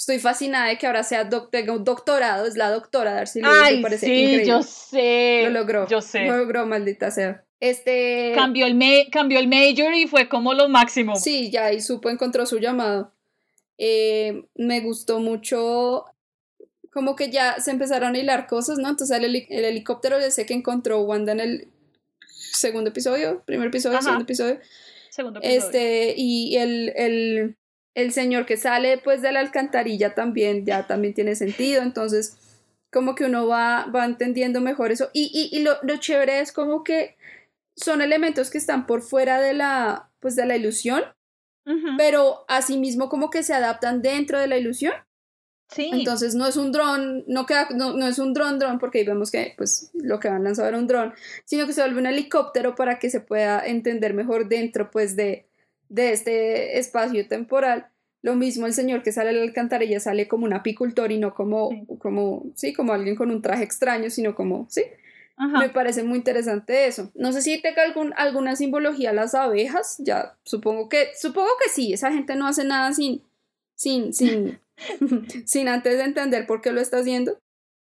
Estoy 0.00 0.18
fascinada 0.18 0.68
de 0.68 0.78
que 0.78 0.86
ahora 0.86 1.04
sea 1.04 1.28
tenga 1.28 1.74
un 1.74 1.84
doctorado, 1.84 2.46
es 2.46 2.56
la 2.56 2.70
doctora 2.70 3.12
Darcy 3.12 3.42
Lewis, 3.42 3.54
Ay, 3.62 3.76
me 3.76 3.82
parece 3.82 4.06
sí, 4.06 4.46
yo 4.46 4.62
sé. 4.62 5.42
Lo 5.44 5.50
logró. 5.50 5.86
Yo 5.88 6.00
sé. 6.00 6.24
Lo 6.24 6.38
logró, 6.38 6.64
maldita 6.64 7.10
sea. 7.10 7.44
Este... 7.60 8.32
Cambió 8.34 8.64
el, 8.64 8.78
cambió 9.12 9.38
el 9.38 9.46
major 9.46 9.92
y 9.92 10.06
fue 10.06 10.26
como 10.26 10.54
lo 10.54 10.70
máximo. 10.70 11.16
Sí, 11.16 11.50
ya, 11.50 11.70
y 11.74 11.82
supo, 11.82 12.08
encontró 12.08 12.46
su 12.46 12.58
llamado. 12.58 13.12
Eh, 13.76 14.46
me 14.54 14.80
gustó 14.80 15.20
mucho 15.20 16.06
como 16.90 17.14
que 17.14 17.30
ya 17.30 17.60
se 17.60 17.70
empezaron 17.70 18.14
a 18.14 18.18
hilar 18.18 18.46
cosas, 18.46 18.78
¿no? 18.78 18.88
Entonces 18.88 19.14
el, 19.14 19.26
el 19.26 19.64
helicóptero 19.66 20.18
de 20.18 20.30
sé 20.30 20.46
que 20.46 20.54
encontró 20.54 21.02
Wanda 21.02 21.32
en 21.32 21.40
el 21.40 21.68
segundo 22.26 22.88
episodio, 22.88 23.42
primer 23.44 23.68
episodio, 23.68 24.00
segundo 24.00 24.22
episodio. 24.22 24.60
Segundo 25.10 25.40
episodio. 25.40 25.58
Este, 25.58 26.14
y 26.16 26.56
el, 26.56 26.90
el, 26.96 27.58
el 27.94 28.12
señor 28.12 28.46
que 28.46 28.56
sale 28.56 28.98
pues 28.98 29.22
de 29.22 29.32
la 29.32 29.40
alcantarilla 29.40 30.14
también 30.14 30.64
ya 30.64 30.86
también 30.86 31.14
tiene 31.14 31.34
sentido, 31.34 31.82
entonces 31.82 32.36
como 32.92 33.14
que 33.14 33.24
uno 33.24 33.46
va, 33.46 33.86
va 33.94 34.04
entendiendo 34.04 34.60
mejor 34.60 34.92
eso 34.92 35.10
y, 35.12 35.30
y, 35.32 35.56
y 35.56 35.62
lo, 35.62 35.76
lo, 35.82 35.96
chévere 35.96 36.40
es 36.40 36.52
como 36.52 36.84
que 36.84 37.16
son 37.76 38.02
elementos 38.02 38.50
que 38.50 38.58
están 38.58 38.86
por 38.86 39.02
fuera 39.02 39.40
de 39.40 39.54
la 39.54 40.10
pues 40.20 40.36
de 40.36 40.46
la 40.46 40.56
ilusión, 40.56 41.02
pero 41.96 42.44
asimismo 42.48 43.08
como 43.08 43.30
que 43.30 43.42
se 43.42 43.54
adaptan 43.54 44.02
dentro 44.02 44.38
de 44.38 44.48
la 44.48 44.58
ilusión. 44.58 44.92
Sí. 45.70 45.88
Entonces 45.92 46.34
no 46.34 46.46
es 46.48 46.56
un 46.56 46.72
dron, 46.72 47.24
no, 47.28 47.46
queda, 47.46 47.68
no, 47.70 47.92
no 47.96 48.06
es 48.08 48.18
un 48.18 48.34
dron 48.34 48.58
dron 48.58 48.80
porque 48.80 48.98
ahí 48.98 49.06
vemos 49.06 49.30
que 49.30 49.54
pues 49.56 49.90
lo 49.94 50.18
que 50.18 50.28
van 50.28 50.42
lanzado 50.42 50.68
era 50.68 50.76
un 50.76 50.88
dron, 50.88 51.14
sino 51.44 51.64
que 51.66 51.72
se 51.72 51.80
vuelve 51.80 52.00
un 52.00 52.06
helicóptero 52.06 52.74
para 52.74 52.98
que 52.98 53.08
se 53.08 53.20
pueda 53.20 53.64
entender 53.64 54.12
mejor 54.12 54.48
dentro 54.48 54.90
pues 54.90 55.14
de, 55.14 55.46
de 55.90 56.12
este 56.12 56.78
espacio 56.78 57.26
temporal. 57.28 57.90
Lo 58.22 58.36
mismo 58.36 58.66
el 58.66 58.72
señor 58.72 59.02
que 59.02 59.12
sale 59.12 59.30
a 59.30 59.32
la 59.32 59.42
alcantarilla 59.42 60.00
sale 60.00 60.28
como 60.28 60.44
un 60.46 60.52
apicultor 60.52 61.10
y 61.12 61.18
no 61.18 61.34
como, 61.34 61.70
sí. 61.70 61.86
como, 61.98 62.52
sí, 62.54 62.72
como 62.72 62.92
alguien 62.92 63.16
con 63.16 63.30
un 63.30 63.42
traje 63.42 63.64
extraño, 63.64 64.08
sino 64.08 64.34
como, 64.34 64.66
sí. 64.70 64.82
Ajá. 65.36 65.58
Me 65.58 65.70
parece 65.70 66.02
muy 66.02 66.18
interesante 66.18 66.86
eso. 66.86 67.10
No 67.14 67.32
sé 67.32 67.40
si 67.42 67.60
tenga 67.60 67.82
algún, 67.82 68.12
alguna 68.16 68.56
simbología 68.56 69.12
las 69.12 69.34
abejas, 69.34 69.96
ya 69.98 70.36
supongo 70.44 70.88
que, 70.88 71.08
supongo 71.18 71.48
que 71.62 71.70
sí, 71.70 71.92
esa 71.92 72.12
gente 72.12 72.36
no 72.36 72.46
hace 72.46 72.64
nada 72.64 72.92
sin, 72.92 73.22
sin, 73.74 74.12
sin, 74.12 74.60
sin 75.46 75.68
antes 75.68 75.96
de 75.96 76.04
entender 76.04 76.46
por 76.46 76.60
qué 76.60 76.72
lo 76.72 76.80
está 76.80 76.98
haciendo. 76.98 77.38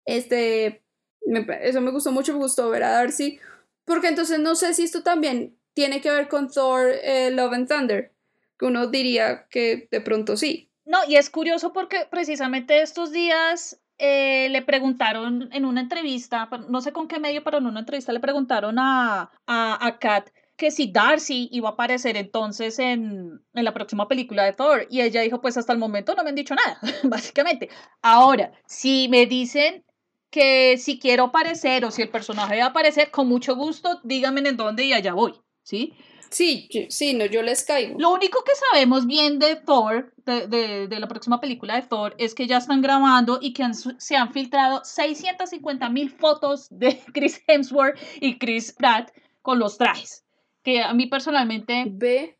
Este, 0.06 0.84
me, 1.26 1.46
eso 1.64 1.82
me 1.82 1.92
gustó 1.92 2.12
mucho, 2.12 2.34
me 2.34 2.40
gustó 2.40 2.70
ver 2.70 2.84
a 2.84 2.92
Darcy, 2.92 3.40
porque 3.84 4.08
entonces 4.08 4.40
no 4.40 4.54
sé 4.54 4.76
si 4.76 4.84
esto 4.84 5.02
también 5.02 5.59
tiene 5.80 6.02
que 6.02 6.12
ver 6.12 6.28
con 6.28 6.52
Thor 6.52 6.92
eh, 7.04 7.32
Love 7.32 7.54
and 7.54 7.70
Thunder, 7.70 8.14
que 8.58 8.66
uno 8.66 8.88
diría 8.88 9.48
que 9.50 9.88
de 9.90 10.02
pronto 10.02 10.36
sí. 10.36 10.70
No, 10.84 10.98
y 11.08 11.16
es 11.16 11.30
curioso 11.30 11.72
porque 11.72 12.06
precisamente 12.12 12.82
estos 12.82 13.14
días 13.14 13.80
eh, 13.98 14.50
le 14.50 14.62
preguntaron 14.62 15.48
en 15.54 15.64
una 15.64 15.80
entrevista, 15.80 16.50
no 16.68 16.82
sé 16.82 16.92
con 16.92 17.08
qué 17.08 17.22
medio, 17.22 17.46
pero 17.46 17.60
en 17.60 17.66
una 17.66 17.80
entrevista 17.80 18.12
le 18.12 18.20
preguntaron 18.20 18.78
a, 18.78 19.32
a, 19.48 19.88
a 19.88 20.00
Kat 20.00 20.30
que 20.58 20.70
si 20.70 20.92
Darcy 20.92 21.48
iba 21.54 21.70
a 21.70 21.72
aparecer 21.72 22.18
entonces 22.18 22.78
en, 22.80 23.42
en, 23.54 23.64
la 23.64 23.74
próxima 23.74 24.10
película 24.10 24.44
de 24.44 24.52
Thor. 24.52 24.86
Y 24.90 25.00
ella 25.00 25.22
dijo, 25.22 25.40
pues 25.40 25.56
hasta 25.56 25.72
el 25.72 25.80
momento 25.80 26.14
no 26.14 26.24
me 26.26 26.30
han 26.32 26.36
dicho 26.36 26.56
nada, 26.56 26.78
básicamente. 27.04 27.70
Ahora, 28.02 28.52
si 28.66 29.08
me 29.08 29.28
dicen 29.28 29.86
que 30.30 30.78
si 30.78 31.00
quiero 31.00 31.24
aparecer 31.24 31.86
o 31.86 31.92
si 31.92 32.02
el 32.02 32.10
personaje 32.10 32.58
va 32.58 32.66
a 32.66 32.68
aparecer, 32.68 33.12
con 33.12 33.30
mucho 33.30 33.56
gusto, 33.56 34.02
díganme 34.04 34.42
en 34.42 34.58
dónde 34.58 34.84
y 34.84 34.92
allá 34.92 35.14
voy. 35.14 35.40
¿Sí? 35.70 35.94
Sí, 36.32 36.70
sí, 36.90 37.14
no, 37.14 37.26
yo 37.26 37.42
les 37.42 37.64
caigo. 37.64 38.00
Lo 38.00 38.12
único 38.12 38.44
que 38.44 38.52
sabemos 38.56 39.08
bien 39.08 39.40
de 39.40 39.56
Thor, 39.56 40.14
de, 40.26 40.48
de, 40.48 40.88
de 40.88 41.00
la 41.00 41.08
próxima 41.08 41.40
película 41.40 41.76
de 41.76 41.84
Thor, 41.84 42.16
es 42.20 42.36
que 42.36 42.46
ya 42.46 42.58
están 42.58 42.82
grabando 42.82 43.40
y 43.42 43.54
que 43.54 43.64
han, 43.64 43.74
se 43.74 44.16
han 44.16 44.32
filtrado 44.32 44.82
650 44.84 45.90
mil 45.90 46.12
fotos 46.12 46.68
de 46.70 47.00
Chris 47.14 47.42
Hemsworth 47.48 47.98
y 48.20 48.38
Chris 48.38 48.74
Pratt 48.74 49.12
con 49.42 49.58
los 49.60 49.78
trajes. 49.78 50.24
Que 50.64 50.84
a 50.84 50.94
mí 50.94 51.08
personalmente, 51.08 51.86
Ve. 51.88 52.38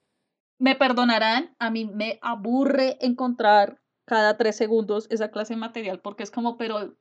me 0.60 0.76
perdonarán, 0.76 1.56
a 1.58 1.72
mí 1.72 1.86
me 1.86 2.20
aburre 2.22 2.98
encontrar 3.02 3.80
cada 4.06 4.38
tres 4.38 4.56
segundos 4.58 5.08
esa 5.12 5.30
clase 5.30 5.54
de 5.54 5.60
material 5.60 6.00
porque 6.00 6.24
es 6.24 6.32
como, 6.32 6.58
pero 6.58 6.96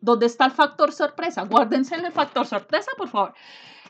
¿dónde 0.00 0.26
está 0.26 0.46
el 0.46 0.52
factor 0.52 0.92
sorpresa? 0.92 1.42
Guárdense 1.44 1.94
el 1.94 2.10
factor 2.12 2.46
sorpresa, 2.46 2.90
por 2.96 3.08
favor. 3.08 3.34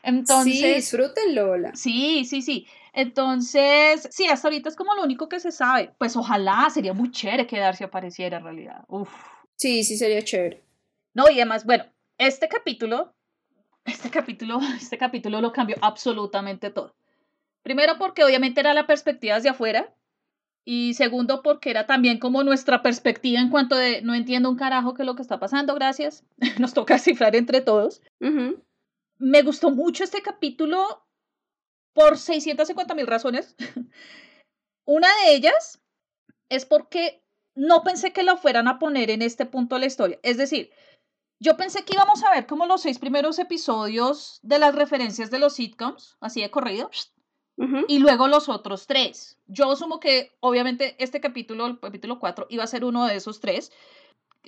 Entonces, 0.05 0.59
sí, 0.59 0.73
disfrútenlo. 0.75 1.47
Lola. 1.47 1.75
Sí, 1.75 2.25
sí, 2.25 2.41
sí. 2.41 2.67
Entonces, 2.93 4.07
sí, 4.11 4.27
hasta 4.27 4.47
ahorita 4.47 4.69
es 4.69 4.75
como 4.75 4.93
lo 4.93 5.03
único 5.03 5.27
que 5.27 5.39
se 5.39 5.51
sabe. 5.51 5.91
Pues 5.97 6.15
ojalá, 6.15 6.69
sería 6.69 6.93
muy 6.93 7.11
chévere 7.11 7.47
que 7.47 7.57
Darcy 7.57 7.83
apareciera 7.83 8.37
en 8.37 8.43
realidad. 8.43 8.85
Uf. 8.87 9.09
Sí, 9.55 9.83
sí, 9.83 9.97
sería 9.97 10.23
chévere. 10.23 10.63
No, 11.13 11.29
y 11.29 11.35
además, 11.35 11.65
bueno, 11.65 11.85
este 12.17 12.47
capítulo, 12.47 13.15
este 13.83 14.09
capítulo, 14.11 14.59
este 14.77 14.97
capítulo 14.97 15.41
lo 15.41 15.51
cambió 15.51 15.75
absolutamente 15.81 16.69
todo. 16.69 16.95
Primero 17.63 17.97
porque 17.97 18.23
obviamente 18.23 18.61
era 18.61 18.73
la 18.73 18.87
perspectiva 18.87 19.37
hacia 19.37 19.51
afuera. 19.51 19.93
Y 20.67 20.95
segundo 20.95 21.43
porque 21.43 21.69
era 21.69 21.85
también 21.85 22.17
como 22.17 22.43
nuestra 22.43 22.81
perspectiva 22.81 23.39
en 23.39 23.49
cuanto 23.49 23.75
de 23.75 24.01
no 24.01 24.15
entiendo 24.15 24.49
un 24.49 24.55
carajo 24.55 24.95
qué 24.95 25.03
es 25.03 25.05
lo 25.05 25.15
que 25.15 25.21
está 25.21 25.39
pasando, 25.39 25.75
gracias. 25.75 26.23
Nos 26.59 26.73
toca 26.73 26.97
cifrar 26.99 27.35
entre 27.35 27.61
todos. 27.61 28.01
Uh 28.19 28.27
-huh 28.27 28.65
me 29.17 29.41
gustó 29.43 29.71
mucho 29.71 30.03
este 30.03 30.21
capítulo 30.21 31.05
por 31.93 32.17
650 32.17 32.95
mil 32.95 33.07
razones. 33.07 33.55
Una 34.85 35.07
de 35.23 35.35
ellas 35.35 35.81
es 36.49 36.65
porque 36.65 37.23
no 37.55 37.83
pensé 37.83 38.13
que 38.13 38.23
lo 38.23 38.37
fueran 38.37 38.67
a 38.67 38.79
poner 38.79 39.09
en 39.09 39.21
este 39.21 39.45
punto 39.45 39.75
de 39.75 39.81
la 39.81 39.87
historia. 39.87 40.19
Es 40.23 40.37
decir, 40.37 40.71
Yo 41.39 41.57
pensé 41.57 41.83
que 41.83 41.93
íbamos 41.93 42.23
a 42.23 42.31
ver 42.31 42.47
como 42.47 42.65
los 42.65 42.81
seis 42.81 42.97
primeros 42.97 43.39
episodios 43.39 44.39
de 44.41 44.57
las 44.59 44.73
referencias 44.73 45.29
de 45.31 45.39
los 45.39 45.53
sitcoms, 45.53 46.17
así 46.21 46.41
de 46.41 46.49
corrido, 46.49 46.89
y 47.87 47.99
luego 47.99 48.27
los 48.27 48.49
otros 48.49 48.87
tres. 48.87 49.37
Yo 49.45 49.71
asumo 49.71 49.99
que 49.99 50.35
obviamente 50.39 50.95
este 51.03 51.21
capítulo, 51.21 51.65
el 51.67 51.79
capítulo 51.79 52.19
4, 52.19 52.47
iba 52.49 52.63
a 52.63 52.67
ser 52.67 52.85
uno 52.85 53.05
de 53.05 53.15
esos 53.15 53.39
tres, 53.39 53.71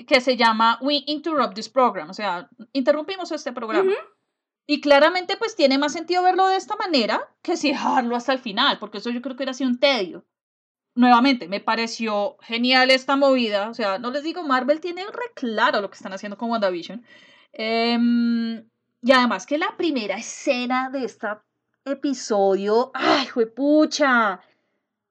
que 0.07 0.21
se 0.21 0.37
llama 0.37 0.79
We 0.81 1.03
Interrupt 1.07 1.55
This 1.55 1.69
Program, 1.69 2.09
o 2.09 2.13
sea, 2.13 2.49
interrumpimos 2.73 3.31
este 3.31 3.51
programa. 3.51 3.93
Y 4.67 4.81
claramente 4.81 5.37
pues 5.37 5.55
tiene 5.55 5.77
más 5.77 5.93
sentido 5.93 6.21
verlo 6.23 6.47
de 6.47 6.57
esta 6.57 6.75
manera 6.75 7.33
que 7.41 7.55
si 7.55 7.69
dejarlo 7.69 8.15
hasta 8.17 8.33
el 8.33 8.39
final, 8.39 8.79
porque 8.79 8.97
eso 8.97 9.09
yo 9.09 9.21
creo 9.21 9.37
que 9.37 9.43
era 9.43 9.51
así 9.51 9.63
un 9.63 9.79
tedio. 9.79 10.25
Nuevamente, 10.93 11.47
me 11.47 11.61
pareció 11.61 12.37
genial 12.41 12.91
esta 12.91 13.15
movida, 13.15 13.69
o 13.69 13.73
sea, 13.73 13.97
no 13.97 14.11
les 14.11 14.23
digo, 14.23 14.43
Marvel 14.43 14.81
tiene 14.81 15.05
re 15.05 15.31
claro 15.35 15.79
lo 15.79 15.89
que 15.89 15.95
están 15.95 16.11
haciendo 16.11 16.37
con 16.37 16.49
WandaVision. 16.49 17.03
Em, 17.53 18.67
y 19.01 19.11
además 19.11 19.45
que 19.45 19.57
la 19.57 19.77
primera 19.77 20.17
escena 20.17 20.89
de 20.89 21.05
este 21.05 21.27
episodio, 21.85 22.91
¡ay, 22.93 23.27
pucha! 23.55 24.41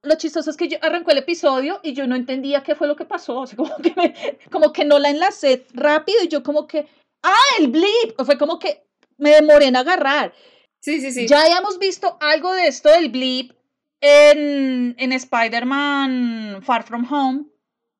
lo 0.07 0.15
chistoso 0.17 0.51
es 0.51 0.57
que 0.57 0.69
yo 0.69 0.79
arrancó 0.83 1.11
el 1.11 1.19
episodio 1.19 1.81
y 1.83 1.93
yo 1.93 2.07
no 2.07 2.15
entendía 2.15 2.63
qué 2.63 2.75
fue 2.75 2.87
lo 2.87 2.97
que 2.97 3.05
pasó. 3.05 3.41
O 3.41 3.47
sea, 3.47 3.57
como 3.57 3.77
que, 3.79 4.39
como 4.51 4.73
que 4.73 4.85
no 4.85 4.99
la 4.99 5.11
enlacé 5.11 5.67
rápido 5.75 6.19
y 6.23 6.29
yo 6.29 6.43
como 6.43 6.67
que, 6.67 6.89
ah, 7.23 7.37
el 7.59 7.69
blip. 7.69 8.15
Fue 8.25 8.39
como 8.39 8.59
que 8.59 8.86
me 9.19 9.31
demoré 9.31 9.67
en 9.67 9.77
agarrar. 9.77 10.35
Sí, 10.81 11.01
sí, 11.01 11.13
sí. 11.13 11.27
Ya 11.27 11.43
habíamos 11.43 11.79
visto 11.79 12.17
algo 12.21 12.53
de 12.53 12.69
esto 12.69 12.89
del 12.91 13.11
blip 13.11 13.53
en, 14.01 14.95
en 14.99 15.13
Spider-Man 15.13 16.63
Far 16.63 16.85
From 16.85 17.13
Home 17.13 17.47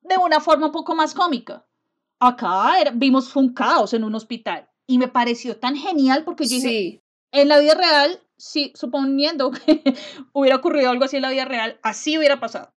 de 0.01 0.17
una 0.17 0.39
forma 0.39 0.67
un 0.67 0.71
poco 0.71 0.95
más 0.95 1.13
cómica. 1.13 1.65
Acá 2.19 2.71
vimos 2.93 3.35
un 3.35 3.53
caos 3.53 3.93
en 3.93 4.03
un 4.03 4.15
hospital 4.15 4.69
y 4.87 4.97
me 4.97 5.07
pareció 5.07 5.57
tan 5.57 5.75
genial 5.75 6.23
porque 6.23 6.47
yo 6.47 6.59
sí. 6.59 7.01
en 7.31 7.47
la 7.47 7.59
vida 7.59 7.75
real 7.75 8.21
si 8.37 8.71
suponiendo 8.75 9.51
que 9.65 9.83
hubiera 10.31 10.57
ocurrido 10.57 10.89
algo 10.89 11.05
así 11.05 11.17
en 11.17 11.23
la 11.23 11.31
vida 11.31 11.45
real, 11.45 11.79
así 11.83 12.17
hubiera 12.17 12.39
pasado. 12.39 12.73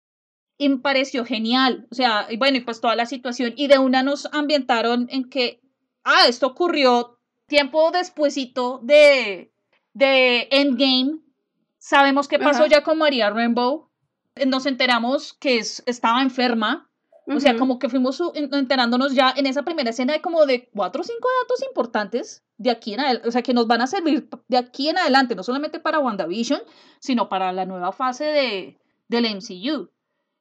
Y 0.58 0.70
me 0.70 0.78
pareció 0.78 1.26
genial. 1.26 1.88
O 1.92 1.96
sea, 1.96 2.28
y 2.30 2.38
bueno, 2.38 2.58
y 2.58 2.62
pues 2.62 2.82
toda 2.82 2.96
la 2.96 3.06
situación. 3.06 3.54
Y 3.58 3.68
de 3.68 3.78
una 3.78 4.02
nos 4.02 4.28
ambientaron 4.32 5.08
en 5.12 5.30
que, 5.30 5.62
ah, 6.04 6.26
esto 6.28 6.48
ocurrió 6.48 7.17
tiempo 7.48 7.92
despuesito 7.92 8.80
de, 8.84 9.52
de 9.94 10.48
Endgame. 10.52 11.20
Sabemos 11.80 12.28
qué 12.28 12.40
pasó 12.40 12.66
ya 12.66 12.84
con 12.84 12.98
María 12.98 13.30
Rainbow. 13.30 13.90
Nos 14.46 14.66
enteramos 14.66 15.34
que 15.34 15.58
es, 15.58 15.82
estaba 15.86 16.22
enferma 16.22 16.88
o 17.36 17.40
sea, 17.42 17.58
como 17.58 17.78
que 17.78 17.90
fuimos 17.90 18.22
enterándonos 18.36 19.14
ya 19.14 19.34
en 19.36 19.48
esa 19.48 19.64
primera 19.64 19.90
escena 19.90 20.14
de 20.14 20.22
como 20.22 20.46
de 20.46 20.70
cuatro 20.74 21.02
o 21.02 21.04
cinco 21.04 21.28
datos 21.44 21.62
importantes 21.68 22.44
de 22.58 22.72
aquí 22.72 22.94
en 22.94 23.02
adelante, 23.02 23.28
o 23.28 23.32
sea, 23.32 23.42
que 23.42 23.54
nos 23.54 23.68
van 23.68 23.82
a 23.82 23.88
servir 23.88 24.30
de 24.48 24.58
aquí 24.58 24.88
en 24.88 24.98
adelante, 24.98 25.36
no 25.36 25.44
solamente 25.44 25.80
para 25.80 26.00
WandaVision, 26.00 26.62
sino 27.00 27.28
para 27.28 27.52
la 27.52 27.66
nueva 27.66 27.92
fase 27.92 28.24
de, 28.24 28.78
del 29.10 29.26
MCU. 29.36 29.90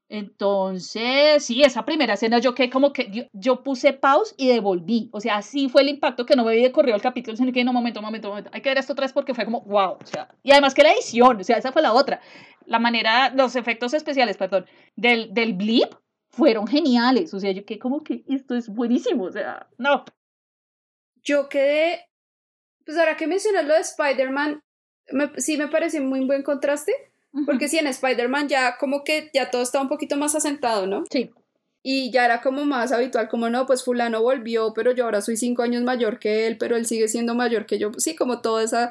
Entonces, 0.09 1.45
sí, 1.45 1.63
esa 1.63 1.85
primera 1.85 2.15
escena 2.15 2.39
yo 2.39 2.55
que 2.55 2.71
como 2.71 2.93
que 2.93 3.29
yo, 3.33 3.63
puse 3.65 3.93
pause 3.93 4.35
y 4.37 4.49
devolví. 4.49 5.11
O 5.13 5.21
sea, 5.21 5.37
así 5.39 5.69
fue 5.69 5.83
el 5.83 5.89
impacto 5.89 6.27
que 6.27 6.37
no 6.37 6.45
me 6.45 6.55
vi 6.55 6.63
de 6.63 6.73
corrido 6.73 6.95
el 6.95 7.03
capítulo, 7.03 7.37
sino 7.37 7.53
que 7.53 7.65
no, 7.65 7.73
momento, 7.73 8.01
momento, 8.01 8.29
momento. 8.29 8.51
Hay 8.53 8.61
que 8.61 8.69
ver 8.69 8.79
esto 8.79 8.93
otra 8.93 9.05
vez 9.05 9.13
porque 9.13 9.35
fue 9.35 9.45
como, 9.45 9.63
wow. 9.63 9.99
O 10.01 10.07
sea, 10.07 10.29
y 10.43 10.53
además 10.53 10.75
que 10.75 10.85
la 10.85 10.93
edición, 10.93 11.41
o 11.41 11.45
sea, 11.45 11.59
esa 11.59 11.73
fue 11.73 11.83
la 11.83 11.93
otra. 11.93 12.21
La 12.67 12.79
manera, 12.79 13.31
los 13.31 13.57
efectos 13.57 13.95
especiales, 13.95 14.37
perdón, 14.37 14.67
del, 14.95 15.35
del 15.35 15.55
blip, 15.55 15.93
fueron 16.37 16.67
geniales. 16.67 17.33
O 17.35 17.41
sea, 17.41 17.51
yo 17.53 17.65
quedé 17.65 17.79
como 17.79 18.05
que 18.05 18.25
esto 18.29 18.55
es 18.55 18.69
buenísimo. 18.69 19.25
O 19.25 19.33
sea, 19.33 19.69
no. 19.79 20.05
Yo 21.23 21.49
quedé. 21.49 22.09
Pues 22.85 22.97
ahora 22.99 23.17
que 23.17 23.27
mencionas 23.27 23.67
lo 23.67 23.75
de 23.75 23.81
Spider-Man, 23.81 24.63
sí 25.39 25.57
me 25.57 25.69
parece 25.69 26.01
muy 26.01 26.25
buen 26.25 26.43
contraste. 26.43 26.93
Porque 27.45 27.69
sí, 27.69 27.79
en 27.79 27.87
Spider-Man 27.87 28.49
ya 28.49 28.77
como 28.79 29.05
que 29.05 29.31
ya 29.35 29.51
todo 29.51 29.63
estaba 29.63 29.83
un 29.83 29.89
poquito 29.89 30.17
más 30.17 30.35
asentado, 30.35 30.87
¿no? 30.87 31.05
Sí. 31.11 31.31
Y 31.83 32.11
ya 32.11 32.25
era 32.25 32.41
como 32.41 32.65
más 32.65 32.93
habitual, 32.93 33.29
como 33.29 33.49
no, 33.51 33.67
pues 33.67 33.85
fulano 33.85 34.23
volvió, 34.23 34.73
pero 34.75 34.93
yo 34.93 35.05
ahora 35.05 35.21
soy 35.21 35.37
cinco 35.37 35.63
años 35.63 35.83
mayor 35.83 36.19
que 36.19 36.47
él, 36.47 36.57
pero 36.59 36.77
él 36.77 36.87
sigue 36.87 37.09
siendo 37.09 37.35
mayor 37.35 37.67
que 37.67 37.79
yo. 37.79 37.93
Sí, 37.97 38.17
como 38.17 38.41
toda 38.41 38.65
esa, 38.65 38.91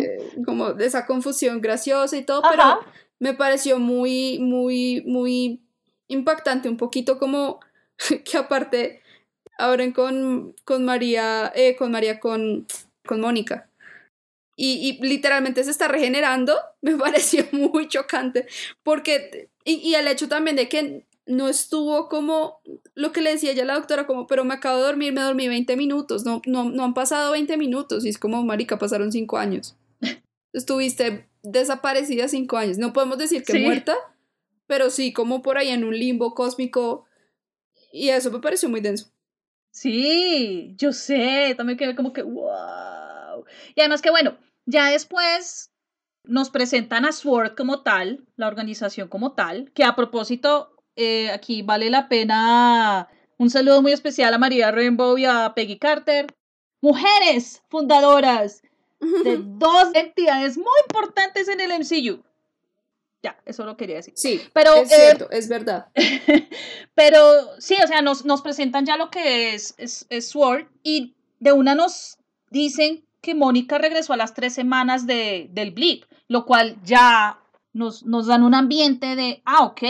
eh, 0.00 0.32
como 0.44 0.70
esa 0.70 1.06
confusión 1.06 1.60
graciosa 1.60 2.16
y 2.16 2.24
todo, 2.24 2.42
pero 2.42 2.80
me 3.20 3.34
pareció 3.34 3.78
muy, 3.78 4.38
muy, 4.38 5.02
muy 5.06 5.62
impactante, 6.08 6.68
un 6.68 6.76
poquito 6.76 7.18
como 7.18 7.60
que 8.24 8.36
aparte 8.36 9.02
abren 9.58 9.92
con, 9.92 10.54
con 10.64 10.84
María, 10.84 11.52
eh, 11.54 11.76
con 11.76 11.90
María, 11.90 12.20
con, 12.20 12.66
con 13.06 13.20
Mónica. 13.20 13.68
Y, 14.60 14.98
y, 15.00 15.06
literalmente 15.06 15.62
se 15.62 15.70
está 15.70 15.86
regenerando, 15.86 16.56
me 16.82 16.96
pareció 16.96 17.46
muy 17.52 17.86
chocante, 17.86 18.46
porque, 18.82 19.50
y, 19.64 19.74
y, 19.74 19.94
el 19.94 20.08
hecho 20.08 20.28
también 20.28 20.56
de 20.56 20.68
que 20.68 21.06
no 21.26 21.48
estuvo 21.48 22.08
como 22.08 22.58
lo 22.94 23.12
que 23.12 23.20
le 23.20 23.30
decía 23.30 23.52
ya 23.52 23.64
la 23.64 23.74
doctora, 23.74 24.06
como, 24.06 24.26
pero 24.26 24.44
me 24.44 24.54
acabo 24.54 24.78
de 24.78 24.84
dormir, 24.84 25.12
me 25.12 25.20
dormí 25.20 25.46
20 25.46 25.76
minutos, 25.76 26.24
no, 26.24 26.42
no, 26.44 26.70
no 26.70 26.82
han 26.82 26.94
pasado 26.94 27.30
20 27.32 27.56
minutos, 27.56 28.04
y 28.04 28.08
es 28.08 28.18
como, 28.18 28.42
marica, 28.42 28.78
pasaron 28.78 29.12
5 29.12 29.38
años. 29.38 29.76
Estuviste 30.52 31.28
desaparecida 31.44 32.26
5 32.26 32.56
años, 32.56 32.78
no 32.78 32.92
podemos 32.92 33.18
decir 33.18 33.44
que 33.44 33.60
muerta, 33.60 33.96
pero 34.66 34.90
sí 34.90 35.12
como 35.12 35.40
por 35.40 35.56
ahí 35.56 35.68
en 35.68 35.84
un 35.84 35.96
limbo 35.96 36.34
cósmico 36.34 37.04
y 37.92 38.08
eso 38.08 38.32
me 38.32 38.40
pareció 38.40 38.68
muy 38.68 38.80
denso. 38.80 39.10
Sí, 39.70 40.74
yo 40.76 40.92
sé, 40.92 41.54
también 41.56 41.78
quedé 41.78 41.94
como 41.94 42.12
que 42.12 42.22
wow. 42.22 43.44
Y 43.74 43.80
además 43.80 44.02
que 44.02 44.10
bueno, 44.10 44.36
ya 44.68 44.90
después 44.90 45.70
nos 46.24 46.50
presentan 46.50 47.06
a 47.06 47.12
SWORD 47.12 47.54
como 47.56 47.82
tal, 47.82 48.26
la 48.36 48.48
organización 48.48 49.08
como 49.08 49.32
tal, 49.32 49.72
que 49.72 49.84
a 49.84 49.96
propósito, 49.96 50.76
eh, 50.94 51.30
aquí 51.30 51.62
vale 51.62 51.88
la 51.88 52.08
pena 52.08 53.08
un 53.38 53.50
saludo 53.50 53.80
muy 53.82 53.92
especial 53.92 54.34
a 54.34 54.38
María 54.38 54.70
Rainbow 54.72 55.16
y 55.16 55.24
a 55.24 55.52
Peggy 55.54 55.78
Carter, 55.78 56.26
mujeres 56.80 57.62
fundadoras 57.68 58.62
de 59.00 59.38
dos 59.42 59.88
entidades 59.94 60.58
muy 60.58 60.66
importantes 60.86 61.48
en 61.48 61.60
el 61.60 61.70
MCU. 61.78 62.22
Ya, 63.22 63.40
eso 63.46 63.64
lo 63.64 63.76
quería 63.76 63.96
decir. 63.96 64.14
Sí, 64.16 64.40
pero, 64.52 64.74
es 64.74 64.90
cierto, 64.90 65.24
eh, 65.30 65.38
es 65.38 65.48
verdad. 65.48 65.86
pero 66.94 67.20
sí, 67.58 67.76
o 67.82 67.86
sea, 67.86 68.02
nos, 68.02 68.24
nos 68.24 68.42
presentan 68.42 68.84
ya 68.84 68.96
lo 68.96 69.10
que 69.10 69.54
es, 69.54 69.74
es, 69.78 70.28
Sword 70.28 70.66
y 70.82 71.16
de 71.40 71.52
una 71.52 71.74
nos 71.74 72.18
dicen 72.50 73.07
que 73.28 73.34
Mónica 73.34 73.76
regresó 73.76 74.14
a 74.14 74.16
las 74.16 74.32
tres 74.32 74.54
semanas 74.54 75.06
de, 75.06 75.48
del 75.50 75.72
blip, 75.72 76.04
lo 76.28 76.46
cual 76.46 76.78
ya 76.82 77.38
nos, 77.74 78.06
nos 78.06 78.26
dan 78.26 78.42
un 78.42 78.54
ambiente 78.54 79.16
de, 79.16 79.42
ah, 79.44 79.64
ok, 79.64 79.82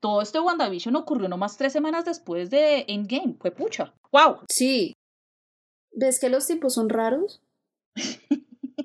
todo 0.00 0.22
esto 0.22 0.38
de 0.38 0.46
WandaVision 0.46 0.96
ocurrió 0.96 1.28
nomás 1.28 1.58
tres 1.58 1.74
semanas 1.74 2.06
después 2.06 2.48
de 2.48 2.86
Endgame, 2.88 3.36
fue 3.38 3.50
pucha, 3.50 3.92
wow. 4.12 4.38
Sí. 4.48 4.96
¿Ves 5.92 6.18
que 6.18 6.30
los 6.30 6.46
tiempos 6.46 6.72
son 6.72 6.88
raros? 6.88 7.42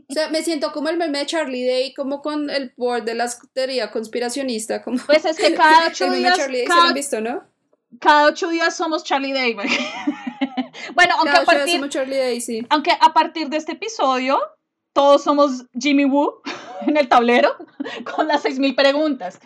O 0.09 0.13
sea, 0.13 0.27
me 0.27 0.43
siento 0.43 0.73
como 0.73 0.89
el 0.89 0.97
meme 0.97 1.19
de 1.19 1.25
Charlie 1.25 1.65
Day, 1.65 1.93
como 1.93 2.21
con 2.21 2.49
el 2.49 2.73
board 2.75 3.05
de 3.05 3.15
la 3.15 3.31
teoría 3.53 3.91
conspiracionista. 3.91 4.83
Como 4.83 4.97
pues 5.05 5.23
es 5.23 5.37
que 5.37 5.53
cada 5.55 5.87
ocho 5.87 6.11
días. 6.11 6.37
Charlie 6.37 6.57
Day, 6.57 6.67
cada, 6.67 6.81
lo 6.81 6.87
han 6.87 6.93
visto, 6.93 7.21
¿no? 7.21 7.43
Cada 8.01 8.25
ocho 8.25 8.49
días 8.49 8.75
somos 8.75 9.05
Charlie 9.05 9.31
Day. 9.31 9.55
bueno, 10.95 11.15
aunque 11.17 11.37
a 11.37 11.43
partir. 11.43 11.81
Aunque 12.69 12.91
a 12.91 13.13
partir 13.13 13.49
de 13.49 13.57
este 13.57 13.73
episodio, 13.73 14.39
todos 14.93 15.23
somos 15.23 15.65
Jimmy 15.79 16.05
Woo 16.05 16.41
en 16.87 16.97
el 16.97 17.07
tablero 17.07 17.55
con 18.15 18.27
las 18.27 18.41
seis 18.41 18.59
mil 18.59 18.75
preguntas. 18.75 19.39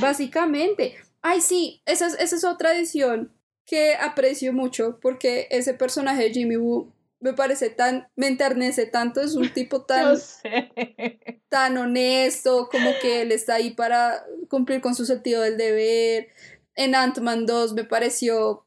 Básicamente. 0.00 0.96
Ay, 1.22 1.40
sí, 1.40 1.82
esa 1.86 2.06
es, 2.06 2.14
esa 2.14 2.36
es 2.36 2.44
otra 2.44 2.74
edición 2.74 3.32
que 3.64 3.96
aprecio 3.96 4.52
mucho 4.52 4.98
porque 5.00 5.48
ese 5.50 5.74
personaje 5.74 6.22
de 6.22 6.30
Jimmy 6.30 6.56
Woo 6.56 6.92
me 7.20 7.32
parece 7.32 7.70
tan, 7.70 8.08
me 8.14 8.28
enternece 8.28 8.86
tanto, 8.86 9.20
es 9.20 9.34
un 9.34 9.52
tipo 9.52 9.82
tan, 9.82 10.16
tan 11.48 11.76
honesto, 11.76 12.68
como 12.70 12.90
que 13.00 13.22
él 13.22 13.32
está 13.32 13.54
ahí 13.54 13.70
para 13.70 14.24
cumplir 14.48 14.80
con 14.80 14.94
su 14.94 15.06
sentido 15.06 15.42
del 15.42 15.56
deber. 15.56 16.28
En 16.74 16.94
Ant-Man 16.94 17.46
2 17.46 17.72
me 17.72 17.84
pareció 17.84 18.66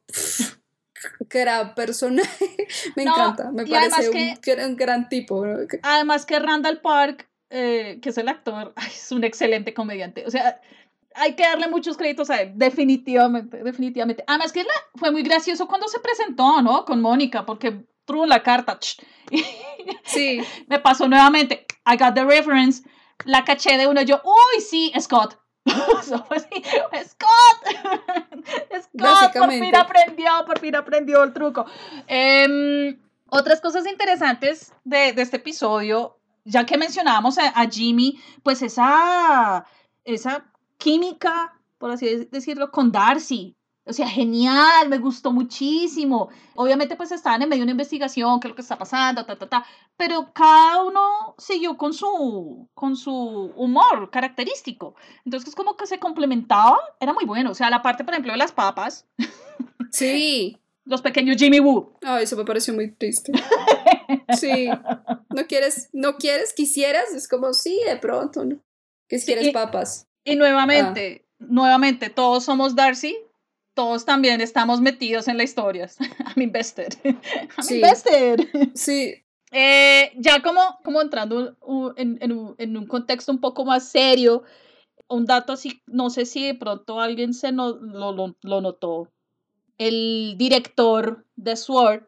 era 1.32 1.76
personaje, 1.76 2.68
me 2.96 3.04
encanta, 3.04 3.52
me 3.52 3.66
parece 3.66 4.38
un, 4.66 4.76
gran 4.76 5.10
tipo. 5.10 5.46
Además 5.84 6.26
que 6.26 6.40
Randall 6.40 6.82
Park, 6.82 7.30
eh, 7.50 8.00
que 8.02 8.10
es 8.10 8.18
el 8.18 8.28
actor, 8.28 8.74
es 8.88 9.12
un 9.12 9.24
excelente 9.24 9.74
comediante, 9.74 10.26
o 10.26 10.32
sea, 10.32 10.62
hay 11.16 11.36
que 11.36 11.44
darle 11.44 11.68
muchos 11.68 11.98
créditos 11.98 12.30
a 12.30 12.42
él, 12.42 12.52
definitivamente, 12.56 13.64
definitivamente. 13.64 14.24
Además 14.28 14.54
que 14.54 14.66
fue 14.96 15.12
muy 15.12 15.24
gracioso 15.24 15.68
cuando 15.68 15.88
se 15.88 16.00
presentó, 16.00 16.62
¿no? 16.62 16.86
Con 16.86 17.02
Mónica, 17.02 17.46
porque 17.46 17.84
la 18.26 18.44
carta. 18.44 18.80
Sí. 20.04 20.42
Me 20.68 20.80
pasó 20.80 21.08
nuevamente. 21.08 21.66
I 21.86 21.98
got 21.98 22.16
the 22.16 22.26
reference. 22.26 22.84
La 23.26 23.44
caché 23.44 23.78
de 23.78 23.88
uno. 23.88 24.02
Yo, 24.02 24.22
uy, 24.24 24.62
sí, 24.62 24.92
Scott. 25.00 25.38
Scott. 27.08 27.60
Por 29.34 29.52
fin 29.52 29.76
aprendió, 29.76 30.32
por 30.46 30.60
fin 30.60 30.76
aprendió 30.76 31.24
el 31.24 31.34
truco. 31.34 31.66
Em, 32.08 33.00
otras 33.28 33.62
cosas 33.62 33.86
interesantes 33.86 34.74
de, 34.84 35.10
este 35.10 35.38
episodio, 35.38 36.20
ya 36.46 36.66
que 36.66 36.78
mencionábamos 36.78 37.38
a, 37.38 37.50
a, 37.50 37.70
Jimmy, 37.70 38.20
pues 38.44 38.62
esa, 38.62 39.66
esa 40.04 40.52
química, 40.78 41.54
por 41.78 41.92
así 41.92 42.28
decirlo, 42.32 42.72
con 42.72 42.92
Darcy. 42.92 43.56
O 43.90 43.94
sea, 43.94 44.08
genial, 44.08 44.88
me 44.88 45.00
gustó 45.00 45.32
muchísimo. 45.32 46.30
Obviamente, 46.56 46.96
pues 46.96 47.12
estaban 47.12 47.42
en 47.42 47.50
medio 47.50 47.62
de 47.62 47.64
una 47.64 47.72
investigación, 47.72 48.40
qué 48.40 48.48
es 48.48 48.50
lo 48.50 48.56
que 48.56 48.62
está 48.62 48.78
pasando, 48.78 49.26
ta, 49.26 49.36
ta, 49.36 49.50
ta. 49.50 49.66
Pero 49.98 50.32
cada 50.32 50.84
uno 50.84 51.36
siguió 51.40 51.76
con 51.76 51.94
su, 51.94 52.70
con 52.76 52.96
su 52.96 53.12
humor 53.56 54.12
característico. 54.12 54.94
Entonces, 55.26 55.56
como 55.56 55.76
que 55.76 55.88
se 55.88 55.98
complementaba, 55.98 56.78
era 57.00 57.14
muy 57.14 57.26
bueno. 57.26 57.50
O 57.50 57.56
sea, 57.56 57.72
la 57.72 57.82
parte, 57.82 58.04
por 58.04 58.14
ejemplo, 58.14 58.32
de 58.32 58.38
las 58.38 58.52
papas. 58.52 59.08
Sí. 59.92 60.56
Los 60.86 61.02
pequeños 61.02 61.38
Jimmy 61.38 61.60
Woo. 61.60 61.98
Ay, 62.02 62.24
eso 62.24 62.36
me 62.36 62.46
pareció 62.46 62.74
muy 62.74 62.92
triste. 62.92 63.32
Sí. 64.38 64.68
No 65.30 65.46
quieres, 65.48 65.90
no 65.94 66.18
quieres, 66.18 66.54
quisieras, 66.54 67.14
es 67.14 67.28
como, 67.28 67.54
sí, 67.54 67.80
de 67.86 67.98
pronto, 67.98 68.44
¿no? 68.44 68.60
Que 69.08 69.20
quieres 69.20 69.52
papas. 69.52 70.08
Y 70.24 70.36
nuevamente, 70.36 71.26
ah. 71.40 71.46
nuevamente, 71.48 72.10
todos 72.10 72.44
somos 72.46 72.76
Darcy, 72.76 73.16
todos 73.74 74.06
también 74.06 74.42
estamos 74.42 74.82
metidos 74.82 75.28
en 75.28 75.38
la 75.38 75.44
historia. 75.44 75.90
I'm 76.36 76.42
invested. 76.42 76.94
I'm 77.04 77.64
sí. 77.64 77.76
invested. 77.76 78.40
Sí. 78.74 79.24
Eh, 79.52 80.12
ya 80.16 80.42
como, 80.42 80.80
como 80.84 81.02
entrando 81.02 81.58
en, 81.98 82.18
en, 82.22 82.32
un, 82.32 82.56
en, 82.58 82.78
un, 82.78 82.86
contexto 82.86 83.32
un 83.32 83.40
poco 83.40 83.66
más 83.66 83.90
serio, 83.90 84.44
un 85.08 85.26
dato 85.26 85.54
así, 85.54 85.82
no 85.88 86.10
sé 86.12 86.26
si 86.26 86.46
de 86.46 86.54
pronto 86.54 87.00
alguien 87.00 87.34
se 87.34 87.52
no, 87.52 87.74
lo, 87.74 88.12
lo, 88.12 88.36
lo, 88.42 88.62
notó. 88.62 89.12
El 89.78 90.36
director 90.38 91.26
de 91.36 91.56
Sword, 91.56 92.06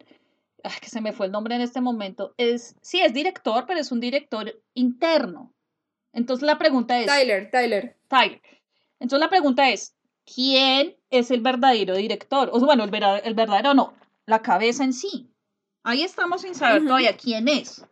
que 0.82 0.90
se 0.90 1.02
me 1.02 1.14
fue 1.14 1.26
el 1.26 1.32
nombre 1.32 1.56
en 1.56 1.62
este 1.62 1.82
momento, 1.82 2.36
es, 2.38 2.76
sí, 2.82 3.02
es 3.02 3.14
director, 3.14 3.66
pero 3.66 3.80
es 3.80 3.92
un 3.92 4.00
director 4.00 4.62
interno. 4.76 5.52
Entonces 6.14 6.46
la 6.46 6.60
pregunta 6.60 7.00
es... 7.00 7.08
Tyler, 7.08 7.50
Tyler. 7.50 7.98
Tyler. 8.08 8.42
Entonces 9.00 9.20
la 9.20 9.30
pregunta 9.30 9.70
es, 9.70 9.96
quién 10.34 10.96
es 11.10 11.32
el 11.32 11.42
verdadero 11.42 11.96
director. 11.96 12.50
O 12.54 12.60
bueno, 12.60 12.84
el, 12.84 12.94
el 13.24 13.34
verdadero 13.34 13.74
no, 13.74 13.94
la 14.26 14.42
cabeza 14.42 14.84
en 14.84 14.94
sí. 14.94 15.30
Ahí 15.84 16.04
estamos 16.04 16.42
sin 16.42 16.56
saber 16.56 16.84
todavía 16.84 17.18
quién 17.18 17.48
es. 17.48 17.84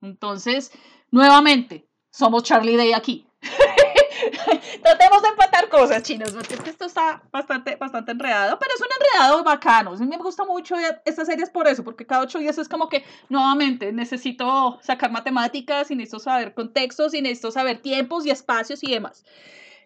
Entonces, 0.00 0.70
nuevamente, 1.10 1.88
somos 2.10 2.44
Charlie 2.44 2.76
Day 2.76 2.92
aquí. 2.92 3.26
Tratemos 4.82 5.22
de 5.22 5.28
empatar 5.28 5.68
cosas, 5.68 6.02
chinos, 6.02 6.32
porque 6.32 6.70
esto 6.70 6.86
está 6.86 7.22
bastante, 7.30 7.76
bastante 7.76 8.12
enredado, 8.12 8.58
pero 8.58 8.72
es 8.74 8.80
un 8.80 8.88
enredado 9.00 9.44
bacano. 9.44 9.92
A 9.92 9.96
mí 9.96 10.06
me 10.06 10.16
gusta 10.16 10.44
mucho 10.44 10.76
estas 11.04 11.26
series 11.26 11.50
por 11.50 11.66
eso, 11.66 11.84
porque 11.84 12.06
cada 12.06 12.22
ocho 12.22 12.38
días 12.38 12.58
es 12.58 12.68
como 12.68 12.88
que, 12.88 13.04
nuevamente, 13.28 13.92
necesito 13.92 14.78
sacar 14.82 15.10
matemáticas 15.10 15.90
y 15.90 15.96
necesito 15.96 16.20
saber 16.20 16.54
contextos 16.54 17.14
y 17.14 17.22
necesito 17.22 17.50
saber 17.50 17.80
tiempos 17.80 18.26
y 18.26 18.30
espacios 18.30 18.82
y 18.82 18.92
demás. 18.92 19.24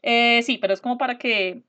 Eh, 0.03 0.43
sí, 0.45 0.59
pero 0.59 0.75
es 0.75 0.81
como 0.81 0.99
para 0.99 1.19
que 1.19 1.63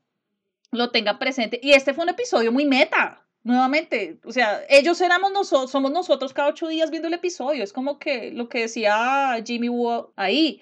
lo 0.74 0.89
tengan 0.91 1.19
presente. 1.19 1.59
Y 1.61 1.71
este 1.71 1.93
fue 1.93 2.03
un 2.03 2.09
episodio 2.09 2.51
muy 2.51 2.65
meta, 2.65 3.26
nuevamente. 3.43 4.19
O 4.26 4.32
sea, 4.32 4.61
ellos 4.69 4.99
éramos 5.01 5.32
nosotros, 5.32 5.71
somos 5.71 5.91
nosotros 5.91 6.34
cada 6.34 6.49
ocho 6.49 6.67
días 6.67 6.91
viendo 6.91 7.07
el 7.07 7.13
episodio. 7.13 7.63
Es 7.63 7.74
como 7.74 7.99
que 7.99 8.32
lo 8.32 8.49
que 8.49 8.61
decía 8.61 9.41
Jimmy 9.45 9.69
Woo 9.69 10.11
ahí. 10.15 10.61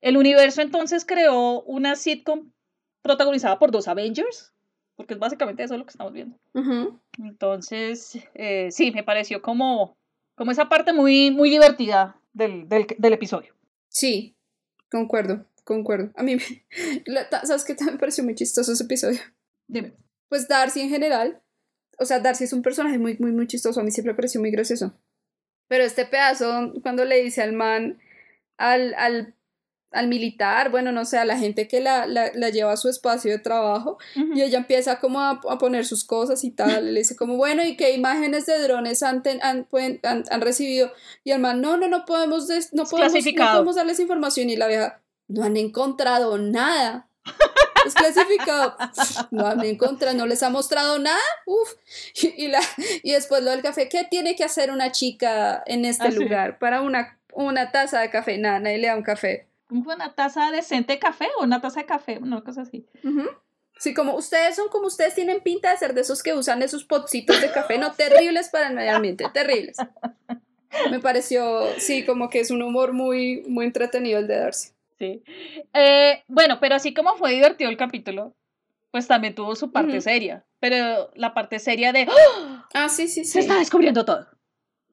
El 0.00 0.16
universo 0.16 0.60
entonces 0.62 1.04
creó 1.04 1.62
una 1.62 1.96
sitcom 1.96 2.50
protagonizada 3.02 3.58
por 3.58 3.70
dos 3.70 3.88
Avengers, 3.88 4.52
porque 4.96 5.14
es 5.14 5.20
básicamente 5.20 5.62
eso 5.62 5.76
lo 5.76 5.84
que 5.84 5.90
estamos 5.90 6.12
viendo. 6.12 6.38
Entonces, 7.18 8.18
eh, 8.34 8.68
sí, 8.70 8.90
me 8.90 9.04
pareció 9.04 9.42
como, 9.42 9.96
como 10.34 10.50
esa 10.50 10.68
parte 10.68 10.92
muy, 10.92 11.30
muy 11.30 11.50
divertida 11.50 12.20
del, 12.32 12.68
del, 12.68 12.86
del 12.98 13.12
episodio. 13.12 13.54
Sí, 13.88 14.34
concuerdo 14.90 15.46
concuerdo. 15.66 16.12
A 16.14 16.22
mí, 16.22 16.38
¿sabes 17.44 17.64
qué? 17.64 17.74
También 17.74 17.96
me 17.96 18.00
pareció 18.00 18.24
muy 18.24 18.34
chistoso 18.34 18.72
ese 18.72 18.84
episodio. 18.84 19.18
Dime. 19.68 19.94
Pues 20.28 20.48
Darcy 20.48 20.80
en 20.80 20.88
general, 20.88 21.42
o 21.98 22.04
sea, 22.04 22.20
Darcy 22.20 22.44
es 22.44 22.52
un 22.52 22.62
personaje 22.62 22.98
muy, 22.98 23.16
muy, 23.18 23.32
muy 23.32 23.46
chistoso. 23.46 23.80
A 23.80 23.82
mí 23.82 23.90
siempre 23.90 24.12
me 24.12 24.16
pareció 24.16 24.40
muy 24.40 24.50
gracioso. 24.50 24.94
Pero 25.68 25.84
este 25.84 26.06
pedazo, 26.06 26.72
cuando 26.82 27.04
le 27.04 27.22
dice 27.22 27.42
al 27.42 27.52
man, 27.52 27.98
al, 28.56 28.94
al, 28.94 29.34
al 29.90 30.08
militar, 30.08 30.70
bueno, 30.70 30.92
no 30.92 31.04
sé, 31.04 31.18
a 31.18 31.24
la 31.24 31.38
gente 31.38 31.66
que 31.66 31.80
la, 31.80 32.06
la, 32.06 32.30
la 32.34 32.50
lleva 32.50 32.72
a 32.72 32.76
su 32.76 32.88
espacio 32.88 33.32
de 33.32 33.38
trabajo, 33.38 33.98
y 34.14 34.42
ella 34.42 34.58
empieza 34.58 35.00
como 35.00 35.20
a, 35.20 35.40
a, 35.48 35.58
poner 35.58 35.84
sus 35.84 36.04
cosas 36.04 36.44
y 36.44 36.50
tal, 36.50 36.94
le 36.94 37.00
dice 37.00 37.16
como, 37.16 37.36
bueno, 37.36 37.64
¿y 37.64 37.76
qué 37.76 37.94
imágenes 37.94 38.46
de 38.46 38.62
drones 38.62 39.02
han, 39.02 39.22
han, 39.42 39.66
han, 39.72 40.24
han 40.30 40.40
recibido? 40.40 40.92
Y 41.24 41.32
el 41.32 41.40
man, 41.40 41.60
no, 41.60 41.76
no, 41.76 41.88
no 41.88 42.04
podemos, 42.04 42.48
no 42.72 42.84
podemos, 42.84 43.24
no 43.24 43.52
podemos 43.52 43.76
darles 43.76 43.98
información, 43.98 44.50
y 44.50 44.56
la 44.56 44.68
vieja, 44.68 45.02
no 45.28 45.42
han 45.42 45.56
encontrado 45.56 46.38
nada. 46.38 47.10
Es 47.84 47.94
clasificado. 47.94 48.76
No 49.30 49.46
han 49.46 49.64
encontrado, 49.64 50.16
no 50.16 50.26
les 50.26 50.42
ha 50.42 50.50
mostrado 50.50 50.98
nada. 50.98 51.18
Uf. 51.46 51.74
Y, 52.14 52.48
la, 52.48 52.60
y 53.02 53.12
después 53.12 53.42
lo 53.42 53.50
del 53.50 53.62
café. 53.62 53.88
¿Qué 53.88 54.04
tiene 54.04 54.36
que 54.36 54.44
hacer 54.44 54.70
una 54.70 54.92
chica 54.92 55.62
en 55.66 55.84
este 55.84 56.08
ah, 56.08 56.10
lugar 56.10 56.58
para 56.58 56.82
una, 56.82 57.18
una 57.32 57.70
taza 57.72 58.00
de 58.00 58.10
café? 58.10 58.38
Nada, 58.38 58.60
nadie 58.60 58.78
le 58.78 58.86
da 58.86 58.96
un 58.96 59.02
café. 59.02 59.48
¿Una 59.68 60.14
taza 60.14 60.50
decente 60.50 60.94
de 60.94 60.98
café 60.98 61.28
o 61.38 61.44
una 61.44 61.60
taza 61.60 61.80
de 61.80 61.86
café? 61.86 62.18
Una 62.18 62.42
cosa 62.42 62.62
así. 62.62 62.86
Sí, 63.78 63.92
como 63.92 64.14
ustedes 64.14 64.56
son 64.56 64.68
como 64.68 64.86
ustedes 64.86 65.14
tienen 65.14 65.40
pinta 65.40 65.70
de 65.70 65.76
ser 65.76 65.92
de 65.92 66.00
esos 66.00 66.22
que 66.22 66.34
usan 66.34 66.62
esos 66.62 66.84
potcitos 66.84 67.40
de 67.40 67.50
café, 67.50 67.78
no 67.78 67.92
terribles 67.92 68.48
para 68.48 68.68
el 68.68 68.74
medio 68.74 68.96
ambiente, 68.96 69.26
terribles. 69.32 69.76
Me 70.90 71.00
pareció, 71.00 71.66
sí, 71.78 72.04
como 72.04 72.30
que 72.30 72.40
es 72.40 72.50
un 72.50 72.62
humor 72.62 72.92
muy, 72.92 73.42
muy 73.48 73.66
entretenido 73.66 74.18
el 74.18 74.26
de 74.26 74.38
Darcy. 74.38 74.70
Sí. 74.98 75.22
Eh, 75.74 76.24
bueno, 76.28 76.58
pero 76.60 76.74
así 76.74 76.94
como 76.94 77.16
fue 77.16 77.32
divertido 77.32 77.70
el 77.70 77.76
capítulo, 77.76 78.34
pues 78.90 79.06
también 79.06 79.34
tuvo 79.34 79.54
su 79.56 79.72
parte 79.72 80.00
seria. 80.00 80.44
Pero 80.58 81.10
la 81.14 81.34
parte 81.34 81.58
seria 81.58 81.92
de. 81.92 82.06
¡Ah! 82.08 82.68
ah, 82.74 82.88
sí, 82.88 83.08
sí, 83.08 83.24
sí. 83.24 83.32
Se 83.32 83.40
está 83.40 83.58
descubriendo 83.58 84.04
todo. 84.04 84.26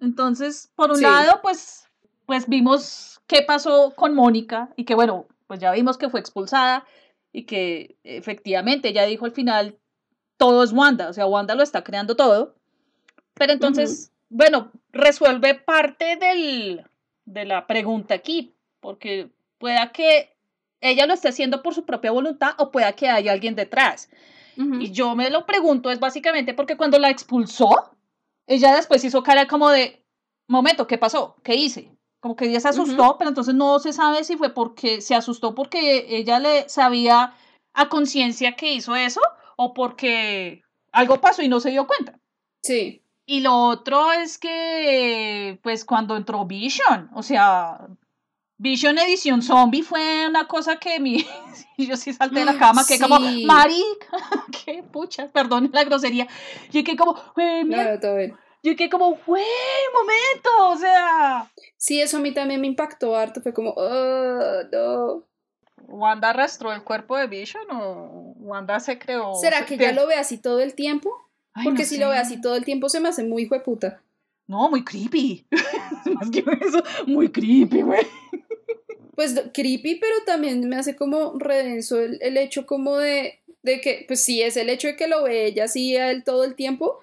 Entonces, 0.02 0.72
por 0.76 0.92
un 0.92 1.02
lado, 1.02 1.40
pues, 1.42 1.88
pues 2.26 2.50
vimos 2.50 3.22
qué 3.28 3.42
pasó 3.42 3.94
con 3.96 4.14
Mónica 4.14 4.74
y 4.76 4.84
que, 4.84 4.96
bueno, 4.96 5.28
pues 5.48 5.62
ya 5.62 5.72
vimos 5.72 5.98
que 5.98 6.10
fue 6.10 6.20
expulsada 6.20 6.86
y 7.32 7.46
que 7.46 7.96
efectivamente 8.04 8.90
ella 8.90 9.06
dijo 9.06 9.26
al 9.26 9.32
final: 9.32 9.80
todo 10.36 10.64
es 10.64 10.74
Wanda. 10.74 11.08
O 11.08 11.14
sea, 11.14 11.26
Wanda 11.26 11.56
lo 11.56 11.64
está 11.64 11.84
creando 11.84 12.18
todo. 12.18 12.56
Pero 13.36 13.54
entonces, 13.54 14.12
bueno, 14.30 14.72
resuelve 14.92 15.56
parte 15.56 16.18
del, 16.18 16.86
de 17.26 17.46
la 17.46 17.66
pregunta 17.68 18.14
aquí, 18.14 18.54
porque 18.80 19.32
Pueda 19.64 19.94
que 19.94 20.36
ella 20.82 21.06
lo 21.06 21.14
esté 21.14 21.30
haciendo 21.30 21.64
por 21.64 21.74
su 21.74 21.86
propia 21.86 22.12
voluntad 22.12 22.54
o 22.58 22.70
pueda 22.70 22.92
que 22.92 23.08
haya 23.08 23.32
alguien 23.32 23.56
detrás. 23.56 24.10
Y 24.58 24.92
yo 24.92 25.16
me 25.16 25.30
lo 25.30 25.46
pregunto 25.46 25.90
es 25.90 26.02
básicamente 26.02 26.54
porque 26.54 26.76
cuando 26.76 27.00
la 27.00 27.10
expulsó, 27.10 27.96
ella 28.46 28.76
después 28.76 29.06
hizo 29.06 29.24
cara 29.24 29.48
como 29.48 29.70
de, 29.70 30.06
momento, 30.50 30.86
¿qué 30.86 30.98
pasó? 30.98 31.38
¿Qué 31.46 31.56
hice? 31.56 31.98
Como 32.20 32.36
que 32.36 32.50
ella 32.50 32.60
se 32.60 32.68
asustó, 32.68 33.18
pero 33.18 33.30
entonces 33.30 33.56
no 33.56 33.80
se 33.80 33.94
sabe 33.94 34.26
si 34.26 34.36
fue 34.36 34.54
porque 34.54 35.00
se 35.00 35.16
asustó 35.16 35.56
porque 35.56 36.08
ella 36.10 36.40
le 36.40 36.68
sabía 36.68 37.34
a 37.74 37.88
conciencia 37.88 38.58
que 38.58 38.74
hizo 38.74 38.98
eso 38.98 39.22
o 39.56 39.74
porque 39.74 40.62
algo 40.92 41.22
pasó 41.22 41.42
y 41.42 41.48
no 41.48 41.62
se 41.62 41.72
dio 41.72 41.88
cuenta. 41.88 42.20
Sí. 42.64 43.02
Y 43.26 43.40
lo 43.40 43.56
otro 43.56 44.12
es 44.12 44.38
que, 44.38 45.58
pues 45.64 45.86
cuando 45.86 46.18
entró 46.18 46.44
Vision, 46.44 47.10
o 47.14 47.24
sea, 47.24 47.88
Vision 48.58 48.98
Edición 48.98 49.42
Zombie 49.42 49.82
fue 49.82 50.28
una 50.28 50.48
cosa 50.48 50.78
que 50.78 51.00
mi, 51.00 51.26
yo 51.78 51.98
sí 51.98 52.14
salté 52.14 52.40
de 52.40 52.46
la 52.46 52.58
cama, 52.58 52.86
que 52.88 53.00
como, 53.00 53.20
marica, 53.20 54.08
qué 54.66 54.84
pucha, 54.84 55.28
perdón 55.30 55.70
la 55.74 55.84
grosería. 55.84 56.28
Yo 56.72 56.84
que 56.84 56.96
como, 56.96 57.16
güey, 57.36 57.64
no, 57.64 58.00
todo 58.00 58.18
bien. 58.18 58.38
Yo 58.62 58.76
que 58.78 58.90
como, 58.90 59.18
güey, 59.26 59.44
momento, 59.94 60.70
o 60.70 60.78
sea. 60.78 61.52
Sí, 61.76 62.00
eso 62.00 62.18
a 62.18 62.20
mí 62.22 62.32
también 62.32 62.62
me 62.62 62.68
impactó 62.68 63.16
harto, 63.16 63.42
fue 63.42 63.54
como, 63.54 63.72
oh, 63.76 64.64
no. 64.72 65.26
¿Wanda 65.86 66.30
arrastró 66.30 66.72
el 66.72 66.84
cuerpo 66.84 67.18
de 67.18 67.28
Vision 67.28 67.66
o 67.72 68.34
Wanda 68.38 68.80
se 68.80 68.98
creó? 68.98 69.36
¿Será 69.36 69.66
que 69.66 69.78
ya 69.78 69.92
lo 69.92 70.08
ve 70.08 70.16
así 70.16 70.38
todo 70.38 70.62
el 70.62 70.76
tiempo? 70.76 71.12
Porque 71.64 71.86
si 71.86 71.98
lo 71.98 72.10
ve 72.10 72.18
así 72.18 72.40
todo 72.40 72.56
el 72.56 72.64
tiempo 72.64 72.88
se 72.88 73.02
me 73.02 73.10
hace 73.10 73.24
muy 73.24 73.48
puta. 73.48 74.02
No, 74.48 74.70
muy 74.70 74.84
creepy. 74.84 75.46
Más 76.14 76.32
que 76.32 76.40
eso, 76.40 76.82
muy 77.06 77.30
creepy, 77.30 77.82
güey 77.82 78.08
pues 79.16 79.40
creepy, 79.54 79.96
pero 79.96 80.16
también 80.26 80.68
me 80.68 80.76
hace 80.76 80.96
como 80.96 81.38
redenso 81.38 82.00
el, 82.00 82.18
el, 82.22 82.38
hecho 82.38 82.66
como 82.66 82.98
de, 82.98 83.42
de 83.62 83.82
que, 83.82 84.06
pues 84.08 84.24
sí, 84.24 84.42
es 84.42 84.58
el 84.58 84.70
hecho 84.70 84.88
de 84.88 84.96
que 84.96 85.08
lo 85.08 85.24
ve 85.24 85.46
ella 85.46 85.66
así 85.66 85.96
a 85.96 86.12
él 86.12 86.24
todo 86.24 86.44
el 86.44 86.56
tiempo. 86.56 87.00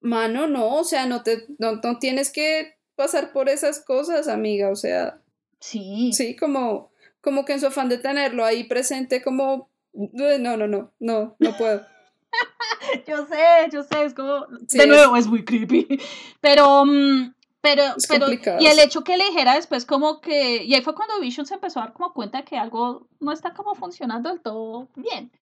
Mano, 0.00 0.46
no, 0.46 0.76
o 0.76 0.84
sea, 0.84 1.06
no, 1.06 1.22
te, 1.22 1.46
no, 1.58 1.76
no 1.76 1.98
tienes 1.98 2.30
que 2.30 2.76
pasar 2.96 3.32
por 3.32 3.48
esas 3.48 3.80
cosas, 3.80 4.28
amiga, 4.28 4.70
o 4.70 4.76
sea. 4.76 5.20
Sí. 5.60 6.10
Sí, 6.12 6.36
como, 6.36 6.90
como 7.20 7.44
que 7.44 7.52
en 7.52 7.60
su 7.60 7.66
afán 7.66 7.88
de 7.88 7.98
tenerlo 7.98 8.44
ahí 8.44 8.64
presente, 8.64 9.22
como, 9.22 9.70
no, 9.92 10.38
no, 10.38 10.56
no, 10.56 10.92
no, 10.98 11.36
no 11.38 11.56
puedo. 11.56 11.86
yo 13.06 13.26
sé, 13.26 13.68
yo 13.72 13.82
sé, 13.82 14.04
es 14.04 14.14
como, 14.14 14.46
de 14.46 14.86
nuevo, 14.86 15.16
es... 15.16 15.26
muy 15.26 15.44
creepy, 15.44 15.86
pero, 16.40 16.84
mm, 16.84 17.34
pero, 17.66 17.82
pero, 18.08 18.26
y 18.60 18.66
el 18.66 18.78
hecho 18.78 19.02
que 19.02 19.16
le 19.16 19.24
dijera 19.24 19.54
después 19.54 19.84
como 19.84 20.20
que, 20.20 20.62
y 20.62 20.74
ahí 20.74 20.82
fue 20.82 20.94
cuando 20.94 21.18
Vision 21.20 21.46
se 21.46 21.54
empezó 21.54 21.80
a 21.80 21.84
dar 21.84 21.92
como 21.92 22.12
cuenta 22.12 22.44
que 22.44 22.56
algo 22.56 23.08
no 23.18 23.32
está 23.32 23.54
como 23.54 23.74
funcionando 23.74 24.28
del 24.30 24.40
todo 24.40 24.88
bien, 24.94 25.32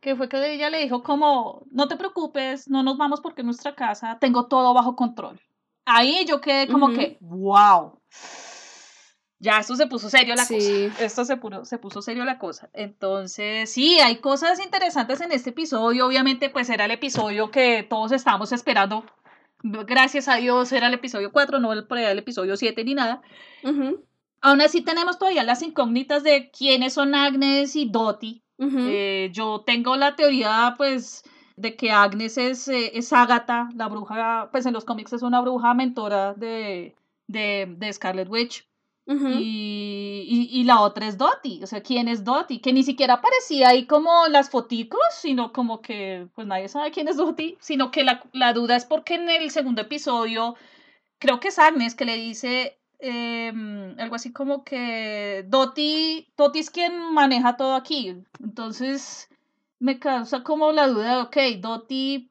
que 0.00 0.14
fue 0.14 0.28
que 0.28 0.54
ella 0.54 0.70
le 0.70 0.78
dijo 0.78 1.02
como, 1.02 1.64
no 1.72 1.88
te 1.88 1.96
preocupes, 1.96 2.68
no 2.68 2.84
nos 2.84 2.96
vamos 2.96 3.20
porque 3.20 3.40
en 3.40 3.46
nuestra 3.46 3.74
casa 3.74 4.18
tengo 4.20 4.46
todo 4.46 4.72
bajo 4.72 4.94
control. 4.94 5.40
Ahí 5.84 6.24
yo 6.26 6.40
quedé 6.40 6.68
como 6.68 6.92
que, 6.92 7.18
wow 7.20 7.98
ya 9.44 9.58
esto 9.58 9.76
se 9.76 9.86
puso 9.86 10.08
serio 10.08 10.34
la 10.34 10.46
cosa. 10.46 11.04
Esto 11.04 11.24
se, 11.24 11.38
se 11.64 11.78
puso 11.78 12.02
serio 12.02 12.24
la 12.24 12.38
cosa. 12.38 12.70
Entonces, 12.72 13.70
sí, 13.70 14.00
hay 14.00 14.16
cosas 14.16 14.58
interesantes 14.58 15.20
en 15.20 15.32
este 15.32 15.50
episodio. 15.50 16.06
Obviamente, 16.06 16.48
pues 16.48 16.70
era 16.70 16.86
el 16.86 16.90
episodio 16.92 17.50
que 17.50 17.82
todos 17.82 18.12
estábamos 18.12 18.52
esperando. 18.52 19.04
Gracias 19.66 20.28
a 20.28 20.36
Dios 20.36 20.70
era 20.72 20.88
el 20.88 20.94
episodio 20.94 21.32
4, 21.32 21.58
no 21.58 21.72
el, 21.72 21.86
el 21.90 22.18
episodio 22.18 22.54
7 22.54 22.84
ni 22.84 22.94
nada. 22.94 23.22
Aún 24.42 24.60
así 24.60 24.82
tenemos 24.82 25.18
todavía 25.18 25.42
las 25.42 25.62
incógnitas 25.62 26.22
de 26.22 26.50
quiénes 26.50 26.92
son 26.92 27.14
Agnes 27.14 27.74
y 27.74 27.88
Dottie. 27.88 28.42
Eh, 28.58 29.30
yo 29.32 29.62
tengo 29.66 29.96
la 29.96 30.16
teoría, 30.16 30.74
pues, 30.76 31.22
de 31.56 31.76
que 31.76 31.90
Agnes 31.90 32.36
es, 32.36 32.68
eh, 32.68 32.92
es 32.94 33.10
Agatha, 33.14 33.70
la 33.74 33.88
bruja, 33.88 34.50
pues 34.52 34.66
en 34.66 34.74
los 34.74 34.84
cómics 34.84 35.14
es 35.14 35.22
una 35.22 35.40
bruja 35.40 35.72
mentora 35.72 36.34
de, 36.34 36.94
de, 37.26 37.74
de 37.78 37.92
Scarlet 37.92 38.28
Witch 38.28 38.68
y, 39.06 40.48
y, 40.50 40.64
la 40.64 40.80
otra 40.80 41.06
es 41.06 41.18
Dottie, 41.18 41.62
o 41.62 41.66
sea, 41.66 41.82
¿quién 41.82 42.08
es 42.08 42.24
Dottie? 42.24 42.62
Que 42.62 42.72
ni 42.72 42.82
siquiera 42.82 43.14
aparecía 43.14 43.68
ahí 43.68 43.84
como 43.84 44.28
las 44.28 44.48
foticos, 44.48 45.02
sino 45.12 45.52
como 45.52 45.82
que, 45.82 46.28
pues 46.34 46.46
nadie 46.46 46.68
sabe 46.68 46.90
quién 46.90 47.08
es 47.08 47.18
Dottie, 47.18 47.58
sino 47.60 47.90
que 47.90 48.02
la, 48.02 48.22
la 48.32 48.54
duda 48.54 48.76
es 48.76 48.86
porque 48.86 49.16
en 49.16 49.28
el 49.28 49.50
segundo 49.50 49.82
episodio, 49.82 50.54
creo 51.18 51.38
que 51.38 51.48
es 51.48 51.58
Agnes 51.58 51.94
que 51.94 52.06
le 52.06 52.16
dice 52.16 52.78
em, 52.98 53.98
algo 53.98 54.14
así 54.14 54.32
como 54.32 54.64
que 54.64 55.44
Dottie, 55.48 56.28
Dottie 56.36 56.62
es 56.62 56.70
quien 56.70 57.12
maneja 57.12 57.58
todo 57.58 57.74
aquí, 57.74 58.16
entonces 58.42 59.28
me 59.80 59.98
causa 59.98 60.42
como 60.42 60.72
la 60.72 60.86
duda, 60.86 61.22
ok, 61.24 61.36
Dottie 61.58 62.30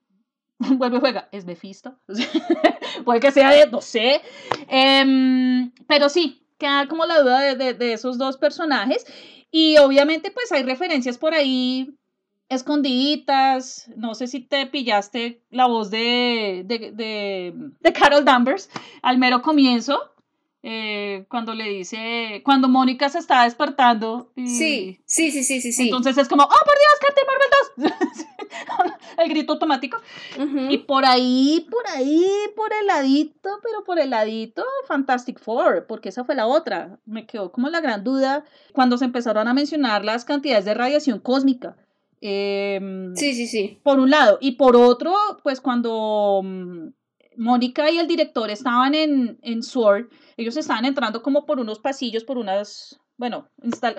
vuelve 0.77 0.99
juega, 0.99 1.29
es 1.31 1.45
Mephisto, 1.45 1.99
puede 3.05 3.19
que 3.19 3.31
sea 3.31 3.51
de, 3.51 3.69
no 3.69 3.81
sé, 3.81 4.21
em, 4.67 5.71
pero 5.87 6.09
sí, 6.09 6.42
queda 6.63 6.87
como 6.87 7.05
la 7.05 7.19
duda 7.19 7.55
de, 7.55 7.73
de, 7.73 7.93
esos 7.93 8.17
dos 8.17 8.37
personajes. 8.37 9.05
Y 9.51 9.77
obviamente 9.77 10.31
pues 10.31 10.51
hay 10.53 10.63
referencias 10.63 11.17
por 11.17 11.33
ahí 11.33 11.97
escondiditas. 12.47 13.91
No 13.97 14.15
sé 14.15 14.27
si 14.27 14.39
te 14.39 14.65
pillaste 14.67 15.43
la 15.49 15.67
voz 15.67 15.91
de, 15.91 16.63
de, 16.65 16.91
de, 16.93 17.53
de 17.79 17.93
Carol 17.93 18.23
Danvers 18.23 18.69
al 19.01 19.17
mero 19.17 19.41
comienzo. 19.41 20.12
Eh, 20.65 21.25
cuando 21.29 21.53
le 21.53 21.65
dice, 21.65 22.41
cuando 22.45 22.69
Mónica 22.69 23.09
se 23.09 23.19
está 23.19 23.43
despertando. 23.43 24.31
sí, 24.35 25.01
sí, 25.05 25.29
sí, 25.29 25.43
sí, 25.43 25.61
sí, 25.61 25.83
Entonces 25.83 26.17
es 26.17 26.29
como, 26.29 26.43
oh, 26.43 26.47
por 26.47 26.57
Dios, 26.57 26.99
Captain 27.01 27.27
Marvel 27.27 27.97
2. 28.17 28.33
el 29.17 29.29
grito 29.29 29.53
automático. 29.53 29.97
Y 30.69 30.77
por 30.79 31.05
ahí, 31.05 31.67
por 31.69 31.85
ahí, 31.87 32.25
por 32.55 32.71
el 32.73 32.87
ladito, 32.87 33.49
pero 33.61 33.83
por 33.83 33.99
el 33.99 34.11
ladito, 34.11 34.63
Fantastic 34.87 35.39
Four, 35.39 35.85
porque 35.87 36.09
esa 36.09 36.23
fue 36.23 36.35
la 36.35 36.47
otra. 36.47 36.97
Me 37.05 37.25
quedó 37.25 37.51
como 37.51 37.69
la 37.69 37.81
gran 37.81 38.05
duda 38.05 38.45
cuando 38.71 38.97
se 38.97 39.05
empezaron 39.05 39.49
a 39.49 39.53
mencionar 39.53 40.05
las 40.05 40.23
cantidades 40.23 40.65
de 40.65 40.73
radiación 40.73 41.19
cósmica. 41.19 41.75
Em, 42.21 43.13
sí, 43.15 43.33
sí, 43.33 43.47
sí. 43.47 43.79
Por 43.83 43.99
un 43.99 44.09
lado. 44.09 44.37
Y 44.39 44.53
por 44.53 44.77
otro, 44.77 45.13
pues 45.43 45.59
cuando 45.59 46.41
mm, 46.41 46.87
Mónica 47.37 47.89
y 47.89 47.99
el 47.99 48.07
director 48.07 48.49
estaban 48.49 48.95
en, 48.95 49.39
en 49.41 49.63
Sword, 49.63 50.07
ellos 50.37 50.57
estaban 50.57 50.85
entrando 50.85 51.21
como 51.21 51.45
por 51.45 51.59
unos 51.59 51.79
pasillos, 51.79 52.23
por 52.23 52.37
unas, 52.37 52.99
bueno, 53.17 53.49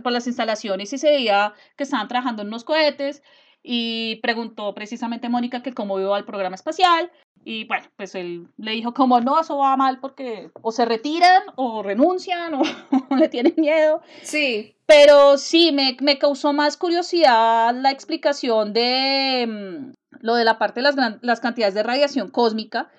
por 0.03 0.12
las 0.12 0.26
instalaciones 0.26 0.93
y 0.93 0.99
se 0.99 1.11
veía 1.11 1.55
que 1.76 1.85
estaban 1.85 2.09
trabajando 2.09 2.43
en 2.43 2.49
unos 2.49 2.64
cohetes 2.64 3.22
y 3.62 4.16
preguntó 4.16 4.74
precisamente 4.74 5.28
Mónica 5.28 5.62
que 5.62 5.72
cómo 5.72 5.99
iba 5.99 6.16
al 6.16 6.26
programa 6.26 6.55
espacial 6.55 7.11
y 7.45 7.64
bueno, 7.66 7.85
pues 7.97 8.14
él 8.14 8.49
le 8.57 8.72
dijo 8.72 8.95
como 8.95 9.20
no, 9.20 9.39
eso 9.39 9.59
va 9.59 9.76
mal 9.76 10.01
porque 10.01 10.51
o 10.62 10.72
se 10.72 10.85
retiran 10.85 11.43
o 11.57 11.82
renuncian 11.82 12.55
o, 12.55 12.62
le 13.16 13.28
tienen 13.28 13.55
miedo. 13.57 14.01
Sí. 14.22 14.76
Pero 14.87 15.37
sí, 15.37 15.72
me, 15.72 15.97
me 16.01 16.18
causó 16.18 16.53
más 16.53 16.76
curiosidad 16.76 17.74
la 17.74 17.91
explicación 17.91 18.72
de 18.72 19.47
mm, 19.47 19.93
lo 20.20 20.35
de 20.35 20.45
la 20.45 20.59
parte 20.59 20.80
de 20.80 20.85
las, 20.85 20.97
las 21.20 21.41
cantidades 21.41 21.74
de 21.74 21.82
radiación 21.82 22.30
cósmica, 22.30 22.91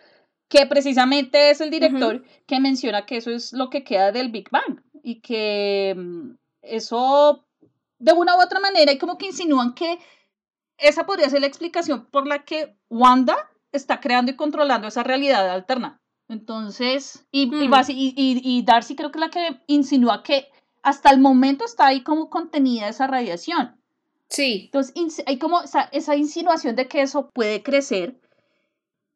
que 0.48 0.66
precisamente 0.66 1.50
es 1.50 1.62
el 1.62 1.72
director 1.72 2.24
que 2.46 2.60
menciona 2.60 3.06
que 3.06 3.18
eso 3.18 3.32
es 3.32 3.54
lo 3.54 3.70
que 3.70 3.84
queda 3.84 4.12
del 4.12 4.32
Big 4.32 4.50
Bang 4.52 4.82
y 5.04 5.22
que 5.22 5.96
mm, 5.98 6.36
eso 6.62 7.46
de 8.00 8.14
una 8.14 8.36
u 8.36 8.41
otra 8.41 8.60
manera 8.60 8.91
y 8.91 8.98
como 8.98 9.18
que 9.18 9.28
insinúan 9.28 9.74
que 9.74 10.00
esa 10.78 11.06
podría 11.06 11.30
ser 11.30 11.41
la 11.41 11.48
explicación 11.48 12.06
por 12.06 12.28
la 12.28 12.43
que 12.43 12.76
Wanda 12.89 13.38
está 13.72 14.00
creando 14.00 14.32
y 14.32 14.36
controlando 14.36 14.88
esa 14.88 15.04
realidad 15.04 15.50
alterna. 15.50 16.02
Entonces, 16.28 17.26
y, 17.32 17.43
y, 17.43 17.68
mm. 17.68 18.41
y, 18.43 18.64
Darcy 18.64 18.96
creo 18.96 19.12
que 19.12 19.20
es 19.20 19.22
la 19.22 19.30
que 19.30 19.62
insinúa 19.68 20.24
que 20.24 20.48
hasta 20.82 21.12
el 21.12 21.20
momento 21.20 21.66
está 21.66 21.88
ahí 21.88 22.04
como 22.04 22.30
contenida 22.30 22.89
esa 22.89 23.08
radiación. 23.08 23.80
Sí. 24.28 24.64
Entonces, 24.66 25.24
hay 25.28 25.38
como 25.38 25.62
esa 25.91 26.16
insinuación 26.16 26.76
de 26.76 26.88
que 26.88 27.02
eso 27.02 27.30
puede 27.30 27.62
crecer 27.62 28.20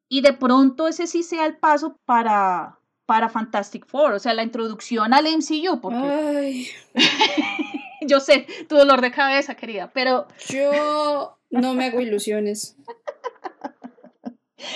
y 0.10 0.22
de 0.22 0.34
pronto 0.34 0.88
ese 0.88 1.07
sí 1.07 1.24
sea 1.24 1.45
el 1.45 1.57
paso 1.57 1.99
para, 2.05 2.80
para 3.05 3.30
Fantastic 3.30 3.86
Four, 3.86 4.14
o 4.14 4.20
sea, 4.20 4.34
la 4.34 4.43
introducción 4.43 5.14
al 5.14 5.26
MCU, 5.26 5.80
porque... 5.80 5.97
Ay. 5.97 6.68
yo 8.01 8.20
sé, 8.20 8.47
tu 8.68 8.76
dolor 8.76 9.01
de 9.01 9.12
cabeza, 9.12 9.55
querida, 9.55 9.91
pero... 9.93 10.28
Yo 10.47 11.38
no 11.51 11.74
me 11.76 11.86
hago 11.86 12.01
ilusiones. 12.01 12.76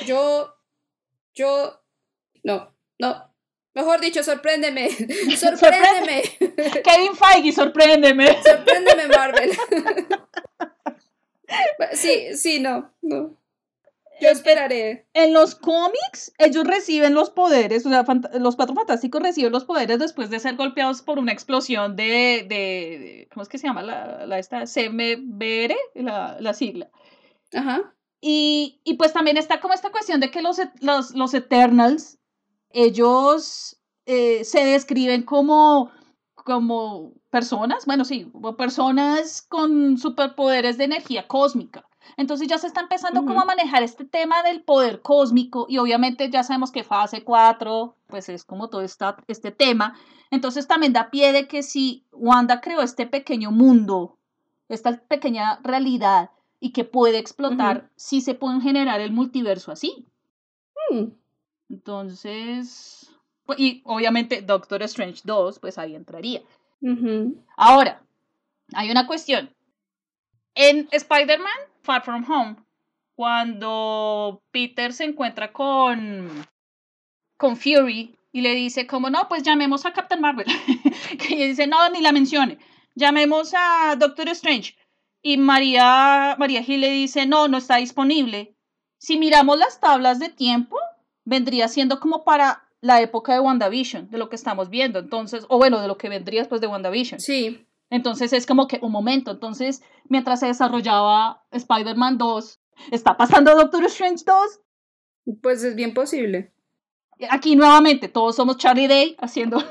Yo, 0.06 0.56
yo, 1.34 1.82
no, 2.44 2.74
no. 3.00 3.34
Mejor 3.76 4.02
dicho, 4.02 4.24
sorpréndeme. 4.24 4.90
Sorpréndeme. 5.36 6.22
Kevin 6.84 7.16
Feige, 7.16 7.52
sorpréndeme. 7.52 8.42
Sorpréndeme, 8.44 9.08
Marvel. 9.08 9.52
Sí, 11.94 12.36
sí, 12.36 12.60
no, 12.60 12.92
no. 13.04 13.38
Yo 14.22 14.30
esperaré. 14.30 15.08
En 15.14 15.34
los 15.34 15.56
cómics, 15.56 16.34
ellos 16.38 16.66
reciben 16.66 17.14
los 17.14 17.30
poderes, 17.30 17.86
o 17.86 17.90
sea, 17.90 18.06
los 18.40 18.56
cuatro 18.56 18.76
fantásticos 18.76 19.22
reciben 19.22 19.52
los 19.52 19.66
poderes 19.66 20.00
después 20.00 20.30
de 20.30 20.40
ser 20.40 20.56
golpeados 20.56 21.02
por 21.02 21.20
una 21.20 21.32
explosión 21.32 21.96
de, 21.96 22.46
de, 22.48 23.28
¿cómo 23.34 23.44
es 23.44 23.50
que 23.50 23.58
se 23.58 23.68
llama 23.68 23.82
la, 23.82 24.26
la 24.26 24.40
esta? 24.40 24.64
CMBR, 24.66 25.76
la, 25.96 26.38
la 26.40 26.54
sigla. 26.54 26.90
Ajá. 27.54 27.94
Y, 28.22 28.80
y, 28.86 28.94
pues 28.94 29.12
también 29.12 29.36
está 29.38 29.60
como 29.60 29.74
esta 29.74 29.92
cuestión 29.92 30.22
de 30.22 30.32
que 30.32 30.42
los, 30.42 30.58
los, 30.80 31.12
los 31.12 31.34
Eternals, 31.34 32.20
ellos 32.70 33.82
eh, 34.06 34.46
se 34.46 34.64
describen 34.64 35.24
como, 35.24 35.92
como 36.34 37.14
personas, 37.30 37.86
bueno, 37.86 38.06
sí, 38.06 38.32
personas 38.58 39.42
con 39.42 39.98
superpoderes 39.98 40.78
de 40.78 40.86
energía 40.86 41.28
cósmica. 41.28 41.86
Entonces 42.18 42.48
ya 42.48 42.58
se 42.58 42.68
está 42.68 42.82
empezando 42.82 43.26
como 43.26 43.42
a 43.42 43.46
manejar 43.46 43.84
este 43.84 44.06
tema 44.06 44.44
del 44.44 44.64
poder 44.64 45.02
cósmico 45.02 45.66
y 45.70 45.78
obviamente 45.78 46.30
ya 46.30 46.44
sabemos 46.44 46.72
que 46.72 46.84
fase 46.84 47.24
4 47.24 47.96
pues 48.08 48.30
es 48.30 48.44
como 48.44 48.70
todo 48.70 48.82
esta, 48.82 49.18
este 49.28 49.52
tema. 49.52 49.98
Entonces 50.30 50.68
también 50.68 50.94
da 50.94 51.10
pie 51.10 51.34
de 51.34 51.48
que 51.48 51.64
si 51.64 52.06
Wanda 52.12 52.62
creó 52.62 52.82
este 52.82 53.08
pequeño 53.08 53.52
mundo, 53.52 54.18
esta 54.70 54.98
pequeña 55.08 55.60
realidad 55.64 56.30
y 56.60 56.72
que 56.72 56.86
puede 56.86 57.18
explotar, 57.18 57.90
si 57.96 58.22
se 58.22 58.36
puede 58.36 58.62
generar 58.62 59.02
el 59.02 59.12
multiverso 59.12 59.72
así. 59.72 60.06
Mm. 60.92 61.06
Entonces, 61.70 63.12
pues, 63.46 63.60
y 63.60 63.82
obviamente 63.86 64.42
Doctor 64.42 64.84
Strange 64.84 65.22
2 65.24 65.60
pues 65.60 65.78
ahí 65.78 65.96
entraría. 65.96 66.42
Ahora, 67.58 68.04
hay 68.74 68.92
una 68.92 69.08
cuestión. 69.08 69.54
En 70.56 70.88
Spider-Man 70.92 71.73
Far 71.84 72.04
From 72.04 72.30
Home, 72.30 72.56
cuando 73.16 74.42
Peter 74.52 74.94
se 74.94 75.04
encuentra 75.04 75.52
con, 75.52 76.30
con 77.38 77.58
Fury 77.58 78.18
y 78.32 78.42
le 78.42 78.56
dice 78.56 78.88
como 78.88 79.10
no, 79.10 79.28
pues 79.28 79.44
llamemos 79.44 79.86
a 79.86 79.94
Captain 79.94 80.22
Marvel. 80.22 80.48
que 81.20 81.48
dice, 81.48 81.68
no, 81.68 81.90
ni 81.90 82.02
la 82.02 82.12
mencione. 82.12 82.58
Llamemos 82.96 83.54
a 83.56 83.96
Doctor 83.98 84.30
Strange. 84.30 84.76
Y 85.22 85.38
María, 85.38 86.36
María 86.40 86.64
Gil 86.64 86.82
le 86.82 86.92
dice, 86.92 87.26
no, 87.26 87.48
no 87.48 87.58
está 87.58 87.78
disponible. 87.78 88.56
Si 88.98 89.18
miramos 89.18 89.58
las 89.58 89.80
tablas 89.80 90.20
de 90.20 90.30
tiempo, 90.30 90.78
vendría 91.24 91.68
siendo 91.68 92.00
como 92.00 92.24
para 92.24 92.64
la 92.82 93.02
época 93.02 93.34
de 93.34 93.40
WandaVision, 93.40 94.10
de 94.10 94.18
lo 94.18 94.30
que 94.30 94.36
estamos 94.36 94.70
viendo. 94.70 95.00
Entonces, 95.00 95.46
o 95.48 95.58
bueno, 95.58 95.82
de 95.82 95.88
lo 95.88 95.98
que 95.98 96.10
vendría 96.10 96.42
después 96.42 96.60
de 96.60 96.68
WandaVision. 96.68 97.20
Sí. 97.20 97.66
Entonces 97.94 98.34
es 98.34 98.46
como 98.46 98.68
que 98.68 98.80
un 98.82 98.92
momento, 98.92 99.32
entonces 99.32 99.84
mientras 100.10 100.40
se 100.40 100.48
desarrollaba 100.48 101.44
Spider-Man 101.52 102.18
2, 102.18 102.60
¿Está 102.92 103.18
pasando 103.18 103.56
Doctor 103.56 103.86
Strange 103.86 104.24
2? 104.26 105.38
Pues 105.42 105.64
es 105.64 105.76
bien 105.76 105.94
posible. 105.94 106.52
Aquí 107.30 107.56
nuevamente, 107.56 108.08
todos 108.10 108.36
somos 108.36 108.58
Charlie 108.58 108.88
Day 108.88 109.16
haciendo 109.20 109.64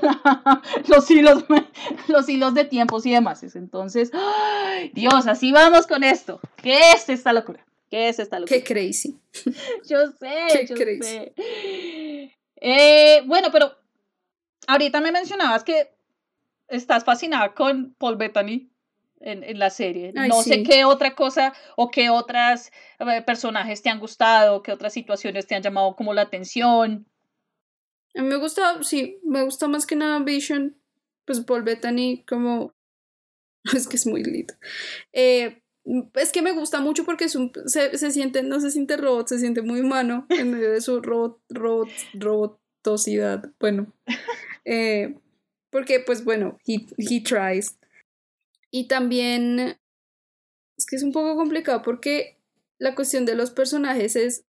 los, 0.86 1.10
hilos, 1.10 1.44
los 2.08 2.28
hilos 2.28 2.54
de 2.54 2.64
tiempos 2.64 3.04
y 3.04 3.12
demás. 3.12 3.42
Entonces, 3.54 4.10
Dios, 4.94 5.26
así 5.26 5.52
vamos 5.52 5.86
con 5.86 6.04
esto. 6.04 6.40
¿Qué 6.56 6.92
es 6.92 7.08
esta 7.08 7.32
locura? 7.32 7.66
¿Qué 7.90 8.08
es 8.08 8.18
esta 8.18 8.38
locura? 8.38 8.58
Qué 8.58 8.64
crazy. 8.64 9.18
yo 9.88 10.06
sé, 10.18 10.66
yo 10.66 10.76
sé. 10.76 11.34
Eh, 12.56 13.22
bueno, 13.26 13.48
pero 13.52 13.72
ahorita 14.68 15.00
me 15.00 15.12
mencionabas 15.12 15.64
que 15.64 15.90
estás 16.72 17.04
fascinada 17.04 17.54
con 17.54 17.94
Paul 17.98 18.16
Bettany 18.16 18.70
en, 19.20 19.58
la 19.58 19.70
serie. 19.70 20.10
no 20.12 20.42
sé 20.42 20.62
qué 20.64 20.84
otra 20.84 21.14
cosa 21.14 21.52
o 21.76 21.90
qué 21.90 22.10
otras 22.10 22.72
eh, 22.98 23.22
personajes 23.24 23.82
te 23.82 23.88
han 23.88 24.00
gustado, 24.00 24.62
qué 24.62 24.72
otras 24.72 24.92
situaciones 24.92 25.46
te 25.46 25.54
han 25.54 25.62
llamado 25.62 25.94
como 25.94 26.12
la 26.12 26.22
atención. 26.22 27.06
A 28.16 28.22
mí 28.22 28.28
me 28.28 28.36
gusta, 28.36 28.82
sí, 28.82 29.20
me 29.22 29.42
gusta 29.44 29.68
más 29.68 29.86
que 29.86 29.96
nada 29.96 30.18
Vision, 30.18 30.76
pues 31.24 31.40
Paul 31.40 31.62
Bettany 31.62 32.24
como... 32.26 32.74
Es 33.72 33.86
que 33.86 33.94
es 33.94 34.08
muy 34.08 34.24
lindo. 34.24 34.54
Eh, 35.12 35.62
es 36.14 36.32
que 36.32 36.42
me 36.42 36.50
gusta 36.50 36.80
mucho 36.80 37.04
porque 37.04 37.26
es 37.26 37.36
un, 37.36 37.52
se, 37.66 37.96
se, 37.96 38.10
siente, 38.10 38.42
no 38.42 38.58
se 38.58 38.72
siente 38.72 38.96
robot, 38.96 39.28
se 39.28 39.38
siente 39.38 39.62
muy 39.62 39.80
humano 39.80 40.26
en 40.30 40.50
medio 40.50 40.72
de 40.72 40.80
su 40.80 41.00
robot, 41.00 41.40
robot, 41.48 41.88
robotosidad. 42.14 43.52
Bueno, 43.60 43.92
eh, 44.64 45.14
porque 45.72 45.98
pues 45.98 46.22
bueno, 46.22 46.58
he, 46.66 46.86
he 46.98 47.20
tries. 47.22 47.78
Y 48.70 48.86
también 48.86 49.76
es 50.76 50.86
que 50.86 50.96
es 50.96 51.02
un 51.02 51.12
poco 51.12 51.34
complicado 51.34 51.82
porque 51.82 52.36
la 52.78 52.94
cuestión 52.94 53.24
de 53.24 53.34
los 53.34 53.50
personajes 53.50 54.14
es 54.14 54.44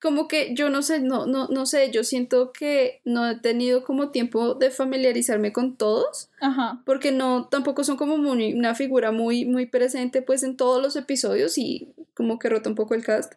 como 0.00 0.26
que 0.26 0.52
yo 0.54 0.68
no 0.68 0.82
sé, 0.82 0.98
no, 0.98 1.26
no, 1.26 1.46
no 1.46 1.64
sé, 1.64 1.92
yo 1.92 2.02
siento 2.02 2.52
que 2.52 3.00
no 3.04 3.30
he 3.30 3.38
tenido 3.38 3.84
como 3.84 4.10
tiempo 4.10 4.54
de 4.54 4.72
familiarizarme 4.72 5.52
con 5.52 5.76
todos, 5.76 6.28
Ajá. 6.40 6.82
porque 6.84 7.12
no, 7.12 7.46
tampoco 7.46 7.84
son 7.84 7.96
como 7.96 8.16
una 8.16 8.74
figura 8.74 9.12
muy, 9.12 9.44
muy 9.44 9.66
presente 9.66 10.20
pues 10.20 10.42
en 10.42 10.56
todos 10.56 10.82
los 10.82 10.96
episodios 10.96 11.56
y 11.56 11.94
como 12.14 12.40
que 12.40 12.48
rota 12.48 12.68
un 12.68 12.74
poco 12.74 12.94
el 12.94 13.04
cast. 13.04 13.34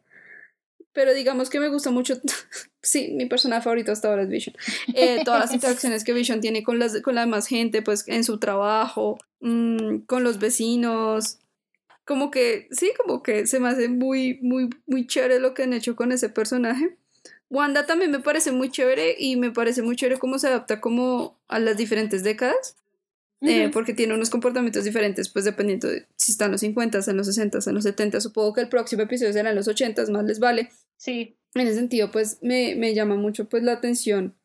Pero 0.91 1.13
digamos 1.13 1.51
que 1.51 1.59
me 1.59 1.69
gusta 1.69 1.91
mucho, 1.91 2.15
sí, 2.85 3.13
mi 3.13 3.25
personaje 3.25 3.63
favorito 3.63 3.91
hasta 3.91 4.07
ahora 4.07 4.23
es 4.23 4.29
Vision. 4.29 4.55
Eh, 4.93 5.21
todas 5.25 5.39
las 5.39 5.53
interacciones 5.53 6.03
que 6.03 6.13
Vision 6.13 6.39
tiene 6.39 6.63
con, 6.63 6.79
las, 6.79 7.01
con 7.01 7.15
la 7.15 7.21
demás 7.21 7.47
gente, 7.47 7.81
pues 7.81 8.07
en 8.07 8.23
su 8.23 8.39
trabajo, 8.39 9.17
mm, 9.41 9.99
con 10.05 10.23
los 10.23 10.39
vecinos, 10.39 11.39
como 12.05 12.29
que, 12.29 12.67
sí, 12.71 12.91
como 12.95 13.23
que 13.23 13.47
se 13.47 13.59
me 13.59 13.69
hace 13.69 13.89
muy, 13.89 14.39
muy, 14.41 14.69
muy 14.85 15.07
chévere 15.07 15.39
lo 15.39 15.53
que 15.53 15.63
han 15.63 15.73
hecho 15.73 15.95
con 15.95 16.11
ese 16.11 16.29
personaje. 16.29 16.97
Wanda 17.49 17.85
también 17.85 18.11
me 18.11 18.19
parece 18.19 18.51
muy 18.51 18.69
chévere 18.69 19.15
y 19.17 19.35
me 19.35 19.51
parece 19.51 19.81
muy 19.81 19.95
chévere 19.95 20.19
cómo 20.19 20.39
se 20.39 20.47
adapta 20.47 20.81
como 20.81 21.39
a 21.47 21.59
las 21.59 21.77
diferentes 21.77 22.23
décadas. 22.23 22.77
Eh, 23.41 23.69
porque 23.71 23.93
tiene 23.93 24.15
unos 24.15 24.31
comportamientos 24.31 24.85
diferentes, 24.85 25.29
pues 25.29 25.45
dependiendo 25.45 25.87
de 25.87 26.07
si 26.15 26.31
están 26.31 26.51
los 26.51 26.61
50, 26.61 27.01
en 27.05 27.17
los 27.17 27.27
60, 27.27 27.59
en 27.67 27.75
los 27.75 27.83
70. 27.83 28.19
Supongo 28.19 28.53
que 28.53 28.61
el 28.61 28.69
próximo 28.69 29.03
episodio 29.03 29.33
será 29.33 29.51
en 29.51 29.55
los 29.55 29.67
80, 29.67 30.05
más 30.07 30.23
les 30.23 30.39
vale. 30.39 30.71
Sí. 30.97 31.35
En 31.55 31.61
ese 31.61 31.75
sentido, 31.75 32.11
pues 32.11 32.37
me, 32.41 32.75
me 32.75 32.93
llama 32.93 33.15
mucho 33.15 33.49
pues 33.49 33.63
la 33.63 33.71
atención 33.73 34.35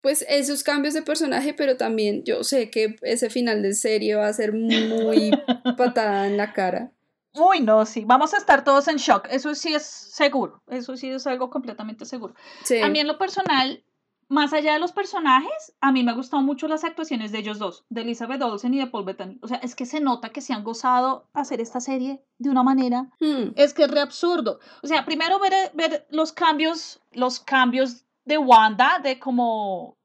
pues 0.00 0.24
esos 0.28 0.62
cambios 0.62 0.94
de 0.94 1.02
personaje, 1.02 1.54
pero 1.54 1.76
también 1.76 2.24
yo 2.24 2.42
sé 2.42 2.70
que 2.70 2.96
ese 3.02 3.30
final 3.30 3.62
de 3.62 3.74
serie 3.74 4.14
va 4.14 4.28
a 4.28 4.32
ser 4.32 4.52
muy 4.52 5.30
patada 5.76 6.26
en 6.26 6.36
la 6.36 6.52
cara. 6.52 6.92
Uy, 7.34 7.60
no, 7.60 7.86
sí, 7.86 8.04
vamos 8.04 8.34
a 8.34 8.38
estar 8.38 8.64
todos 8.64 8.88
en 8.88 8.96
shock, 8.96 9.28
eso 9.30 9.54
sí 9.54 9.72
es 9.72 9.84
seguro, 9.84 10.62
eso 10.68 10.96
sí 10.96 11.10
es 11.10 11.26
algo 11.26 11.48
completamente 11.48 12.04
seguro. 12.04 12.34
A 12.82 12.88
mí 12.88 12.98
en 12.98 13.06
lo 13.06 13.18
personal, 13.18 13.84
más 14.30 14.52
allá 14.52 14.74
de 14.74 14.78
los 14.78 14.92
personajes, 14.92 15.74
a 15.80 15.90
mí 15.90 16.04
me 16.04 16.12
gustado 16.12 16.40
mucho 16.40 16.68
las 16.68 16.84
actuaciones 16.84 17.32
de 17.32 17.40
ellos 17.40 17.58
dos, 17.58 17.84
de 17.88 18.02
Elizabeth 18.02 18.40
Olsen 18.40 18.72
y 18.72 18.78
de 18.78 18.86
Paul 18.86 19.04
Bettany. 19.04 19.40
O 19.42 19.48
sea, 19.48 19.56
es 19.58 19.74
que 19.74 19.86
se 19.86 20.00
nota 20.00 20.28
que 20.28 20.40
se 20.40 20.52
han 20.52 20.62
gozado 20.62 21.28
hacer 21.32 21.60
esta 21.60 21.80
serie 21.80 22.22
de 22.38 22.48
una 22.48 22.62
manera, 22.62 23.10
hmm. 23.18 23.54
es 23.56 23.74
que 23.74 23.82
es 23.82 23.90
re 23.90 24.00
absurdo. 24.00 24.60
O 24.84 24.86
sea, 24.86 25.04
primero 25.04 25.40
ver, 25.40 25.72
ver 25.74 26.06
los 26.10 26.32
cambios, 26.32 27.00
los 27.10 27.40
cambios 27.40 28.04
de 28.24 28.38
Wanda, 28.38 29.00
de 29.02 29.18
como, 29.18 29.98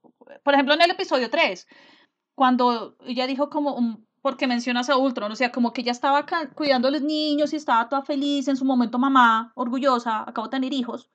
por 0.44 0.56
ejemplo, 0.56 0.74
en 0.74 0.82
el 0.82 0.90
episodio 0.90 1.30
3, 1.30 1.68
cuando 2.34 2.98
ella 3.06 3.28
dijo 3.28 3.52
como, 3.52 4.00
porque 4.24 4.48
mencionas 4.48 4.90
a 4.90 4.98
Ultron, 4.98 5.32
o 5.32 5.36
sea, 5.36 5.52
como 5.52 5.72
que 5.72 5.82
ella 5.82 5.92
estaba 5.92 6.26
cuidando 6.56 6.88
a 6.88 6.92
los 6.92 7.04
niños 7.04 7.54
y 7.54 7.58
estaba 7.58 7.90
toda 7.90 8.02
feliz 8.02 8.48
en 8.48 8.58
su 8.58 8.66
momento 8.66 8.98
mamá, 8.98 9.52
orgullosa, 9.54 10.24
acabo 10.28 10.48
de 10.48 10.58
tener 10.58 10.74
hijos, 10.74 11.12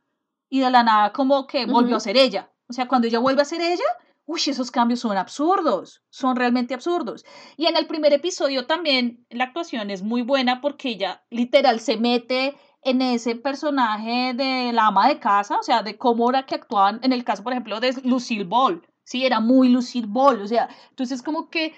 y 0.48 0.60
de 0.60 0.70
la 0.70 0.84
nada 0.84 1.12
como 1.12 1.48
que 1.48 1.66
volvió 1.66 1.96
a 1.96 2.00
ser 2.00 2.16
ella. 2.16 2.52
O 2.70 2.72
sea, 2.72 2.86
cuando 2.86 3.08
ella 3.08 3.18
vuelve 3.18 3.42
a 3.42 3.44
ser 3.44 3.60
ella, 3.60 3.84
uy, 4.26 4.40
esos 4.46 4.70
cambios 4.70 5.00
son 5.00 5.16
absurdos, 5.16 6.04
son 6.08 6.36
realmente 6.36 6.72
absurdos. 6.72 7.24
Y 7.56 7.66
en 7.66 7.76
el 7.76 7.88
primer 7.88 8.12
episodio 8.12 8.64
también 8.64 9.26
la 9.28 9.44
actuación 9.44 9.90
es 9.90 10.02
muy 10.02 10.22
buena 10.22 10.60
porque 10.60 10.90
ella 10.90 11.24
literal 11.30 11.80
se 11.80 11.96
mete 11.96 12.56
en 12.82 13.02
ese 13.02 13.34
personaje 13.34 14.32
de 14.34 14.72
la 14.72 14.86
ama 14.86 15.08
de 15.08 15.18
casa, 15.18 15.58
o 15.58 15.64
sea, 15.64 15.82
de 15.82 15.98
cómo 15.98 16.30
era 16.30 16.46
que 16.46 16.54
actuaban, 16.54 17.00
en 17.02 17.12
el 17.12 17.24
caso, 17.24 17.42
por 17.42 17.52
ejemplo, 17.52 17.80
de 17.80 17.92
Lucille 18.04 18.44
Ball, 18.44 18.86
sí, 19.02 19.26
era 19.26 19.40
muy 19.40 19.68
Lucille 19.68 20.06
Ball, 20.08 20.40
o 20.40 20.46
sea, 20.46 20.68
entonces 20.90 21.22
como 21.22 21.50
que 21.50 21.74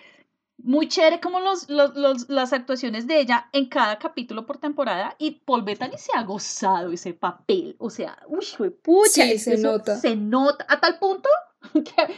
muy 0.62 0.88
chévere 0.88 1.20
como 1.20 1.40
los, 1.40 1.68
los, 1.68 2.28
las 2.28 2.52
actuaciones 2.52 3.06
de 3.06 3.20
ella 3.20 3.48
en 3.52 3.66
cada 3.68 3.98
capítulo 3.98 4.46
por 4.46 4.58
temporada 4.58 5.14
y 5.18 5.42
Paul 5.44 5.62
Bettany 5.62 5.98
se 5.98 6.12
ha 6.14 6.22
gozado 6.22 6.92
ese 6.92 7.14
papel, 7.14 7.76
o 7.78 7.90
sea, 7.90 8.18
uy, 8.26 8.70
pucha, 8.70 9.24
sí, 9.24 9.38
se 9.38 9.58
nota. 9.58 9.96
Se 9.96 10.16
nota 10.16 10.64
a 10.68 10.80
tal 10.80 10.98
punto 10.98 11.28
que 11.72 12.14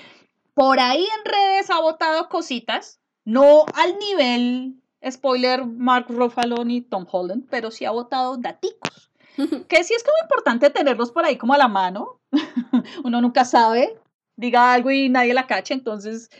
por 0.54 0.78
ahí 0.78 1.04
en 1.04 1.24
redes 1.24 1.70
ha 1.70 1.80
votado 1.80 2.28
cositas, 2.28 3.00
no 3.24 3.64
al 3.74 3.98
nivel 3.98 4.80
spoiler, 5.10 5.64
Mark 5.66 6.06
Ruffalo 6.08 6.64
ni 6.64 6.80
Tom 6.80 7.06
Holland, 7.10 7.46
pero 7.50 7.70
sí 7.70 7.84
ha 7.84 7.90
votado 7.90 8.36
daticos. 8.36 9.10
que 9.68 9.84
sí 9.84 9.94
es 9.94 10.04
como 10.04 10.16
importante 10.22 10.70
tenerlos 10.70 11.10
por 11.10 11.24
ahí 11.24 11.36
como 11.36 11.54
a 11.54 11.58
la 11.58 11.68
mano. 11.68 12.20
Uno 13.04 13.20
nunca 13.20 13.44
sabe, 13.44 13.98
diga 14.36 14.72
algo 14.72 14.90
y 14.90 15.08
nadie 15.08 15.34
la 15.34 15.46
cacha. 15.46 15.74
Entonces, 15.74 16.30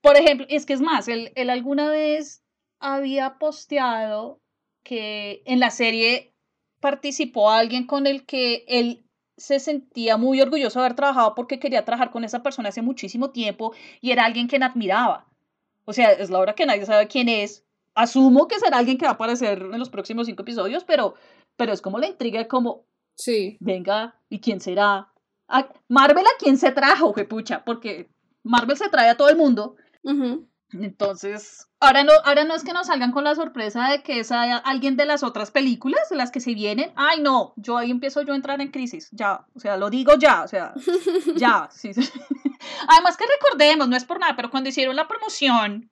por 0.00 0.16
ejemplo, 0.16 0.46
es 0.48 0.66
que 0.66 0.72
es 0.72 0.80
más, 0.80 1.08
él, 1.08 1.32
él 1.34 1.50
alguna 1.50 1.90
vez 1.90 2.42
había 2.78 3.38
posteado 3.38 4.40
que 4.82 5.42
en 5.44 5.60
la 5.60 5.70
serie 5.70 6.34
participó 6.80 7.50
alguien 7.50 7.86
con 7.86 8.06
el 8.06 8.24
que 8.24 8.64
él 8.66 9.04
se 9.36 9.58
sentía 9.58 10.16
muy 10.16 10.40
orgulloso 10.40 10.78
de 10.78 10.86
haber 10.86 10.96
trabajado 10.96 11.34
porque 11.34 11.58
quería 11.58 11.84
trabajar 11.84 12.10
con 12.10 12.24
esa 12.24 12.42
persona 12.42 12.68
hace 12.68 12.82
muchísimo 12.82 13.30
tiempo 13.30 13.72
y 14.00 14.10
era 14.10 14.24
alguien 14.24 14.48
que 14.48 14.56
admiraba. 14.56 15.26
O 15.84 15.92
sea, 15.92 16.12
es 16.12 16.30
la 16.30 16.38
hora 16.38 16.54
que 16.54 16.66
nadie 16.66 16.84
sabe 16.84 17.08
quién 17.08 17.28
es, 17.28 17.64
asumo 17.94 18.48
que 18.48 18.58
será 18.58 18.78
alguien 18.78 18.98
que 18.98 19.06
va 19.06 19.12
a 19.12 19.14
aparecer 19.14 19.62
en 19.62 19.78
los 19.78 19.90
próximos 19.90 20.26
cinco 20.26 20.42
episodios, 20.42 20.84
pero, 20.84 21.14
pero 21.56 21.72
es 21.72 21.80
como 21.80 21.98
la 21.98 22.06
intriga 22.06 22.46
como, 22.48 22.84
sí. 23.14 23.56
venga, 23.60 24.20
¿y 24.28 24.40
quién 24.40 24.60
será? 24.60 25.12
Marvel 25.88 26.26
a 26.26 26.38
quién 26.38 26.56
se 26.56 26.70
trajo, 26.70 27.12
pucha, 27.28 27.64
porque 27.64 28.08
Marvel 28.42 28.76
se 28.76 28.88
trae 28.88 29.08
a 29.08 29.16
todo 29.16 29.28
el 29.28 29.36
mundo. 29.36 29.76
Entonces, 30.72 31.68
ahora 31.80 32.04
no, 32.04 32.12
ahora 32.24 32.44
no 32.44 32.54
es 32.54 32.62
que 32.62 32.72
nos 32.72 32.86
salgan 32.86 33.10
con 33.10 33.24
la 33.24 33.34
sorpresa 33.34 33.88
de 33.88 34.02
que 34.02 34.20
es 34.20 34.30
alguien 34.30 34.96
de 34.96 35.04
las 35.04 35.22
otras 35.22 35.50
películas, 35.50 36.08
de 36.08 36.16
las 36.16 36.30
que 36.30 36.40
se 36.40 36.54
vienen. 36.54 36.92
Ay, 36.94 37.20
no, 37.20 37.54
yo 37.56 37.76
ahí 37.76 37.90
empiezo 37.90 38.22
yo 38.22 38.32
a 38.32 38.36
entrar 38.36 38.60
en 38.60 38.70
crisis, 38.70 39.08
ya, 39.10 39.46
o 39.54 39.60
sea, 39.60 39.76
lo 39.76 39.90
digo 39.90 40.14
ya, 40.16 40.42
o 40.42 40.48
sea, 40.48 40.72
ya. 41.36 41.68
Sí. 41.72 41.90
Además 42.88 43.16
que 43.16 43.24
recordemos, 43.26 43.88
no 43.88 43.96
es 43.96 44.04
por 44.04 44.20
nada, 44.20 44.36
pero 44.36 44.50
cuando 44.50 44.68
hicieron 44.68 44.94
la 44.94 45.08
promoción 45.08 45.90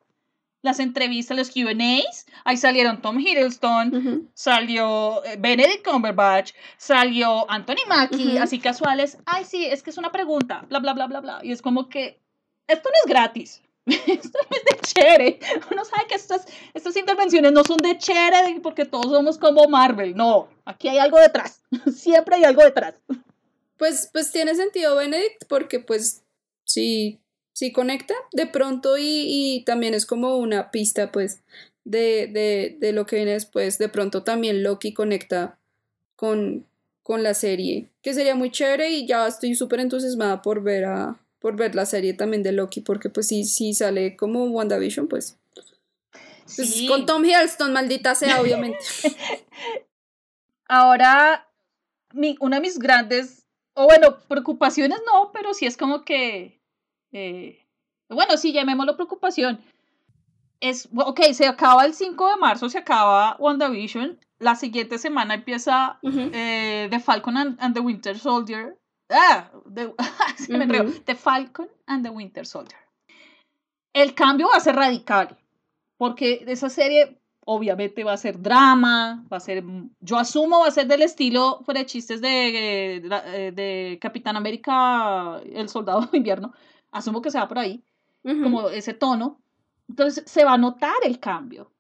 las 0.63 0.81
entrevistas, 0.81 1.37
los 1.37 1.51
QAs, 1.51 2.27
ahí 2.45 2.57
salieron 2.57 3.01
Tom 3.01 3.19
Hiddleston, 3.21 4.29
salió 4.35 5.25
eh, 5.25 5.37
Benedict 5.39 5.87
Cumberbatch, 5.87 6.53
salió 6.77 7.49
Anthony 7.51 7.87
Mackie, 7.89 8.39
así 8.39 8.59
casuales. 8.59 9.19
Ay, 9.25 9.45
sí, 9.45 9.65
es 9.65 9.83
que 9.83 9.91
es 9.91 9.99
una 9.99 10.11
pregunta, 10.11 10.65
bla, 10.69 10.81
bla, 10.81 10.95
bla, 10.95 11.07
bla, 11.07 11.21
bla. 11.21 11.39
Y 11.43 11.53
es 11.53 11.63
como 11.63 11.89
que 11.89 12.21
esto 12.67 12.89
no 12.89 12.95
es 13.05 13.09
gratis. 13.09 13.63
Esto 13.95 14.39
no 14.51 14.57
es 14.57 14.65
de 14.65 14.81
chévere. 14.83 15.39
Uno 15.71 15.85
sabe 15.85 16.07
que 16.09 16.15
estas, 16.15 16.47
estas 16.75 16.97
intervenciones 16.97 17.53
no 17.53 17.65
son 17.65 17.79
de 17.79 17.99
chévere 17.99 18.61
porque 18.63 18.85
todos 18.85 19.07
somos 19.07 19.39
como 19.39 19.69
Marvel. 19.69 20.15
No, 20.17 20.49
aquí 20.65 20.89
hay 20.89 20.99
algo 20.99 21.19
detrás. 21.19 21.63
Siempre 21.95 22.37
hay 22.37 22.45
algo 22.45 22.63
detrás. 22.63 22.95
Pues, 23.77 24.11
pues 24.13 24.33
tiene 24.33 24.55
sentido, 24.55 24.97
Benedict, 24.97 25.45
porque 25.49 25.79
pues 25.79 26.23
sí, 26.65 27.21
sí 27.53 27.73
conecta 27.73 28.15
de 28.33 28.47
pronto 28.47 28.97
y, 28.99 29.63
también 29.67 29.95
es 29.95 30.05
como 30.07 30.37
una 30.37 30.71
pista 30.71 31.13
pues 31.13 31.43
de, 31.85 32.27
de, 32.27 32.77
de, 32.79 32.93
lo 32.93 33.07
que 33.07 33.17
viene 33.17 33.33
después. 33.33 33.79
De 33.79 33.89
pronto 33.89 34.25
también 34.25 34.63
Loki 34.63 34.93
conecta 34.93 35.59
con, 36.17 36.67
con 37.03 37.23
la 37.23 37.35
serie, 37.35 37.89
que 38.03 38.15
sería 38.15 38.35
muy 38.35 38.51
chévere 38.51 38.91
y 38.91 39.07
ya 39.07 39.27
estoy 39.27 39.55
súper 39.55 39.81
entusiasmada 39.81 40.43
por 40.43 40.63
ver 40.63 40.85
a 40.85 41.19
por 41.39 41.57
ver 41.57 41.75
la 41.75 41.87
serie 41.87 42.15
también 42.15 42.43
de 42.43 42.53
Loki, 42.53 42.81
porque 42.81 43.11
pues 43.11 43.29
sí, 43.29 43.45
sí 43.45 43.75
sale 43.75 44.17
como 44.17 44.45
WandaVision, 44.47 45.09
pues. 45.09 45.39
pues 46.57 46.85
con 46.89 47.07
Tom 47.07 47.25
Hiddleston, 47.25 47.73
maldita 47.73 48.15
sea, 48.15 48.41
obviamente. 48.41 48.79
ahora 50.69 51.49
mi, 52.13 52.37
una 52.41 52.57
de 52.57 52.63
mis 52.63 52.79
grandes, 52.79 53.47
o 53.75 53.85
bueno, 53.85 54.19
preocupaciones 54.29 54.99
no, 55.07 55.33
pero 55.33 55.55
sí 55.55 55.67
es 55.67 55.77
como 55.77 56.05
que, 56.05 56.61
eh, 57.13 57.67
bueno, 58.09 58.37
sí, 58.37 58.53
llamémoslo 58.53 58.97
preocupación. 58.97 59.61
Es, 60.61 60.89
ok, 60.95 61.21
se 61.33 61.47
acaba 61.47 61.85
el 61.85 61.95
5 61.95 62.31
de 62.31 62.37
marzo, 62.37 62.69
se 62.69 62.79
acaba 62.79 63.37
WandaVision. 63.39 64.19
La 64.41 64.55
siguiente 64.55 64.99
semana 64.99 65.35
empieza 65.35 65.99
eh, 66.03 66.89
The 66.91 67.01
Falcon 67.01 67.37
and, 67.37 67.75
the 67.75 67.81
Winter 67.81 68.19
Soldier. 68.19 68.77
Ah, 69.11 69.51
the, 69.73 69.95
se 70.37 70.57
me 70.57 70.67
The 71.05 71.15
Falcon 71.15 71.69
and 71.87 72.05
the 72.05 72.11
Winter 72.11 72.45
Soldier. 72.45 72.79
El 73.93 74.15
cambio 74.15 74.49
va 74.49 74.57
a 74.57 74.61
ser 74.61 74.77
radical, 74.77 75.37
porque 75.97 76.45
esa 76.47 76.69
serie 76.69 77.19
obviamente 77.51 78.05
va 78.05 78.13
a 78.13 78.19
ser 78.19 78.41
drama, 78.41 79.25
va 79.33 79.39
a 79.39 79.41
ser, 79.41 79.65
yo 80.01 80.19
asumo 80.19 80.61
va 80.61 80.69
a 80.69 80.71
ser 80.71 80.87
del 80.87 81.01
estilo 81.01 81.61
fuera 81.65 81.81
de 81.81 81.87
chistes 81.87 82.21
de, 82.21 83.01
de, 83.03 83.53
de 83.53 83.99
Capitán 84.01 84.37
América, 84.37 85.41
el 85.51 85.69
soldado 85.71 86.03
de 86.03 86.19
invierno, 86.19 86.53
asumo 86.91 87.23
que 87.23 87.31
se 87.31 87.39
va 87.39 87.49
por 87.49 87.59
ahí, 87.59 87.83
como 88.23 88.69
ese 88.69 88.93
tono, 88.93 89.41
entonces 89.89 90.25
se 90.27 90.45
va 90.45 90.53
a 90.53 90.59
notar 90.59 90.97
el 91.05 91.19
cambio. 91.19 91.73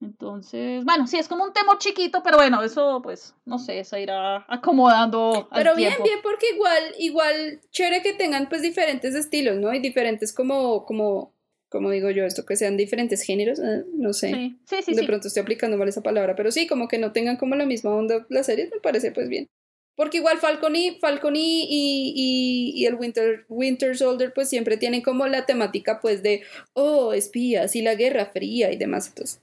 Entonces, 0.00 0.84
bueno, 0.84 1.06
sí, 1.06 1.16
es 1.16 1.26
como 1.26 1.44
un 1.44 1.52
tema 1.52 1.78
chiquito, 1.78 2.22
pero 2.22 2.36
bueno, 2.36 2.62
eso 2.62 3.00
pues, 3.02 3.34
no 3.46 3.58
sé, 3.58 3.82
se 3.82 4.02
irá 4.02 4.44
acomodando. 4.48 5.48
Pero 5.54 5.74
bien, 5.74 5.94
bien, 6.02 6.18
porque 6.22 6.46
igual, 6.54 6.82
igual, 6.98 7.60
chévere 7.70 8.02
que 8.02 8.12
tengan 8.12 8.48
pues 8.48 8.60
diferentes 8.60 9.14
estilos, 9.14 9.56
¿no? 9.56 9.72
Y 9.72 9.80
diferentes 9.80 10.34
como, 10.34 10.84
como, 10.84 11.32
como 11.70 11.90
digo 11.90 12.10
yo, 12.10 12.24
esto, 12.24 12.44
que 12.44 12.56
sean 12.56 12.76
diferentes 12.76 13.22
géneros, 13.22 13.58
eh, 13.58 13.84
no 13.94 14.12
sé. 14.12 14.30
Sí, 14.30 14.58
sí, 14.64 14.82
sí. 14.82 14.94
De 14.94 15.04
pronto 15.04 15.28
estoy 15.28 15.42
aplicando 15.42 15.78
mal 15.78 15.88
esa 15.88 16.02
palabra, 16.02 16.36
pero 16.36 16.52
sí, 16.52 16.66
como 16.66 16.88
que 16.88 16.98
no 16.98 17.12
tengan 17.12 17.38
como 17.38 17.56
la 17.56 17.64
misma 17.64 17.94
onda 17.94 18.26
las 18.28 18.46
series, 18.46 18.70
me 18.70 18.80
parece 18.80 19.12
pues 19.12 19.30
bien. 19.30 19.48
Porque 19.96 20.18
igual 20.18 20.36
Falcon 20.36 20.76
y, 20.76 20.98
Falcon 20.98 21.36
y, 21.36 21.66
y, 21.70 22.72
y, 22.76 22.84
el 22.84 22.96
Winter, 22.96 23.46
Winter 23.48 23.96
Soldier 23.96 24.30
pues 24.34 24.50
siempre 24.50 24.76
tienen 24.76 25.00
como 25.00 25.26
la 25.26 25.46
temática 25.46 26.00
pues 26.00 26.22
de, 26.22 26.42
oh, 26.74 27.14
espías 27.14 27.74
y 27.74 27.80
la 27.80 27.94
Guerra 27.94 28.26
Fría 28.26 28.70
y 28.70 28.76
demás. 28.76 29.08
Entonces, 29.08 29.40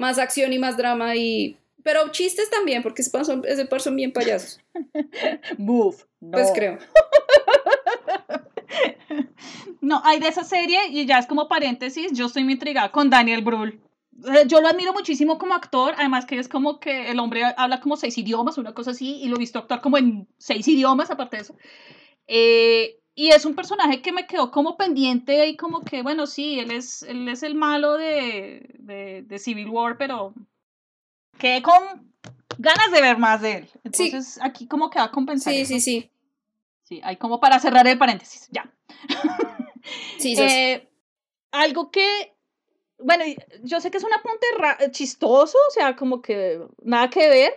más 0.00 0.18
acción 0.18 0.52
y 0.52 0.58
más 0.58 0.76
drama 0.76 1.14
y... 1.14 1.56
Pero 1.82 2.10
chistes 2.10 2.50
también, 2.50 2.82
porque 2.82 3.00
ese 3.00 3.10
par 3.10 3.24
son, 3.24 3.42
ese 3.46 3.64
par 3.64 3.80
son 3.80 3.96
bien 3.96 4.12
payasos. 4.12 4.60
Move. 5.58 5.96
Pues 6.30 6.50
creo. 6.54 6.78
no, 9.80 10.02
hay 10.04 10.20
de 10.20 10.28
esa 10.28 10.44
serie 10.44 10.78
y 10.90 11.06
ya 11.06 11.18
es 11.18 11.26
como 11.26 11.48
paréntesis, 11.48 12.12
yo 12.12 12.26
estoy 12.26 12.44
muy 12.44 12.54
intrigada 12.54 12.92
con 12.92 13.08
Daniel 13.08 13.42
Brühl. 13.42 13.80
Yo 14.46 14.60
lo 14.60 14.68
admiro 14.68 14.92
muchísimo 14.92 15.38
como 15.38 15.54
actor, 15.54 15.94
además 15.96 16.26
que 16.26 16.38
es 16.38 16.48
como 16.48 16.80
que 16.80 17.10
el 17.10 17.18
hombre 17.18 17.42
habla 17.56 17.80
como 17.80 17.96
seis 17.96 18.18
idiomas, 18.18 18.58
una 18.58 18.74
cosa 18.74 18.90
así, 18.90 19.16
y 19.22 19.28
lo 19.28 19.36
he 19.36 19.38
visto 19.38 19.58
actuar 19.58 19.80
como 19.80 19.96
en 19.96 20.28
seis 20.36 20.68
idiomas, 20.68 21.10
aparte 21.10 21.38
de 21.38 21.42
eso. 21.42 21.56
Eh, 22.26 22.99
y 23.20 23.28
es 23.28 23.44
un 23.44 23.54
personaje 23.54 24.00
que 24.00 24.12
me 24.12 24.26
quedó 24.26 24.50
como 24.50 24.78
pendiente 24.78 25.46
y 25.46 25.54
como 25.54 25.82
que, 25.82 26.00
bueno, 26.00 26.26
sí, 26.26 26.58
él 26.58 26.70
es, 26.70 27.02
él 27.02 27.28
es 27.28 27.42
el 27.42 27.54
malo 27.54 27.98
de, 27.98 28.74
de, 28.78 29.20
de 29.26 29.38
Civil 29.38 29.68
War, 29.68 29.98
pero 29.98 30.32
quedé 31.38 31.60
con 31.60 32.14
ganas 32.56 32.90
de 32.90 33.02
ver 33.02 33.18
más 33.18 33.42
de 33.42 33.52
él. 33.58 33.68
Entonces 33.84 34.38
aquí 34.40 34.66
como 34.66 34.88
que 34.88 35.00
va 35.00 35.04
a 35.04 35.10
compensar. 35.10 35.52
Sí, 35.52 35.66
sí, 35.66 35.80
sí. 35.80 36.10
Sí, 36.82 37.02
hay 37.04 37.18
como 37.18 37.40
para 37.40 37.60
cerrar 37.60 37.86
el 37.86 37.98
paréntesis, 37.98 38.48
ya. 38.50 38.72
Sí, 40.16 40.34
sí. 40.36 40.42
Eh, 40.42 40.88
algo 41.50 41.90
que 41.90 42.34
bueno, 42.96 43.24
yo 43.64 43.82
sé 43.82 43.90
que 43.90 43.98
es 43.98 44.04
un 44.04 44.14
apunte 44.14 44.46
chistoso, 44.92 45.58
o 45.68 45.70
sea, 45.72 45.94
como 45.94 46.22
que 46.22 46.58
nada 46.82 47.10
que 47.10 47.28
ver. 47.28 47.52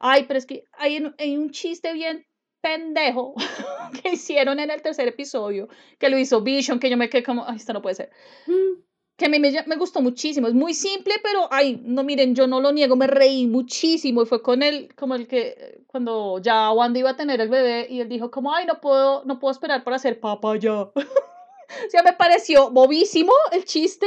Ay, 0.00 0.24
pero 0.26 0.38
es 0.38 0.46
que 0.46 0.64
hay, 0.72 1.06
hay 1.18 1.36
un 1.36 1.52
chiste 1.52 1.92
bien 1.92 2.26
pendejo 2.64 3.34
que 4.02 4.12
hicieron 4.12 4.58
en 4.58 4.70
el 4.70 4.80
tercer 4.80 5.06
episodio, 5.06 5.68
que 5.98 6.08
lo 6.08 6.18
hizo 6.18 6.40
Vision, 6.40 6.80
que 6.80 6.88
yo 6.88 6.96
me 6.96 7.10
quedé 7.10 7.22
como, 7.22 7.44
ay, 7.46 7.56
esto 7.56 7.74
no 7.74 7.82
puede 7.82 7.96
ser. 7.96 8.10
Mm. 8.46 8.80
Que 9.16 9.26
a 9.26 9.28
mí 9.28 9.38
me, 9.38 9.52
me, 9.66 9.76
gustó 9.76 10.00
muchísimo, 10.00 10.48
es 10.48 10.54
muy 10.54 10.74
simple, 10.74 11.14
pero, 11.22 11.46
ay, 11.52 11.80
no, 11.84 12.02
miren, 12.02 12.34
yo 12.34 12.48
no 12.48 12.60
lo 12.60 12.72
niego, 12.72 12.96
me 12.96 13.06
reí 13.06 13.46
muchísimo 13.46 14.22
y 14.22 14.26
fue 14.26 14.42
con 14.42 14.62
él, 14.62 14.88
como 14.96 15.14
el 15.14 15.28
que, 15.28 15.82
cuando 15.86 16.40
ya 16.40 16.72
Wanda 16.72 16.98
iba 16.98 17.10
a 17.10 17.16
tener 17.16 17.40
el 17.40 17.48
bebé 17.48 17.86
y 17.88 18.00
él 18.00 18.08
dijo 18.08 18.30
como, 18.30 18.52
ay, 18.52 18.66
no 18.66 18.80
puedo, 18.80 19.24
no 19.24 19.38
puedo 19.38 19.52
esperar 19.52 19.84
para 19.84 19.98
ser 19.98 20.18
papá 20.18 20.56
ya. 20.56 20.72
o 20.94 21.90
sea, 21.90 22.02
me 22.02 22.14
pareció 22.14 22.70
bobísimo 22.70 23.32
el 23.52 23.64
chiste, 23.64 24.06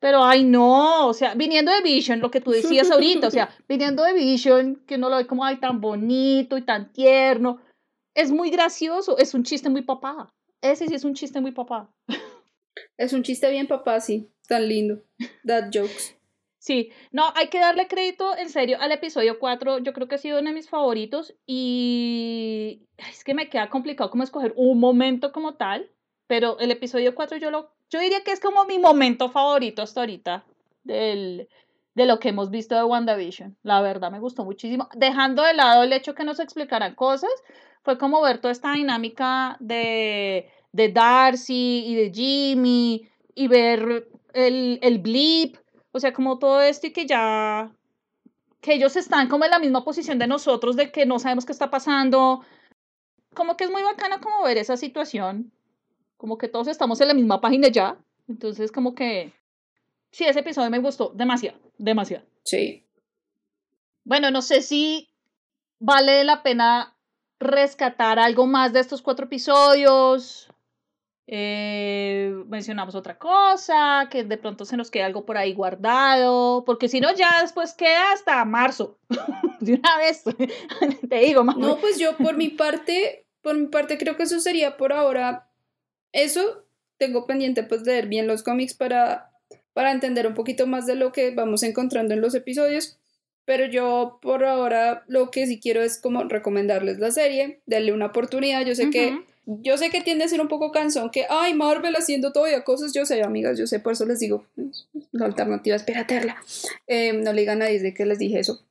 pero, 0.00 0.24
ay, 0.24 0.42
no, 0.42 1.06
o 1.06 1.14
sea, 1.14 1.34
viniendo 1.34 1.70
de 1.70 1.82
Vision, 1.82 2.18
lo 2.18 2.30
que 2.30 2.40
tú 2.40 2.50
decías 2.50 2.90
ahorita, 2.90 3.28
o 3.28 3.30
sea, 3.30 3.50
viniendo 3.68 4.02
de 4.02 4.14
Vision, 4.14 4.82
que 4.86 4.96
uno 4.96 5.10
lo 5.10 5.18
ve 5.18 5.26
como, 5.26 5.44
ay, 5.44 5.58
tan 5.58 5.80
bonito 5.80 6.56
y 6.56 6.62
tan 6.62 6.92
tierno, 6.92 7.60
es 8.14 8.30
muy 8.30 8.50
gracioso, 8.50 9.18
es 9.18 9.34
un 9.34 9.44
chiste 9.44 9.68
muy 9.68 9.82
papá. 9.82 10.32
Ese 10.60 10.86
sí 10.86 10.94
es 10.94 11.04
un 11.04 11.14
chiste 11.14 11.40
muy 11.40 11.52
papá. 11.52 11.92
Es 12.96 13.12
un 13.12 13.22
chiste 13.22 13.50
bien 13.50 13.66
papá, 13.66 14.00
sí, 14.00 14.30
tan 14.48 14.68
lindo. 14.68 15.02
That 15.46 15.70
jokes. 15.72 16.16
Sí, 16.58 16.92
no, 17.10 17.32
hay 17.34 17.48
que 17.48 17.58
darle 17.58 17.88
crédito 17.88 18.36
en 18.36 18.48
serio 18.48 18.76
al 18.80 18.92
episodio 18.92 19.40
4, 19.40 19.78
yo 19.78 19.92
creo 19.92 20.06
que 20.06 20.14
ha 20.14 20.18
sido 20.18 20.38
uno 20.38 20.50
de 20.50 20.54
mis 20.54 20.68
favoritos 20.68 21.34
y 21.44 22.86
es 23.10 23.24
que 23.24 23.34
me 23.34 23.48
queda 23.50 23.68
complicado 23.68 24.10
como 24.10 24.22
escoger 24.22 24.52
un 24.54 24.78
momento 24.78 25.32
como 25.32 25.56
tal, 25.56 25.90
pero 26.28 26.60
el 26.60 26.70
episodio 26.70 27.16
4 27.16 27.38
yo 27.38 27.50
lo 27.50 27.72
yo 27.90 27.98
diría 27.98 28.22
que 28.22 28.30
es 28.30 28.38
como 28.38 28.64
mi 28.64 28.78
momento 28.78 29.28
favorito 29.28 29.82
hasta 29.82 30.00
ahorita 30.00 30.46
del, 30.84 31.48
de 31.94 32.06
lo 32.06 32.18
que 32.18 32.30
hemos 32.30 32.50
visto 32.50 32.74
de 32.74 32.84
WandaVision. 32.84 33.56
La 33.62 33.80
verdad 33.80 34.10
me 34.10 34.20
gustó 34.20 34.44
muchísimo. 34.44 34.88
Dejando 34.94 35.42
de 35.42 35.54
lado 35.54 35.82
el 35.82 35.92
hecho 35.92 36.14
que 36.14 36.24
nos 36.24 36.40
explicaran 36.40 36.94
cosas, 36.94 37.30
fue 37.82 37.98
como 37.98 38.22
ver 38.22 38.38
toda 38.38 38.52
esta 38.52 38.72
dinámica 38.72 39.56
de, 39.60 40.48
de 40.72 40.88
Darcy 40.90 41.84
y 41.86 41.94
de 41.94 42.10
Jimmy 42.12 43.08
y 43.34 43.48
ver 43.48 44.08
el, 44.34 44.78
el 44.82 44.98
blip, 44.98 45.56
o 45.92 46.00
sea, 46.00 46.12
como 46.12 46.38
todo 46.38 46.62
esto 46.62 46.86
y 46.86 46.92
que 46.92 47.06
ya, 47.06 47.70
que 48.60 48.74
ellos 48.74 48.96
están 48.96 49.28
como 49.28 49.44
en 49.44 49.50
la 49.50 49.58
misma 49.58 49.84
posición 49.84 50.18
de 50.18 50.26
nosotros, 50.26 50.76
de 50.76 50.90
que 50.90 51.06
no 51.06 51.18
sabemos 51.18 51.44
qué 51.44 51.52
está 51.52 51.70
pasando. 51.70 52.42
Como 53.34 53.56
que 53.56 53.64
es 53.64 53.70
muy 53.70 53.82
bacana 53.82 54.20
como 54.20 54.44
ver 54.44 54.58
esa 54.58 54.76
situación 54.76 55.52
como 56.22 56.38
que 56.38 56.46
todos 56.46 56.68
estamos 56.68 57.00
en 57.00 57.08
la 57.08 57.14
misma 57.14 57.40
página 57.40 57.66
ya. 57.66 57.98
Entonces, 58.28 58.70
como 58.70 58.94
que 58.94 59.32
sí, 60.12 60.24
ese 60.24 60.40
episodio 60.40 60.70
me 60.70 60.78
gustó 60.78 61.12
demasiado, 61.14 61.58
demasiado. 61.78 62.24
Sí. 62.44 62.86
Bueno, 64.04 64.30
no 64.30 64.42
sé 64.42 64.62
si 64.62 65.10
vale 65.80 66.22
la 66.22 66.42
pena 66.44 66.96
rescatar 67.40 68.20
algo 68.20 68.46
más 68.46 68.72
de 68.72 68.80
estos 68.80 69.02
cuatro 69.02 69.26
episodios. 69.26 70.48
Eh, 71.26 72.32
mencionamos 72.46 72.94
otra 72.94 73.18
cosa, 73.18 74.08
que 74.10 74.22
de 74.22 74.36
pronto 74.36 74.64
se 74.64 74.76
nos 74.76 74.90
quede 74.90 75.04
algo 75.04 75.24
por 75.24 75.38
ahí 75.38 75.54
guardado, 75.54 76.64
porque 76.64 76.88
si 76.88 77.00
no, 77.00 77.12
ya 77.14 77.40
después 77.40 77.74
queda 77.74 78.12
hasta 78.12 78.44
marzo. 78.44 78.98
de 79.60 79.74
una 79.74 79.96
vez, 79.98 80.22
te 81.08 81.16
digo, 81.16 81.42
No, 81.42 81.78
pues 81.78 81.98
yo 81.98 82.16
por 82.16 82.36
mi 82.36 82.50
parte, 82.50 83.26
por 83.40 83.56
mi 83.56 83.66
parte 83.66 83.98
creo 83.98 84.16
que 84.16 84.24
eso 84.24 84.38
sería 84.40 84.76
por 84.76 84.92
ahora 84.92 85.48
eso 86.12 86.66
tengo 86.98 87.26
pendiente 87.26 87.62
pues 87.64 87.82
leer 87.82 88.06
bien 88.06 88.26
los 88.26 88.42
cómics 88.42 88.74
para, 88.74 89.31
para 89.72 89.92
entender 89.92 90.26
un 90.26 90.34
poquito 90.34 90.66
más 90.66 90.86
de 90.86 90.94
lo 90.94 91.12
que 91.12 91.30
vamos 91.30 91.62
encontrando 91.62 92.14
en 92.14 92.20
los 92.20 92.34
episodios. 92.34 92.98
Pero 93.44 93.66
yo 93.66 94.18
por 94.22 94.44
ahora 94.44 95.04
lo 95.08 95.30
que 95.30 95.46
sí 95.46 95.58
quiero 95.58 95.82
es 95.82 95.98
como 95.98 96.24
recomendarles 96.24 96.98
la 96.98 97.10
serie, 97.10 97.60
darle 97.66 97.92
una 97.92 98.06
oportunidad. 98.06 98.64
Yo 98.64 98.74
sé 98.74 98.90
que 98.90 99.18
yo 99.44 99.76
sé 99.76 99.90
que 99.90 100.00
tiende 100.00 100.24
a 100.24 100.28
ser 100.28 100.40
un 100.40 100.46
poco 100.46 100.70
cansón 100.70 101.10
que 101.10 101.26
ay 101.28 101.52
Marvel 101.54 101.96
haciendo 101.96 102.32
todavía 102.32 102.62
cosas. 102.62 102.92
Yo 102.92 103.04
sé, 103.04 103.22
amigas, 103.22 103.58
yo 103.58 103.66
sé, 103.66 103.80
por 103.80 103.94
eso 103.94 104.06
les 104.06 104.20
digo 104.20 104.46
la 105.12 105.26
alternativa 105.26 105.76
es 105.76 105.82
piratearla. 105.82 106.36
Em, 106.86 107.22
no 107.22 107.32
le 107.32 107.42
digan 107.42 107.62
a 107.62 107.66
nadie 107.66 107.80
de 107.80 107.94
que 107.94 108.06
les 108.06 108.18
dije 108.18 108.40
eso. 108.40 108.64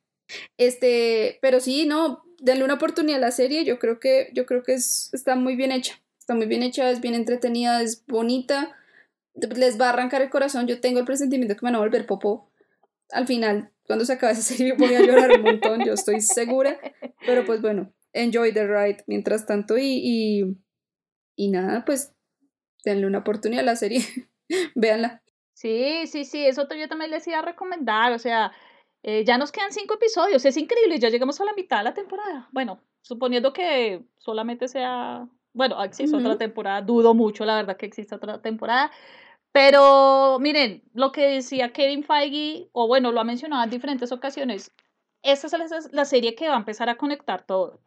Este, 0.58 1.38
pero 1.40 1.60
sí, 1.60 1.86
no, 1.86 2.24
denle 2.40 2.64
una 2.64 2.74
oportunidad 2.74 3.18
a 3.18 3.26
la 3.26 3.30
serie. 3.30 3.64
Yo 3.64 3.78
creo 3.78 4.00
que 4.00 4.30
yo 4.34 4.44
creo 4.46 4.62
que 4.62 4.74
es, 4.74 5.10
está 5.12 5.36
muy 5.36 5.56
bien 5.56 5.72
hecha. 5.72 6.00
Está 6.18 6.34
muy 6.34 6.46
bien 6.46 6.62
hecha, 6.62 6.90
es 6.90 7.00
bien 7.00 7.14
entretenida, 7.14 7.82
es 7.82 8.04
bonita. 8.06 8.76
Les 9.34 9.80
va 9.80 9.86
a 9.86 9.90
arrancar 9.90 10.22
el 10.22 10.30
corazón. 10.30 10.66
Yo 10.66 10.80
tengo 10.80 10.98
el 10.98 11.04
presentimiento 11.04 11.54
que 11.54 11.60
me 11.62 11.70
van 11.70 11.76
a 11.76 11.84
volver 11.84 12.06
popo. 12.06 12.50
Al 13.10 13.26
final, 13.26 13.70
cuando 13.84 14.04
se 14.04 14.14
acabe 14.14 14.32
esa 14.32 14.42
serie, 14.42 14.74
voy 14.74 14.94
a 14.94 15.00
llorar 15.00 15.32
un 15.32 15.42
montón, 15.42 15.84
yo 15.84 15.94
estoy 15.94 16.20
segura. 16.20 16.78
Pero 17.26 17.44
pues 17.44 17.60
bueno, 17.60 17.92
enjoy 18.12 18.52
the 18.52 18.66
ride 18.66 19.04
mientras 19.06 19.46
tanto. 19.46 19.78
Y, 19.78 20.56
y, 21.36 21.48
nada, 21.50 21.84
pues 21.84 22.14
denle 22.84 23.06
una 23.06 23.18
oportunidad 23.18 23.62
a 23.62 23.66
la 23.66 23.76
serie. 23.76 24.02
Véanla. 24.74 25.22
Sí, 25.54 26.06
sí, 26.06 26.24
sí, 26.24 26.44
eso 26.44 26.66
yo 26.74 26.88
también 26.88 27.10
les 27.10 27.26
iba 27.26 27.38
a 27.38 27.42
recomendar. 27.42 28.12
O 28.12 28.18
sea, 28.18 28.52
eh, 29.02 29.24
ya 29.24 29.38
nos 29.38 29.52
quedan 29.52 29.72
cinco 29.72 29.94
episodios, 29.94 30.44
es 30.44 30.56
increíble, 30.56 30.98
ya 30.98 31.08
llegamos 31.08 31.40
a 31.40 31.44
la 31.44 31.52
mitad 31.54 31.78
de 31.78 31.84
la 31.84 31.94
temporada. 31.94 32.48
Bueno, 32.52 32.82
suponiendo 33.02 33.52
que 33.52 34.02
solamente 34.18 34.68
sea 34.68 35.28
bueno, 35.54 35.82
existe 35.84 36.16
otra 36.16 36.38
temporada, 36.38 36.80
dudo 36.80 37.14
mucho, 37.14 37.44
la 37.44 37.56
verdad, 37.56 37.76
que 37.76 37.86
existe 37.86 38.14
otra 38.14 38.40
temporada. 38.40 38.90
Pero 39.52 40.38
miren, 40.40 40.82
lo 40.94 41.12
que 41.12 41.28
decía 41.28 41.72
Kevin 41.72 42.04
Feige, 42.04 42.68
o 42.72 42.88
bueno, 42.88 43.12
lo 43.12 43.20
ha 43.20 43.24
mencionado 43.24 43.62
en 43.62 43.70
diferentes 43.70 44.10
ocasiones, 44.10 44.72
esa 45.22 45.46
es 45.46 45.92
la 45.92 46.04
serie 46.04 46.34
que 46.34 46.48
va 46.48 46.54
a 46.54 46.58
empezar 46.58 46.88
a 46.88 46.96
conectar 46.96 47.42
todo. 47.44 47.80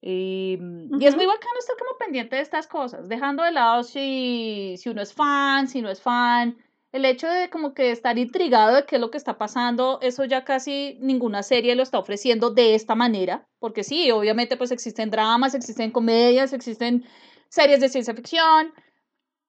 Y, 0.00 0.58
y, 0.98 1.06
es 1.06 1.16
muy 1.16 1.26
bacano 1.26 1.58
estar 1.58 1.76
como 1.76 1.98
pendiente 1.98 2.36
de 2.36 2.42
estas 2.42 2.68
cosas, 2.68 3.08
dejando 3.08 3.42
de 3.42 3.50
lado 3.50 3.82
si, 3.82 4.76
si 4.78 4.88
uno 4.88 5.02
es 5.02 5.12
fan, 5.12 5.68
si 5.68 5.82
no 5.82 5.90
es 5.90 6.00
fan. 6.00 6.56
El 6.92 7.04
hecho 7.04 7.28
de 7.28 7.50
como 7.50 7.74
que 7.74 7.90
estar 7.90 8.16
intrigado 8.16 8.76
de 8.76 8.86
qué 8.86 8.94
es 8.96 9.00
lo 9.00 9.10
que 9.10 9.18
está 9.18 9.36
pasando, 9.36 9.98
eso 10.00 10.24
ya 10.24 10.44
casi 10.44 10.98
ninguna 11.00 11.42
serie 11.42 11.74
lo 11.74 11.82
está 11.82 11.98
ofreciendo 11.98 12.50
de 12.50 12.74
esta 12.74 12.94
manera, 12.94 13.46
porque 13.58 13.84
sí, 13.84 14.10
obviamente 14.10 14.56
pues 14.56 14.70
existen 14.70 15.10
dramas, 15.10 15.54
existen 15.54 15.90
comedias, 15.90 16.52
existen 16.52 17.04
series 17.48 17.80
de 17.80 17.88
ciencia 17.88 18.14
ficción, 18.14 18.72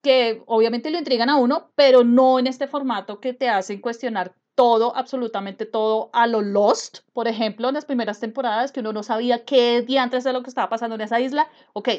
que 0.02 0.42
obviamente 0.46 0.92
lo 0.92 0.98
intrigan 0.98 1.30
a 1.30 1.38
uno, 1.38 1.72
pero 1.76 2.04
no 2.04 2.40
en 2.40 2.48
este 2.48 2.68
formato 2.68 3.20
que 3.20 3.34
te 3.34 3.50
hacen 3.50 3.82
cuestionar 3.82 4.36
todo, 4.56 4.96
absolutamente 4.96 5.66
todo 5.66 6.10
a 6.14 6.28
lo 6.28 6.42
Lost, 6.42 7.00
por 7.14 7.28
ejemplo, 7.28 7.70
en 7.70 7.76
las 7.76 7.86
primeras 7.86 8.20
temporadas, 8.20 8.72
que 8.72 8.82
uno 8.82 8.94
no 8.94 9.04
sabía 9.04 9.46
qué 9.46 9.86
antes 9.98 10.24
de 10.24 10.34
lo 10.34 10.44
que 10.44 10.50
estaba 10.50 10.70
pasando 10.70 10.96
en 10.96 11.02
esa 11.02 11.20
isla. 11.20 11.50
Ok, 11.74 11.90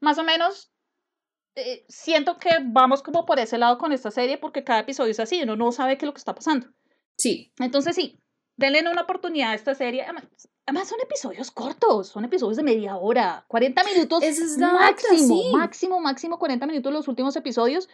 más 0.00 0.18
o 0.18 0.22
menos 0.22 0.70
eh, 1.56 1.84
siento 1.88 2.38
que 2.38 2.50
vamos 2.62 3.02
como 3.02 3.24
por 3.24 3.38
ese 3.38 3.58
lado 3.58 3.78
con 3.78 3.92
esta 3.92 4.10
serie 4.10 4.38
porque 4.38 4.64
cada 4.64 4.80
episodio 4.80 5.10
es 5.10 5.20
así, 5.20 5.42
uno 5.42 5.56
no 5.56 5.72
sabe 5.72 5.96
qué 5.96 6.04
es 6.04 6.08
lo 6.08 6.12
que 6.12 6.18
está 6.18 6.34
pasando. 6.34 6.68
Sí. 7.16 7.52
Entonces 7.58 7.96
sí, 7.96 8.18
denle 8.56 8.82
una 8.82 9.02
oportunidad 9.02 9.50
a 9.50 9.54
esta 9.54 9.74
serie. 9.74 10.04
Además, 10.70 10.88
son 10.88 11.00
episodios 11.00 11.50
cortos, 11.50 12.10
son 12.10 12.24
episodios 12.24 12.56
de 12.56 12.62
media 12.62 12.96
hora, 12.96 13.44
40 13.48 13.82
minutos 13.82 14.22
es 14.22 14.56
máximo, 14.56 15.50
máximo, 15.50 15.98
máximo 15.98 16.38
40 16.38 16.64
minutos 16.64 16.92
los 16.92 17.08
últimos 17.08 17.34
episodios. 17.34 17.88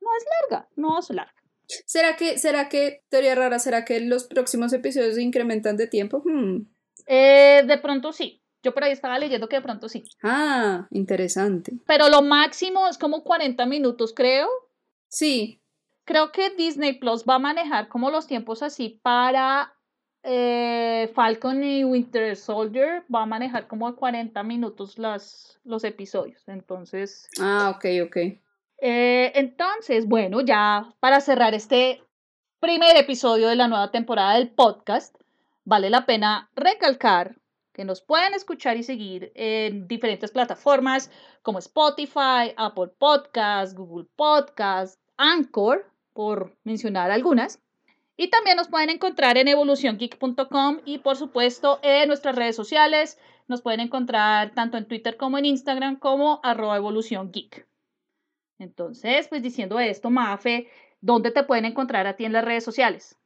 No 0.00 0.08
es 0.16 0.24
larga, 0.40 0.68
no 0.76 0.96
es 0.96 1.10
larga. 1.10 1.34
¿Será 1.66 2.14
que, 2.14 2.38
será 2.38 2.68
que, 2.68 3.02
teoría 3.08 3.34
rara, 3.34 3.58
será 3.58 3.84
que 3.84 3.98
los 3.98 4.28
próximos 4.28 4.72
episodios 4.72 5.16
se 5.16 5.22
incrementan 5.22 5.76
de 5.76 5.88
tiempo? 5.88 6.22
Hmm. 6.24 6.68
Eh, 7.08 7.64
de 7.66 7.78
pronto 7.78 8.12
sí. 8.12 8.40
Yo 8.62 8.72
por 8.72 8.84
ahí 8.84 8.92
estaba 8.92 9.18
leyendo 9.18 9.48
que 9.48 9.56
de 9.56 9.62
pronto 9.62 9.88
sí. 9.88 10.04
Ah, 10.22 10.86
interesante. 10.92 11.72
Pero 11.84 12.08
lo 12.10 12.22
máximo 12.22 12.86
es 12.86 12.96
como 12.96 13.24
40 13.24 13.66
minutos, 13.66 14.14
creo. 14.14 14.48
Sí. 15.08 15.60
Creo 16.04 16.30
que 16.30 16.50
Disney 16.50 16.92
Plus 16.92 17.24
va 17.28 17.34
a 17.34 17.40
manejar 17.40 17.88
como 17.88 18.12
los 18.12 18.28
tiempos 18.28 18.62
así 18.62 19.00
para 19.02 19.73
eh, 20.24 21.12
Falcon 21.14 21.62
y 21.62 21.84
Winter 21.84 22.34
Soldier. 22.34 23.04
Va 23.14 23.22
a 23.22 23.26
manejar 23.26 23.68
como 23.68 23.94
40 23.94 24.42
minutos 24.42 24.98
las, 24.98 25.60
los 25.64 25.84
episodios. 25.84 26.42
Entonces. 26.48 27.28
Ah, 27.40 27.72
ok, 27.76 27.84
ok. 28.06 28.16
Eh, 28.78 29.32
entonces, 29.34 30.06
bueno, 30.06 30.40
ya 30.40 30.92
para 30.98 31.20
cerrar 31.20 31.54
este 31.54 32.02
primer 32.58 32.96
episodio 32.96 33.48
de 33.48 33.56
la 33.56 33.68
nueva 33.68 33.90
temporada 33.90 34.34
del 34.34 34.50
podcast, 34.50 35.14
vale 35.64 35.90
la 35.90 36.06
pena 36.06 36.50
recalcar 36.56 37.36
que 37.72 37.84
nos 37.84 38.00
pueden 38.00 38.34
escuchar 38.34 38.76
y 38.76 38.82
seguir 38.82 39.32
en 39.34 39.86
diferentes 39.88 40.30
plataformas 40.30 41.10
como 41.42 41.58
Spotify, 41.58 42.54
Apple 42.56 42.92
Podcasts, 42.98 43.74
Google 43.74 44.06
Podcasts, 44.16 44.98
Anchor, 45.16 45.90
por 46.12 46.56
mencionar 46.64 47.10
algunas. 47.10 47.63
Y 48.16 48.28
también 48.28 48.56
nos 48.56 48.68
pueden 48.68 48.90
encontrar 48.90 49.38
en 49.38 49.48
evoluciongeek.com 49.48 50.80
y 50.84 50.98
por 50.98 51.16
supuesto 51.16 51.80
en 51.82 52.08
nuestras 52.08 52.36
redes 52.36 52.54
sociales. 52.54 53.18
Nos 53.48 53.60
pueden 53.60 53.80
encontrar 53.80 54.54
tanto 54.54 54.78
en 54.78 54.86
Twitter 54.86 55.16
como 55.16 55.36
en 55.36 55.44
Instagram 55.44 55.98
como 55.98 56.40
arroba 56.42 56.76
evoluciongeek. 56.76 57.66
Entonces, 58.58 59.28
pues 59.28 59.42
diciendo 59.42 59.80
esto, 59.80 60.10
Mafe, 60.10 60.68
¿dónde 61.00 61.32
te 61.32 61.42
pueden 61.42 61.64
encontrar 61.64 62.06
a 62.06 62.16
ti 62.16 62.24
en 62.24 62.32
las 62.32 62.44
redes 62.44 62.64
sociales? 62.64 63.18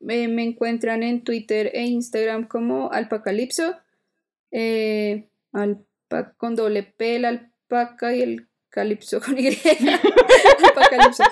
Me, 0.00 0.24
encuentran 0.24 1.02
en 1.02 1.22
Twitter 1.22 1.70
e 1.72 1.84
Instagram 1.84 2.48
como 2.48 2.90
Alpacalipso, 2.90 3.76
eh, 4.50 5.28
con 6.36 6.56
doble 6.56 6.82
P, 6.82 7.16
el 7.16 7.24
alpaca 7.26 8.14
y 8.14 8.22
el 8.22 8.49
calipso 8.70 9.20
con 9.20 9.38
Y. 9.38 9.48
Alpacalipso. 10.64 11.24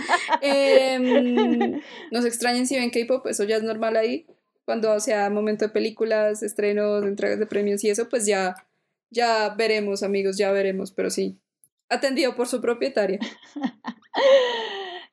Em, 0.43 1.81
no 2.11 2.23
se 2.23 2.29
extrañen 2.29 2.67
si 2.67 2.77
ven 2.77 2.91
K-pop, 2.91 3.27
eso 3.27 3.45
ya 3.45 3.57
es 3.57 3.63
normal 3.63 3.97
ahí. 3.97 4.27
Cuando 4.65 5.01
sea 5.01 5.31
momento 5.31 5.65
de 5.65 5.71
películas, 5.71 6.43
estrenos, 6.43 7.05
entregas 7.05 7.39
de 7.39 7.47
premios 7.47 7.83
y 7.85 7.91
eso, 7.91 8.09
pues 8.09 8.27
ya, 8.27 8.55
ya 9.09 9.55
veremos, 9.57 10.03
amigos, 10.03 10.37
ya 10.37 10.53
veremos, 10.53 10.93
pero 10.93 11.09
sí, 11.09 11.39
atendido 11.89 12.35
por 12.35 12.49
su 12.49 12.61
propietaria. 12.61 13.19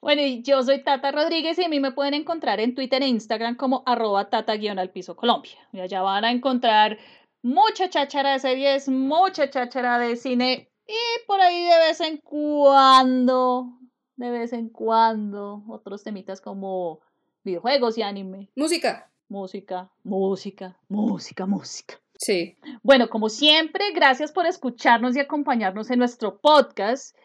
bueno, 0.02 0.22
yo 0.44 0.62
soy 0.64 0.84
Tata 0.84 1.12
Rodríguez 1.12 1.58
y 1.58 1.64
a 1.64 1.70
mí 1.70 1.80
me 1.80 1.94
pueden 1.94 2.16
encontrar 2.16 2.60
en 2.60 2.76
Twitter 2.76 3.02
e 3.02 3.08
Instagram 3.08 3.56
como 3.56 3.84
arroba 3.86 4.30
tata-al 4.30 4.90
piso 4.90 5.16
Colombia. 5.16 5.56
Y 5.72 5.80
allá 5.80 6.02
van 6.02 6.26
a 6.26 6.32
encontrar 6.32 6.98
mucha 7.42 7.90
cháchara 7.90 8.34
de 8.34 8.40
series, 8.40 8.90
mucha 8.90 9.50
cháchara 9.50 10.00
de 10.00 10.18
cine 10.18 10.70
y 10.88 11.26
por 11.26 11.42
ahí 11.42 11.64
de 11.64 11.78
vez 11.78 12.02
en 12.02 12.18
cuando, 12.18 13.80
de 14.16 14.30
vez 14.30 14.54
en 14.54 14.70
cuando, 14.70 15.64
otros 15.68 16.04
temitas 16.04 16.42
como 16.42 17.02
videojuegos 17.44 17.98
y 17.98 18.02
anime. 18.02 18.52
Música. 18.56 19.12
Música, 19.28 19.92
música, 20.04 20.78
música, 20.88 21.46
música. 21.48 22.00
Sí. 22.18 22.58
Bueno, 22.84 23.10
como 23.10 23.30
siempre, 23.30 23.92
gracias 23.92 24.32
por 24.32 24.46
escucharnos 24.46 25.16
y 25.16 25.20
acompañarnos 25.20 25.90
en 25.90 26.00
nuestro 26.00 26.40
podcast. 26.40 27.16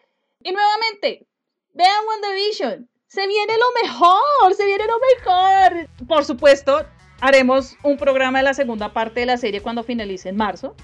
Y 0.43 0.51
nuevamente, 0.51 1.27
vean 1.73 2.05
WandaVision. 2.07 2.89
Se 3.07 3.27
viene 3.27 3.53
lo 3.57 3.83
mejor, 3.83 4.53
se 4.55 4.65
viene 4.65 4.85
lo 4.87 4.99
mejor. 4.99 5.89
Por 6.07 6.25
supuesto, 6.25 6.85
haremos 7.19 7.77
un 7.83 7.97
programa 7.97 8.39
de 8.39 8.45
la 8.45 8.53
segunda 8.53 8.93
parte 8.93 9.19
de 9.19 9.25
la 9.27 9.37
serie 9.37 9.61
cuando 9.61 9.83
finalice 9.83 10.29
en 10.29 10.37
marzo. 10.37 10.75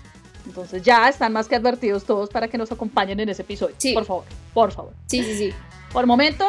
Entonces 0.48 0.82
ya 0.82 1.10
están 1.10 1.34
más 1.34 1.48
que 1.48 1.56
advertidos 1.56 2.06
todos 2.06 2.30
para 2.30 2.48
que 2.48 2.58
nos 2.58 2.72
acompañen 2.72 3.20
en 3.20 3.30
ese 3.30 3.41
episodio. 3.41 3.76
Sí. 3.78 3.93
Por 3.93 4.06
favor, 4.06 4.24
por 4.54 4.72
favor. 4.72 4.93
Sí, 5.08 5.24
sí, 5.24 5.38
sí. 5.38 5.54
Por 5.91 6.06
momento, 6.06 6.45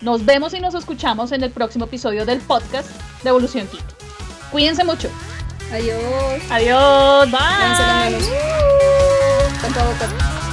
nos 0.00 0.24
vemos 0.24 0.54
y 0.54 0.60
nos 0.60 0.74
escuchamos 0.74 1.32
en 1.32 1.42
el 1.42 1.50
próximo 1.50 1.86
episodio 1.86 2.26
del 2.26 2.40
podcast 2.40 2.90
de 3.22 3.28
Evolución 3.30 3.68
Geek. 3.72 3.84
Cuídense 4.52 4.84
mucho. 4.84 5.08
Adiós. 5.72 6.42
Adiós. 6.50 7.30
Bye. 7.30 8.20
Chao. 9.72 10.45